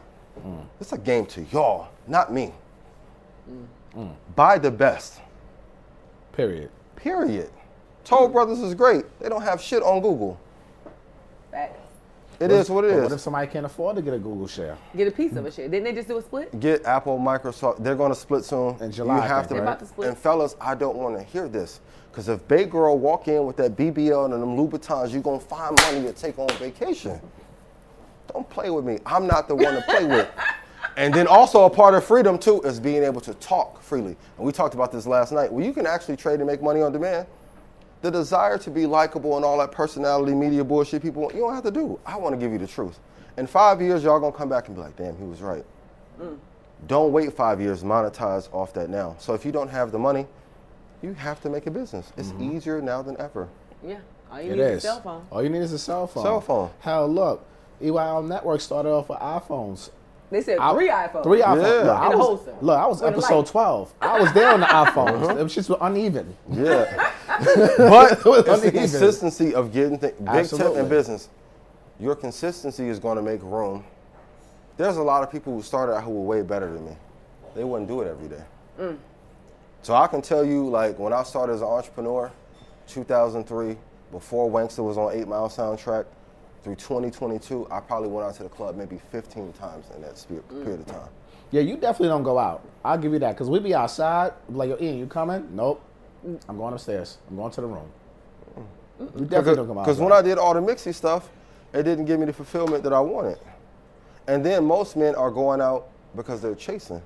It's 0.80 0.93
a 0.93 0.99
game 0.99 1.26
to 1.26 1.43
y'all, 1.53 1.89
not 2.07 2.32
me. 2.32 2.53
Buy 4.34 4.59
the 4.59 4.70
best. 4.70 5.20
Period. 6.32 6.70
Period. 6.97 7.51
Toll 8.05 8.28
Brothers 8.28 8.61
is 8.61 8.74
great. 8.74 9.05
They 9.20 9.28
don't 9.28 9.43
have 9.43 9.61
shit 9.61 9.82
on 9.82 10.01
Google. 10.03 10.39
Facts. 11.51 11.80
It 12.39 12.51
is 12.51 12.68
what 12.68 12.84
it 12.84 12.91
But 12.91 12.97
is. 12.99 13.03
What 13.05 13.12
if 13.12 13.20
somebody 13.20 13.47
can't 13.47 13.64
afford 13.64 13.97
to 13.97 14.03
get 14.03 14.12
a 14.12 14.18
Google 14.18 14.47
share? 14.47 14.76
Get 14.95 15.09
a 15.09 15.11
piece 15.11 15.34
of 15.37 15.47
a 15.47 15.51
share. 15.51 15.68
Didn't 15.68 15.84
they 15.84 15.95
just 15.95 16.07
do 16.09 16.18
a 16.18 16.22
split? 16.22 16.61
Get 16.61 16.84
Apple, 16.84 17.18
Microsoft. 17.18 17.82
They're 17.82 17.95
going 17.97 18.12
to 18.12 18.18
split 18.18 18.45
soon. 18.45 18.76
In 18.82 18.93
July, 18.93 19.16
You 19.16 19.22
I 19.22 19.26
have 19.26 19.47
think, 19.47 19.49
to. 19.49 19.55
right? 19.55 19.59
They're 19.61 19.62
about 19.64 19.78
to 19.80 19.87
split. 19.87 20.09
And 20.09 20.18
fellas, 20.18 20.55
I 20.61 20.74
don't 20.74 20.97
want 20.97 21.16
to 21.16 21.22
hear 21.24 21.49
this 21.49 21.80
because 22.11 22.28
if 22.28 22.47
Bay 22.47 22.64
Girl 22.66 22.99
walk 22.99 23.28
in 23.28 23.47
with 23.47 23.57
that 23.57 23.74
BBL 23.74 24.24
and 24.26 24.34
them 24.34 24.55
Louboutins, 24.57 25.12
you're 25.12 25.22
gonna 25.22 25.41
find 25.41 25.74
money 25.82 26.03
to 26.03 26.12
take 26.12 26.39
on 26.39 26.49
vacation. 26.59 27.18
Don't 28.37 28.51
play 28.51 28.68
with 28.68 28.84
me. 28.84 28.99
I'm 29.07 29.26
not 29.26 29.49
the 29.49 29.55
one 29.55 29.76
to 29.76 29.80
play 29.80 30.05
with. 30.05 30.28
And 30.99 31.14
then 31.14 31.26
also 31.26 31.64
a 31.64 31.70
part 31.70 31.95
of 31.95 32.05
freedom 32.05 32.39
too 32.39 32.61
is 32.64 32.78
being 32.78 33.03
able 33.03 33.22
to 33.22 33.32
talk 33.34 33.80
freely. 33.80 34.14
And 34.37 34.47
we 34.47 34.53
talked 34.53 34.74
about 34.74 34.93
this 34.93 35.07
last 35.07 35.32
night. 35.32 35.51
Well, 35.51 35.64
you 35.64 35.72
can 35.72 35.87
actually 35.87 36.18
trade 36.18 36.41
and 36.41 36.47
make 36.47 36.62
money 36.62 36.82
on 36.82 36.93
demand. 36.93 37.26
The 38.03 38.11
desire 38.11 38.59
to 38.59 38.70
be 38.70 38.84
likable 38.84 39.37
and 39.37 39.45
all 39.45 39.57
that 39.57 39.72
personality 39.72 40.34
media 40.34 40.62
bullshit 40.62 41.01
people 41.01 41.22
want, 41.22 41.34
you 41.34 41.41
don't 41.41 41.55
have 41.55 41.64
to 41.64 41.70
do. 41.70 41.99
I 42.05 42.18
want 42.18 42.34
to 42.34 42.39
give 42.39 42.53
you 42.53 42.59
the 42.59 42.66
truth. 42.66 42.99
In 43.39 43.47
five 43.47 43.80
years, 43.80 44.05
y'all 44.05 44.20
gonna 44.20 44.37
come 44.37 44.51
back 44.51 44.66
and 44.66 44.76
be 44.76 44.82
like, 44.82 44.97
damn, 44.97 45.16
he 45.16 45.24
was 45.24 45.41
right. 45.41 45.64
Mm. 46.20 46.37
Don't 46.89 47.12
wait 47.12 47.32
five 47.32 47.59
years, 47.59 47.82
monetize 47.82 48.53
off 48.53 48.74
that 48.74 48.91
now. 48.91 49.16
So 49.18 49.32
if 49.32 49.47
you 49.47 49.53
don't 49.53 49.68
have 49.68 49.93
the 49.93 49.99
money, 49.99 50.26
you 51.01 51.14
have 51.14 51.41
to 51.41 51.49
make 51.49 51.66
a 51.66 51.70
business. 51.70 52.12
It's 52.18 52.28
mm-hmm. 52.28 52.55
easier 52.55 52.82
now 52.82 53.01
than 53.01 53.18
ever. 53.18 53.49
Yeah. 53.82 53.97
All 54.30 54.43
you 54.43 54.53
It 54.53 54.57
need 54.57 54.62
is 54.62 54.70
is. 54.72 54.84
a 54.84 54.89
cell 54.89 55.01
phone. 55.01 55.26
All 55.30 55.43
you 55.43 55.49
need 55.49 55.62
is 55.62 55.72
a 55.72 55.78
cell 55.78 56.07
phone. 56.07 56.22
Cell 56.22 56.41
phone. 56.43 56.70
Hell, 56.80 57.09
look, 57.09 57.47
EYL 57.83 58.27
Network 58.27 58.61
started 58.61 58.91
off 58.91 59.09
with 59.09 59.18
iPhones. 59.18 59.91
They 60.31 60.43
said 60.43 60.59
I- 60.59 60.72
three 60.72 60.89
iPhones. 60.89 61.22
Three 61.22 61.41
iPhones. 61.41 61.62
Yeah. 61.62 61.83
Look, 61.83 61.99
I 61.99 62.09
was, 62.16 62.49
look, 62.61 62.79
I 62.79 62.87
was 62.87 63.01
With 63.01 63.12
episode 63.12 63.47
12. 63.47 63.95
I 64.01 64.20
was 64.20 64.33
there 64.33 64.53
on 64.53 64.61
the 64.61 64.66
iPhones. 64.66 65.39
It 65.39 65.43
was 65.43 65.55
just 65.55 65.70
uneven. 65.81 66.37
Yeah. 66.51 67.12
but 67.79 68.20
it's 68.24 68.62
the 68.62 68.72
consistency 68.72 69.55
of 69.55 69.72
getting 69.72 69.99
things. 69.99 70.14
Big 70.33 70.49
tip 70.49 70.77
in 70.77 70.89
business. 70.89 71.29
Your 72.01 72.16
consistency 72.16 72.89
is 72.89 72.99
going 72.99 73.16
to 73.16 73.22
make 73.22 73.43
room. 73.43 73.85
There's 74.77 74.97
a 74.97 75.03
lot 75.03 75.22
of 75.22 75.31
people 75.31 75.55
who 75.55 75.62
started 75.62 75.95
out 75.95 76.05
who 76.05 76.11
were 76.11 76.22
way 76.22 76.43
better 76.43 76.72
than 76.72 76.85
me. 76.85 76.97
They 77.55 77.64
wouldn't 77.64 77.89
do 77.89 78.03
it 78.03 78.09
every 78.09 78.29
day. 78.29 78.43
Mm. 78.79 78.99
So 79.83 79.95
I 79.95 80.07
can 80.07 80.20
tell 80.20 80.45
you, 80.45 80.68
like, 80.68 80.99
when 80.99 81.12
I 81.12 81.22
started 81.22 81.55
as 81.55 81.62
an 81.62 81.68
entrepreneur, 81.68 82.31
2003, 82.89 83.77
before 84.11 84.51
Wanksta 84.51 84.85
was 84.85 84.99
on 84.99 85.12
8 85.14 85.27
Mile 85.29 85.49
Soundtrack, 85.49 86.05
through 86.67 86.75
2022, 86.75 87.69
I 87.71 87.79
probably 87.79 88.09
went 88.09 88.27
out 88.27 88.35
to 88.35 88.43
the 88.43 88.49
club 88.49 88.77
maybe 88.77 89.01
15 89.12 89.53
times 89.53 89.87
in 89.95 90.03
that 90.03 90.19
spe- 90.19 90.31
Mm. 90.51 90.64
period 90.64 90.81
of 90.81 90.87
time. 90.87 91.09
Yeah, 91.53 91.61
you 91.61 91.77
definitely 91.77 92.09
don't 92.09 92.25
go 92.25 92.39
out. 92.41 92.62
I'll 92.85 92.99
give 92.99 93.12
you 93.12 93.21
that 93.21 93.35
because 93.37 93.49
we 93.49 93.61
be 93.61 93.73
outside. 93.73 94.33
Like, 94.49 94.71
yo, 94.71 94.77
Ian, 94.81 94.99
you 94.99 95.07
coming? 95.07 95.49
Nope. 95.53 95.81
I'm 96.49 96.57
going 96.59 96.75
upstairs. 96.75 97.19
I'm 97.31 97.37
going 97.37 97.53
to 97.53 97.61
the 97.61 97.67
room. 97.69 97.89
You 98.99 99.27
definitely 99.27 99.55
don't 99.55 99.69
come 99.69 99.79
out. 99.79 99.85
Because 99.85 100.01
when 100.01 100.11
I 100.12 100.23
did 100.23 100.39
all 100.39 100.55
the 100.55 100.61
mixy 100.61 100.93
stuff, 100.93 101.31
it 101.73 101.85
didn't 101.85 102.07
give 102.07 102.19
me 102.19 102.27
the 102.27 102.33
fulfillment 102.33 102.83
that 102.83 102.93
I 102.93 102.99
wanted. 102.99 103.39
And 104.27 104.45
then 104.45 104.64
most 104.64 104.97
men 104.97 105.14
are 105.14 105.31
going 105.31 105.61
out 105.61 105.87
because 106.17 106.41
they're 106.43 106.57
chasing. 106.57 107.01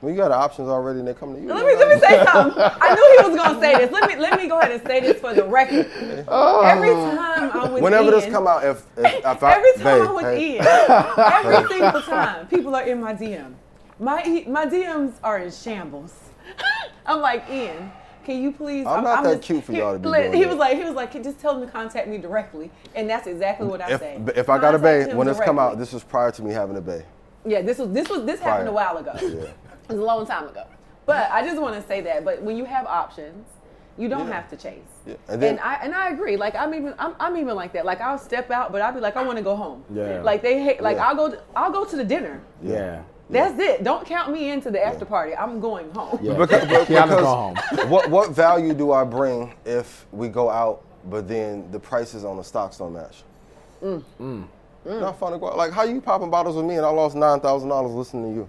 When 0.00 0.12
you 0.12 0.20
got 0.20 0.30
options 0.30 0.68
already 0.68 0.98
and 0.98 1.08
they 1.08 1.14
come 1.14 1.34
to 1.34 1.40
you. 1.40 1.48
Let 1.48 1.64
me 1.64 1.74
let 1.74 1.88
me 1.88 2.00
say 2.00 2.22
something. 2.24 2.62
I 2.62 2.94
knew 2.94 3.16
he 3.22 3.28
was 3.30 3.36
gonna 3.36 3.60
say 3.60 3.76
this. 3.78 3.90
Let 3.90 4.08
me 4.08 4.16
let 4.16 4.38
me 4.40 4.46
go 4.46 4.58
ahead 4.58 4.72
and 4.72 4.86
say 4.86 5.00
this 5.00 5.18
for 5.20 5.32
the 5.32 5.44
record. 5.44 5.90
Oh. 6.28 6.60
Every 6.60 6.90
time 6.90 7.50
I 7.52 7.62
was 7.62 7.70
with 7.72 7.82
Whenever 7.82 8.10
Ian, 8.10 8.20
this 8.20 8.30
come 8.30 8.46
out, 8.46 8.62
if, 8.64 8.84
if, 8.98 9.24
if 9.24 9.42
I, 9.42 9.54
every 9.54 9.72
time 9.74 9.84
babe, 9.84 10.08
I'm 10.08 10.14
with 10.14 10.24
hey, 10.26 10.54
Ian, 10.54 10.66
every 11.18 11.68
single 11.68 12.02
time, 12.02 12.46
people 12.48 12.76
are 12.76 12.82
in 12.82 13.00
my 13.00 13.14
DM. 13.14 13.54
My 13.98 14.44
my 14.46 14.66
DMs 14.66 15.14
are 15.24 15.38
in 15.38 15.50
shambles. 15.50 16.14
I'm 17.06 17.20
like 17.20 17.48
Ian. 17.50 17.90
Can 18.26 18.42
you 18.42 18.50
please? 18.50 18.84
I'm 18.86 19.04
not 19.04 19.22
that 19.22 19.40
cute 19.40 19.62
for 19.64 19.72
y'all 19.72 19.92
to 19.92 19.98
be 20.00 20.08
li- 20.08 20.18
doing 20.22 20.32
He 20.32 20.42
that. 20.42 20.48
was 20.48 20.58
like, 20.58 20.76
he 20.76 20.82
was 20.82 20.94
like, 20.94 21.12
just 21.22 21.38
tell 21.38 21.54
them 21.54 21.64
to 21.64 21.72
contact 21.72 22.08
me 22.08 22.18
directly, 22.18 22.72
and 22.96 23.08
that's 23.08 23.28
exactly 23.28 23.68
what 23.68 23.80
I 23.80 23.92
if, 23.92 24.00
say. 24.00 24.20
if 24.34 24.50
I 24.50 24.58
got 24.58 24.74
a 24.74 24.78
bay, 24.80 25.08
him 25.08 25.16
when 25.16 25.28
this 25.28 25.38
come 25.38 25.60
out, 25.60 25.78
this 25.78 25.92
was 25.92 26.02
prior 26.02 26.32
to 26.32 26.42
me 26.42 26.50
having 26.50 26.76
a 26.76 26.80
bay. 26.80 27.04
Yeah, 27.46 27.62
this 27.62 27.78
was 27.78 27.90
this 27.92 28.08
was 28.08 28.24
this 28.24 28.40
happened 28.40 28.68
a 28.68 28.72
while 28.72 28.96
ago. 28.96 29.12
Yeah. 29.22 29.46
It 29.88 29.92
was 29.92 30.00
a 30.00 30.04
long 30.04 30.26
time 30.26 30.48
ago. 30.48 30.64
But 31.06 31.30
I 31.30 31.42
just 31.46 31.60
want 31.60 31.80
to 31.80 31.86
say 31.86 32.00
that. 32.02 32.24
But 32.24 32.42
when 32.42 32.56
you 32.56 32.64
have 32.64 32.86
options, 32.86 33.46
you 33.96 34.08
don't 34.08 34.26
Yeah. 34.28 34.34
have 34.34 34.50
to 34.50 34.56
chase. 34.56 34.80
Yeah. 35.06 35.14
And, 35.28 35.34
And 35.34 35.42
then- 35.42 35.58
I 35.62 35.74
and 35.82 35.94
I 35.94 36.10
agree. 36.10 36.36
Like 36.36 36.54
I'm 36.56 36.74
even 36.74 36.94
I'm, 36.98 37.14
I'm 37.20 37.36
even 37.36 37.54
like 37.54 37.72
that. 37.74 37.84
Like 37.86 38.00
I'll 38.00 38.18
step 38.18 38.50
out, 38.50 38.72
but 38.72 38.82
I'll 38.82 38.92
be 38.92 39.00
like 39.00 39.16
I 39.16 39.22
want 39.22 39.38
to 39.38 39.44
go 39.44 39.54
home. 39.56 39.84
Yeah. 39.94 40.20
Like 40.22 40.42
they 40.42 40.60
hate. 40.62 40.82
Like 40.82 40.96
Yeah. 40.96 41.06
I'll 41.08 41.16
go. 41.16 41.38
I'll 41.54 41.70
go 41.72 41.84
to 41.84 41.96
the 41.96 42.04
dinner. 42.04 42.40
Yeah. 42.62 43.02
That's 43.28 43.58
it. 43.58 43.82
Don't 43.82 44.06
count 44.06 44.32
me 44.32 44.50
into 44.50 44.70
the 44.70 44.84
after 44.84 45.04
party. 45.04 45.34
I'm 45.34 45.58
going 45.60 45.90
home. 45.92 46.18
Yeah. 46.22 46.34
Because, 46.38 46.64
but- 46.68 46.88
Yeah, 46.90 47.02
I'm 47.02 47.08
gonna 47.08 47.20
because 47.22 47.78
home. 47.80 47.90
what 47.90 48.10
what 48.10 48.30
value 48.30 48.74
do 48.74 48.92
I 48.92 49.04
bring 49.04 49.54
if 49.64 50.06
we 50.12 50.28
go 50.28 50.50
out, 50.50 50.82
but 51.06 51.26
then 51.28 51.70
the 51.70 51.78
prices 51.80 52.24
on 52.24 52.36
the 52.36 52.44
stocks 52.44 52.78
don't 52.78 52.92
match? 52.92 53.22
Mm. 53.82 54.44
Not 54.84 55.18
fun 55.18 55.32
to 55.32 55.38
go 55.38 55.48
out. 55.48 55.56
Like 55.56 55.72
how 55.72 55.82
you 55.84 56.00
popping 56.00 56.30
bottles 56.30 56.56
with 56.56 56.64
me 56.64 56.76
and 56.76 56.84
I 56.86 56.90
lost 56.90 57.16
nine 57.16 57.40
thousand 57.40 57.68
dollars 57.68 57.92
listening 57.92 58.24
to 58.32 58.40
you. 58.40 58.48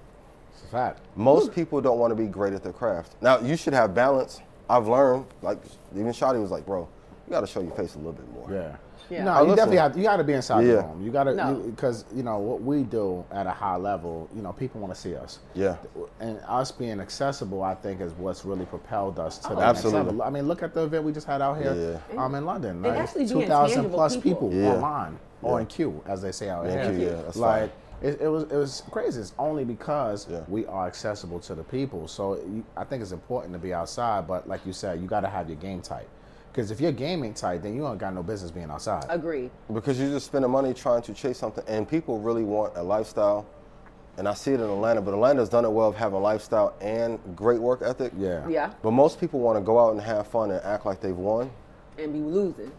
It's 0.68 0.74
a 0.74 0.78
fact. 0.78 0.99
Most 1.15 1.53
people 1.53 1.80
don't 1.80 1.97
want 1.97 2.11
to 2.11 2.15
be 2.15 2.28
great 2.28 2.53
at 2.53 2.61
their 2.61 2.74
craft. 2.74 3.15
Now 3.22 3.39
you 3.39 3.55
should 3.55 3.74
have 3.74 3.93
balance. 3.95 4.41
I've 4.70 4.88
learned. 4.88 5.26
Like 5.41 5.59
even 5.95 6.07
Shotty 6.07 6.41
was 6.41 6.51
like, 6.51 6.65
bro, 6.65 6.88
you 7.26 7.32
got 7.32 7.41
to 7.41 7.47
show 7.47 7.61
your 7.61 7.72
face 7.72 7.95
a 7.95 7.97
little 7.99 8.11
bit 8.13 8.30
more. 8.34 8.51
Yeah. 8.51 8.76
Yeah. 9.09 9.24
No, 9.24 9.32
I 9.32 9.36
you 9.38 9.41
listen. 9.43 9.55
definitely 9.55 9.78
have. 9.78 9.97
You 9.97 10.03
got 10.03 10.18
to 10.18 10.24
be 10.26 10.34
inside 10.34 10.63
the 10.65 10.68
Yeah. 10.68 10.76
room. 10.86 11.01
You 11.01 11.11
got 11.11 11.24
to 11.24 11.34
No. 11.34 11.53
because 11.55 12.03
you, 12.13 12.24
know 12.24 12.39
what 12.39 12.61
we 12.61 12.84
do 12.84 13.24
at 13.32 13.47
a 13.47 13.51
high 13.51 13.78
level. 13.78 14.28
You 14.36 14.41
know, 14.41 14.51
people 14.51 14.82
want 14.82 14.93
to 14.93 14.99
see 14.99 15.15
us. 15.15 15.39
Yeah. 15.53 15.78
And 16.20 16.41
us 16.45 16.74
being 16.74 16.99
accessible, 16.99 17.63
I 17.63 17.74
think, 17.76 18.01
is 18.01 18.11
what's 18.15 18.43
really 18.43 18.65
propelled 18.65 19.18
us 19.18 19.38
to 19.38 19.55
the 19.55 19.61
Absolutely. 19.61 19.99
next 20.01 20.07
level. 20.11 20.24
I 20.24 20.30
mean, 20.30 20.45
look 20.49 20.61
at 20.61 20.74
the 20.74 20.84
event 20.84 21.05
we 21.05 21.13
just 21.13 21.26
had 21.28 21.41
out 21.41 21.57
here 21.57 22.01
Yeah. 22.13 22.22
um, 22.22 22.36
in 22.36 22.43
London. 22.45 22.84
And 22.86 22.97
actually 22.97 23.24
being 23.28 23.41
two 23.43 23.47
thousand 23.47 23.89
plus 23.91 24.18
people. 24.18 24.49
people 24.49 24.53
Yeah. 24.53 24.74
online 24.74 25.18
or 25.41 25.61
in 25.61 25.68
queue, 25.68 26.03
as 26.05 26.22
they 26.22 26.34
say 26.34 26.49
out 26.49 26.65
In 26.65 26.72
here. 26.74 26.89
queue, 26.91 27.05
yeah, 27.07 27.22
that's 27.22 27.38
like. 27.38 27.61
fine. 27.61 27.72
It, 28.01 28.21
it 28.21 28.27
was 28.27 28.43
it 28.43 28.55
was 28.55 28.83
crazy. 28.91 29.19
It's 29.21 29.33
only 29.39 29.63
because 29.65 30.27
Yeah. 30.29 30.41
we 30.47 30.65
are 30.67 30.85
accessible 30.87 31.39
to 31.41 31.55
the 31.55 31.63
people. 31.63 32.07
So 32.07 32.39
I 32.75 32.83
think 32.83 33.01
it's 33.01 33.11
important 33.11 33.53
to 33.53 33.59
be 33.59 33.73
outside. 33.73 34.27
But 34.27 34.47
like 34.47 34.65
you 34.65 34.73
said, 34.73 35.01
you 35.01 35.07
got 35.07 35.21
to 35.21 35.29
have 35.29 35.49
your 35.49 35.57
game 35.57 35.81
tight. 35.81 36.07
Because 36.51 36.71
if 36.71 36.79
your 36.81 36.91
game 36.91 37.23
ain't 37.23 37.35
tight, 37.37 37.61
then 37.61 37.75
you 37.75 37.87
ain't 37.87 37.99
got 37.99 38.13
no 38.13 38.23
business 38.23 38.49
being 38.51 38.69
outside. 38.71 39.05
Agreed. 39.09 39.51
Because 39.73 39.99
you're 39.99 40.09
just 40.09 40.25
spending 40.27 40.49
money 40.49 40.73
trying 40.73 41.03
to 41.03 41.13
chase 41.13 41.37
something, 41.37 41.63
and 41.67 41.87
people 41.87 42.19
really 42.19 42.43
want 42.43 42.75
a 42.77 42.81
lifestyle. 42.83 43.45
And 44.17 44.27
I 44.27 44.33
see 44.33 44.51
it 44.53 44.59
in 44.59 44.65
Atlanta, 44.67 44.99
but 45.01 45.13
Atlanta's 45.13 45.49
done 45.49 45.65
it 45.65 45.69
well 45.69 45.89
of 45.89 45.95
having 45.95 46.17
a 46.17 46.21
lifestyle 46.21 46.73
and 46.81 47.19
great 47.35 47.59
work 47.59 47.83
ethic. 47.83 48.11
Yeah. 48.17 48.47
Yeah. 48.47 48.73
But 48.81 48.91
most 48.91 49.19
people 49.19 49.39
want 49.39 49.57
to 49.59 49.61
go 49.63 49.77
out 49.79 49.91
and 49.91 50.01
have 50.01 50.25
fun 50.25 50.49
and 50.49 50.63
act 50.63 50.87
like 50.87 50.99
they've 51.01 51.15
won. 51.15 51.51
And 51.99 52.11
be 52.13 52.19
losing. 52.19 52.71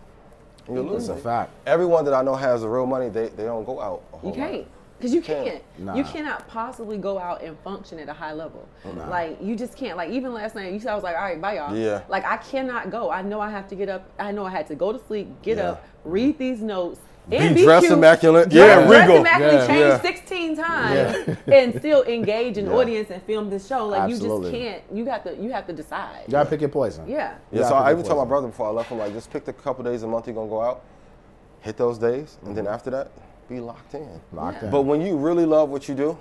And 0.66 0.76
you're 0.76 0.96
It's 0.96 1.06
a 1.06 1.12
losing. 1.12 1.22
fact. 1.22 1.52
Everyone 1.64 2.04
that 2.06 2.14
I 2.14 2.22
know 2.22 2.34
has 2.34 2.62
the 2.62 2.68
real 2.68 2.86
money, 2.86 3.08
they, 3.08 3.28
they 3.28 3.44
don't 3.44 3.64
go 3.64 3.80
out. 3.80 4.02
A 4.12 4.16
whole 4.16 4.34
You 4.34 4.40
lot. 4.40 4.50
Can't. 4.98 5.12
Because 5.12 5.14
you 5.14 5.22
Can't. 5.22 5.46
can't. 5.46 5.62
Nah. 5.78 5.94
You 5.94 6.04
cannot 6.04 6.48
possibly 6.48 6.98
go 6.98 7.18
out 7.18 7.42
and 7.42 7.56
function 7.60 7.98
at 7.98 8.08
a 8.08 8.12
high 8.12 8.32
level. 8.32 8.66
Oh, 8.84 8.90
like 9.08 9.38
you 9.42 9.54
just 9.56 9.76
can't. 9.76 9.96
Like 9.96 10.10
even 10.10 10.32
last 10.34 10.54
night, 10.54 10.72
you 10.72 10.80
said 10.80 10.90
I 10.90 10.94
was 10.94 11.04
like, 11.04 11.16
all 11.16 11.22
right, 11.22 11.40
bye 11.40 11.56
y'all. 11.56 11.76
Yeah. 11.76 12.02
Like 12.08 12.24
I 12.24 12.36
cannot 12.38 12.90
go. 12.90 13.10
I 13.10 13.22
know 13.22 13.40
I 13.40 13.50
have 13.50 13.68
to 13.68 13.74
get 13.74 13.88
up. 13.88 14.08
I 14.18 14.32
know 14.32 14.44
I 14.44 14.50
had 14.50 14.66
to 14.68 14.74
go 14.74 14.92
to 14.92 14.98
sleep, 15.06 15.28
get 15.42 15.58
Yeah. 15.58 15.70
up, 15.70 15.84
read 16.04 16.38
these 16.38 16.60
notes, 16.62 17.00
Be 17.28 17.36
and 17.36 17.54
be 17.54 17.62
dressed 17.62 17.86
cute, 17.86 17.92
immaculate. 17.96 18.48
dress- 18.50 18.78
Yeah, 18.80 18.86
dress 18.86 19.02
regal. 19.08 19.16
immaculate, 19.20 19.52
Yeah. 19.54 19.66
change 19.66 19.78
Yeah. 19.80 20.00
16 20.00 20.56
times, 20.56 21.36
and 21.46 21.74
still 21.78 22.02
engage 22.04 22.56
an 22.58 22.66
Yeah. 22.66 22.72
audience 22.72 23.10
and 23.10 23.22
film 23.22 23.50
this 23.50 23.66
show. 23.68 23.86
Like 23.86 24.10
you 24.10 24.18
just 24.18 24.50
can't. 24.50 24.82
You 24.92 25.04
got 25.04 25.24
to. 25.24 25.36
You 25.36 25.52
have 25.52 25.66
to 25.68 25.72
decide. 25.72 26.22
You 26.26 26.32
gotta 26.32 26.48
pick 26.50 26.60
your 26.60 26.70
poison. 26.70 27.06
Yeah. 27.06 27.34
Yeah, 27.52 27.60
You 27.62 27.64
so 27.68 27.74
I 27.74 27.92
even 27.92 28.02
told 28.04 28.18
my 28.18 28.24
brother 28.24 28.48
before 28.48 28.66
I 28.66 28.70
left 28.70 28.90
him, 28.90 28.98
like, 28.98 29.12
just 29.12 29.30
pick 29.30 29.46
a 29.46 29.52
couple 29.52 29.84
days 29.84 30.02
a 30.02 30.06
month 30.08 30.26
you're 30.26 30.34
gonna 30.34 30.48
go 30.48 30.60
out, 30.62 30.80
hit 31.60 31.76
those 31.76 31.98
days, 31.98 32.38
and 32.44 32.56
then 32.56 32.66
after 32.66 32.90
that, 32.90 33.08
be 33.48 33.60
locked 33.60 33.94
in. 33.94 34.20
Locked 34.32 34.62
in. 34.62 34.70
But 34.70 34.82
when 34.82 35.00
you 35.00 35.16
really 35.16 35.46
love 35.46 35.68
what 35.70 35.88
you 35.88 35.94
do, 35.94 36.18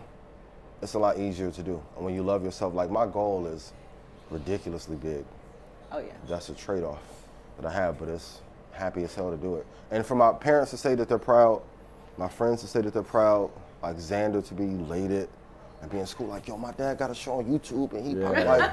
it's 0.81 0.93
a 0.93 0.99
lot 0.99 1.17
easier 1.17 1.51
to 1.51 1.63
do. 1.63 1.81
And 1.95 2.05
when 2.05 2.13
you 2.13 2.23
love 2.23 2.43
yourself, 2.43 2.73
like 2.73 2.89
my 2.89 3.05
goal 3.07 3.47
is 3.47 3.73
ridiculously 4.29 4.95
big. 4.95 5.25
Oh 5.91 5.99
yeah. 5.99 6.13
That's 6.27 6.49
a 6.49 6.53
trade-off 6.53 7.01
that 7.59 7.65
I 7.65 7.73
have, 7.73 7.97
but 7.97 8.09
it's 8.09 8.41
happy 8.71 9.03
as 9.03 9.15
hell 9.15 9.31
to 9.31 9.37
do 9.37 9.55
it. 9.55 9.65
And 9.91 10.05
for 10.05 10.15
my 10.15 10.31
parents 10.33 10.71
to 10.71 10.77
say 10.77 10.95
that 10.95 11.07
they're 11.09 11.17
proud, 11.17 11.61
my 12.17 12.27
friends 12.27 12.61
to 12.61 12.67
say 12.67 12.81
that 12.81 12.93
they're 12.93 13.03
proud, 13.03 13.49
like 13.81 13.95
Xander 13.97 14.45
to 14.47 14.53
be 14.53 14.63
elated 14.65 15.29
and 15.81 15.89
be 15.91 15.99
in 15.99 16.05
school, 16.05 16.27
like, 16.27 16.47
yo, 16.47 16.57
my 16.57 16.71
dad 16.73 16.97
got 16.97 17.09
a 17.11 17.15
show 17.15 17.33
on 17.39 17.45
YouTube 17.45 17.93
and 17.93 18.05
he 18.05 18.13
Yeah. 18.13 18.43
like 18.43 18.71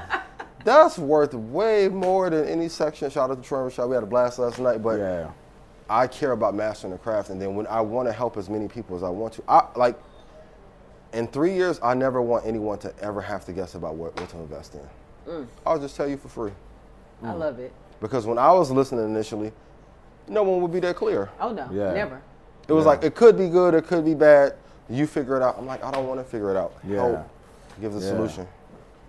that's 0.63 0.97
worth 0.97 1.33
way 1.33 1.87
more 1.87 2.29
than 2.29 2.45
any 2.47 2.67
section. 2.69 3.09
Shout 3.09 3.29
out 3.29 3.41
to 3.41 3.47
Trevor 3.47 3.69
Shaw. 3.69 3.85
We 3.87 3.93
had 3.95 4.03
a 4.03 4.07
blast 4.07 4.39
last 4.39 4.59
night, 4.59 4.81
but 4.81 4.99
Yeah. 4.99 5.29
I 5.89 6.07
care 6.07 6.31
about 6.31 6.55
mastering 6.55 6.93
the 6.93 6.99
craft, 6.99 7.29
and 7.29 7.41
then 7.41 7.55
when 7.55 7.67
I 7.67 7.81
want 7.81 8.07
to 8.07 8.13
help 8.13 8.37
as 8.37 8.49
many 8.49 8.67
people 8.67 8.95
as 8.95 9.03
I 9.03 9.09
want 9.09 9.33
to, 9.33 9.43
I 9.47 9.67
like 9.75 9.99
in 11.13 11.27
three 11.27 11.53
years, 11.53 11.79
I 11.81 11.93
never 11.93 12.21
want 12.21 12.45
anyone 12.45 12.77
to 12.79 12.93
ever 12.99 13.21
have 13.21 13.45
to 13.45 13.53
guess 13.53 13.75
about 13.75 13.95
what, 13.95 14.19
what 14.19 14.29
to 14.29 14.37
invest 14.37 14.75
in. 14.75 15.31
Mm. 15.31 15.47
I'll 15.65 15.79
just 15.79 15.95
tell 15.95 16.07
you 16.07 16.17
for 16.17 16.27
free. 16.27 16.51
I 17.23 17.27
mm. 17.27 17.39
love 17.39 17.59
it. 17.59 17.71
Because 18.01 18.25
when 18.25 18.37
I 18.37 18.51
was 18.51 18.71
listening 18.71 19.05
initially, 19.05 19.51
no 20.27 20.43
one 20.43 20.61
would 20.61 20.71
be 20.71 20.79
that 20.81 20.95
clear. 20.95 21.29
Oh 21.39 21.51
no, 21.51 21.69
Yeah. 21.71 21.93
never. 21.93 22.21
It 22.67 22.73
was 22.73 22.85
like 22.85 23.03
it 23.03 23.15
could 23.15 23.37
be 23.37 23.47
good, 23.47 23.73
it 23.73 23.85
could 23.85 24.03
be 24.03 24.15
bad. 24.15 24.55
You 24.89 25.07
figure 25.07 25.35
it 25.37 25.41
out. 25.41 25.57
I'm 25.57 25.65
like, 25.65 25.83
I 25.83 25.91
don't 25.91 26.07
want 26.07 26.19
to 26.19 26.23
figure 26.23 26.51
it 26.51 26.57
out. 26.57 26.73
Yeah. 26.87 26.95
Help. 26.97 27.29
Give 27.79 27.93
the 27.93 27.99
Yeah. 27.99 28.09
solution, 28.09 28.47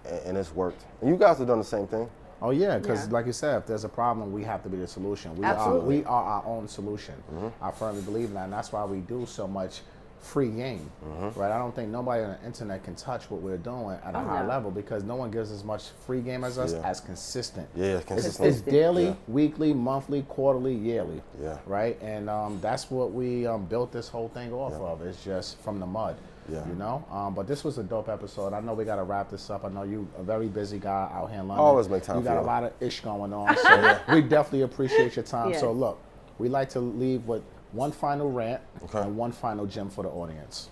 and, 0.04 0.20
and 0.26 0.38
it's 0.38 0.54
worked. 0.54 0.82
And 1.00 1.10
you 1.10 1.16
guys 1.16 1.38
have 1.38 1.46
done 1.46 1.58
the 1.58 1.64
same 1.64 1.86
thing. 1.86 2.08
Oh 2.42 2.50
yeah, 2.50 2.78
because 2.78 3.06
Yeah. 3.06 3.12
like 3.12 3.26
you 3.26 3.32
said, 3.32 3.58
if 3.58 3.66
there's 3.66 3.84
a 3.84 3.88
problem, 3.88 4.32
we 4.32 4.44
have 4.44 4.62
to 4.62 4.68
be 4.68 4.76
the 4.76 4.86
solution. 4.86 5.36
We 5.36 5.44
Absolutely. 5.44 5.80
are 5.80 5.86
we 6.00 6.04
are 6.04 6.24
our 6.24 6.44
own 6.46 6.68
solution. 6.68 7.14
Mm-hmm. 7.32 7.64
I 7.64 7.70
firmly 7.70 8.02
believe 8.02 8.28
in 8.28 8.34
that, 8.34 8.44
and 8.44 8.52
that's 8.52 8.72
why 8.72 8.84
we 8.84 8.98
do 8.98 9.24
so 9.26 9.46
much 9.46 9.80
free 10.20 10.48
game. 10.50 10.90
Mm-hmm. 11.04 11.38
Right? 11.38 11.52
I 11.52 11.58
don't 11.58 11.74
think 11.74 11.88
nobody 11.90 12.24
on 12.24 12.30
the 12.40 12.46
internet 12.46 12.82
can 12.82 12.96
touch 12.96 13.30
what 13.30 13.42
we're 13.42 13.58
doing 13.58 13.96
at 14.04 14.14
a 14.14 14.18
Oh, 14.18 14.24
high 14.24 14.42
no. 14.42 14.48
level 14.48 14.70
because 14.72 15.04
no 15.04 15.14
one 15.14 15.30
gives 15.30 15.52
as 15.52 15.62
much 15.62 15.90
free 16.04 16.20
game 16.20 16.42
as 16.42 16.58
us 16.58 16.72
Yeah. 16.72 16.80
as 16.88 17.00
consistent. 17.00 17.68
Yeah, 17.76 17.98
It's, 17.98 18.06
consistent. 18.06 18.48
it's 18.48 18.60
daily, 18.60 19.06
Yeah. 19.06 19.14
weekly, 19.28 19.72
monthly, 19.72 20.22
quarterly, 20.22 20.74
yearly. 20.74 21.22
Yeah. 21.40 21.58
Right? 21.64 21.96
And 22.02 22.28
um, 22.28 22.58
that's 22.60 22.90
what 22.90 23.12
we 23.12 23.46
um, 23.46 23.66
built 23.66 23.92
this 23.92 24.08
whole 24.08 24.28
thing 24.28 24.52
off 24.52 24.72
of. 24.72 25.00
It's 25.02 25.22
just 25.22 25.58
from 25.60 25.78
the 25.80 25.86
mud. 25.86 26.16
Yeah. 26.50 26.66
You 26.68 26.74
know? 26.74 27.04
Um, 27.10 27.34
but 27.34 27.46
this 27.46 27.64
was 27.64 27.78
a 27.78 27.82
dope 27.82 28.08
episode. 28.08 28.52
I 28.52 28.60
know 28.60 28.74
we 28.74 28.84
got 28.84 28.96
to 28.96 29.02
wrap 29.02 29.30
this 29.30 29.50
up. 29.50 29.64
I 29.64 29.68
know 29.68 29.82
you 29.82 30.08
a 30.16 30.22
very 30.22 30.46
busy 30.48 30.78
guy 30.78 31.10
out 31.12 31.30
here 31.30 31.40
in 31.40 31.48
London. 31.48 31.64
Always 31.64 31.88
make 31.88 32.02
time 32.02 32.16
You 32.18 32.22
for 32.22 32.28
got 32.28 32.36
a 32.38 32.42
lot 32.42 32.64
of 32.64 32.72
ish 32.80 33.00
going 33.00 33.32
on. 33.32 33.56
So 33.62 33.98
we 34.12 34.22
definitely 34.22 34.62
appreciate 34.62 35.16
your 35.16 35.24
time. 35.24 35.54
So 35.54 35.72
look, 35.72 35.98
we 36.38 36.48
like 36.48 36.68
to 36.70 36.80
leave 36.80 37.26
with 37.26 37.42
one 37.72 37.90
final 37.92 38.30
rant 38.30 38.62
Okay. 38.84 39.00
and 39.00 39.16
one 39.16 39.32
final 39.32 39.66
gem 39.66 39.90
for 39.90 40.02
the 40.02 40.08
audience. 40.10 40.70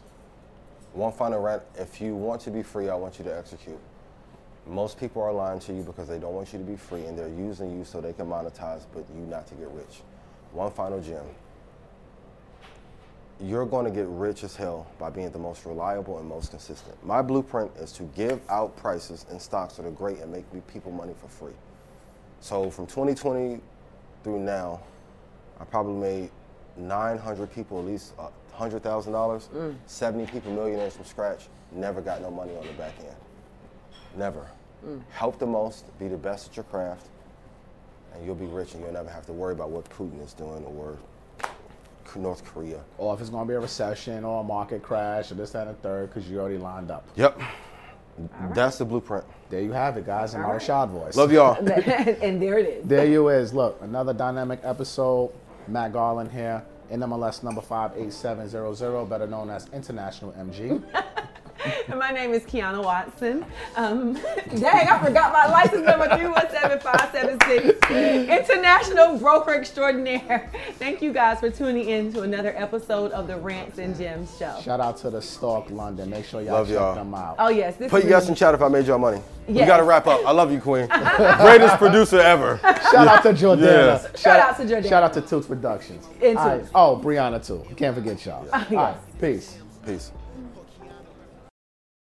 One 0.93 1.13
final 1.13 1.41
rant: 1.41 1.63
If 1.77 2.01
you 2.01 2.15
want 2.15 2.41
to 2.43 2.51
be 2.51 2.63
free, 2.63 2.89
I 2.89 2.95
want 2.95 3.19
you 3.19 3.25
to 3.25 3.37
execute. 3.37 3.79
Most 4.67 4.99
people 4.99 5.21
are 5.23 5.33
lying 5.33 5.59
to 5.61 5.73
you 5.75 5.83
because 5.83 6.09
they 6.09 6.19
don't 6.19 6.35
want 6.35 6.53
you 6.53 6.59
to 6.61 6.65
be 6.65 6.77
free, 6.77 7.05
and 7.07 7.19
they're 7.19 7.29
using 7.29 7.77
you 7.77 7.85
so 7.85 8.01
they 8.01 8.13
can 8.13 8.27
monetize, 8.27 8.83
but 8.95 9.05
you 9.15 9.23
not 9.27 9.47
to 9.49 9.55
get 9.57 9.69
rich. 9.73 10.03
One 10.53 10.71
final 10.71 11.01
gem: 11.01 11.25
You're 13.45 13.67
going 13.67 13.85
to 13.85 13.91
get 13.91 14.07
rich 14.09 14.43
as 14.43 14.57
hell 14.57 14.87
by 14.99 15.11
being 15.11 15.31
the 15.31 15.39
most 15.39 15.67
reliable 15.67 16.19
and 16.19 16.27
most 16.27 16.51
consistent. 16.51 16.97
My 17.05 17.21
blueprint 17.21 17.71
is 17.77 17.93
to 17.93 18.05
give 18.17 18.41
out 18.49 18.75
prices 18.75 19.27
and 19.29 19.41
stocks 19.41 19.75
that 19.75 19.85
are 19.85 19.91
great 19.91 20.19
and 20.21 20.33
make 20.33 20.47
people 20.67 20.91
money 20.91 21.13
for 21.21 21.29
free. 21.29 21.53
So 22.41 22.71
from 22.71 22.87
2020 22.87 23.61
through 24.23 24.39
now, 24.39 24.81
I 25.61 25.65
probably 25.65 25.93
made 25.95 26.31
900 26.79 27.53
people 27.53 27.79
at 27.79 27.85
least 27.85 28.15
uh, 28.19 28.29
$100,000, 28.59 29.75
70 29.85 30.33
people 30.33 30.51
millionaires 30.53 30.97
from 30.97 31.05
scratch, 31.05 31.49
never 31.71 32.01
got 32.01 32.23
no 32.23 32.31
money 32.31 32.57
on 32.57 32.67
the 32.67 32.73
back 32.73 32.95
end. 33.01 33.17
Never. 34.17 34.47
Help 35.11 35.39
the 35.39 35.47
most, 35.47 35.87
be 35.99 36.09
the 36.09 36.17
best 36.17 36.49
at 36.49 36.57
your 36.57 36.65
craft, 36.65 37.09
and 38.15 38.25
you'll 38.25 38.35
be 38.35 38.47
rich 38.47 38.73
and 38.73 38.83
you'll 38.83 38.93
never 38.93 39.11
have 39.11 39.27
to 39.27 39.33
worry 39.33 39.53
about 39.53 39.69
what 39.69 39.85
Putin 39.91 40.25
is 40.25 40.33
doing 40.33 40.65
or 40.65 40.99
North 42.19 42.45
Korea. 42.45 42.81
Or 42.99 43.15
if 43.15 43.21
it's 43.21 43.31
going 43.31 43.47
to 43.47 43.49
be 43.49 43.55
a 43.55 43.61
recession 43.61 44.25
or 44.25 44.41
a 44.41 44.45
market 44.45 44.83
crash 44.83 45.31
or 45.31 45.35
this, 45.35 45.51
that, 45.53 45.67
and 45.67 45.77
the 45.77 45.81
third, 45.81 46.11
because 46.11 46.29
you 46.31 46.41
already 46.41 46.59
lined 46.59 46.91
up. 46.91 47.07
Yep. 47.17 47.41
That's 48.55 48.79
the 48.79 48.85
blueprint. 48.85 49.25
There 49.51 49.61
you 49.61 49.73
have 49.73 49.97
it, 49.97 50.07
guys, 50.07 50.35
in 50.35 50.41
my 50.41 50.49
Rashad 50.49 50.91
voice. 50.91 51.17
Love 51.17 51.33
y'all. 51.33 51.57
and 51.69 52.41
there 52.41 52.59
it 52.59 52.67
is. 52.67 52.89
There 52.89 53.07
you 53.07 53.29
is. 53.29 53.53
Look, 53.53 53.79
another 53.83 54.13
dynamic 54.13 54.61
episode. 54.63 55.33
Matt 55.67 55.93
Garland 55.93 56.31
here. 56.31 56.63
NMLS 56.91 57.43
number 57.43 57.63
58700, 57.63 59.07
better 59.07 59.27
known 59.27 59.51
as 59.51 59.69
International 59.73 60.33
MG. 60.33 60.83
My 61.89 62.11
name 62.11 62.33
is 62.33 62.43
Kiana 62.45 62.83
Watson. 62.83 63.45
Um, 63.77 64.15
dang, 64.57 64.89
I 64.89 65.03
forgot 65.05 65.33
my 65.33 65.47
license 65.47 65.87
number 65.87 66.07
317576. 66.09 67.91
International 68.41 69.19
Broker 69.19 69.55
Extraordinaire. 69.55 70.51
Thank 70.79 71.03
you 71.03 71.13
guys 71.13 71.41
for 71.41 71.51
tuning 71.51 71.89
in 71.89 72.13
to 72.13 72.23
another 72.23 72.55
episode 72.57 73.13
of 73.13 73.27
the 73.27 73.37
Rants 73.37 73.79
and 73.79 73.97
Gems 73.97 74.37
Show. 74.39 74.59
Shout 74.63 74.81
out 74.81 74.97
to 74.99 75.11
the 75.11 75.23
Stark 75.23 75.71
London. 75.71 76.11
Make 76.11 76.25
sure 76.25 76.43
y'all 76.43 76.55
Love 76.55 76.69
check 76.69 76.77
y'all. 76.77 76.95
them 76.95 77.15
out. 77.15 77.37
Oh, 77.39 77.49
yes. 77.49 77.77
This 77.77 77.91
Put 77.91 78.05
is 78.05 78.11
yes 78.11 78.29
in 78.29 78.35
chat 78.35 78.55
if 78.55 78.63
I 78.63 78.69
made 78.69 78.87
y'all 78.87 78.99
money. 78.99 79.23
We 79.47 79.55
got 79.55 79.77
to 79.79 79.85
wrap 79.85 80.07
up. 80.07 80.27
I 80.27 80.31
love 80.33 80.51
you, 80.53 80.61
Queen. 80.61 80.87
Greatest 81.39 81.77
producer 81.77 82.19
ever. 82.19 82.59
Shout 82.63 83.09
out 83.09 83.23
to 83.23 83.33
Jordana. 83.33 83.63
Yeah. 83.63 84.17
Shout 84.17 84.41
out 84.41 84.57
to 84.57 84.65
Jordana. 84.65 84.89
Shout 84.89 85.03
out 85.03 85.13
to 85.15 85.21
Toots 85.21 85.47
Productions. 85.47 86.07
And 86.23 86.39
All 86.39 86.47
right. 86.47 86.61
Toots. 86.61 86.71
Oh, 86.75 87.01
Brianna 87.03 87.45
too. 87.45 87.65
Can't 87.77 87.95
forget 87.95 88.25
y'all. 88.25 88.47
All 88.53 88.61
right. 88.61 88.71
yes. 88.71 88.97
Peace. 89.21 89.59
Peace. 89.85 90.13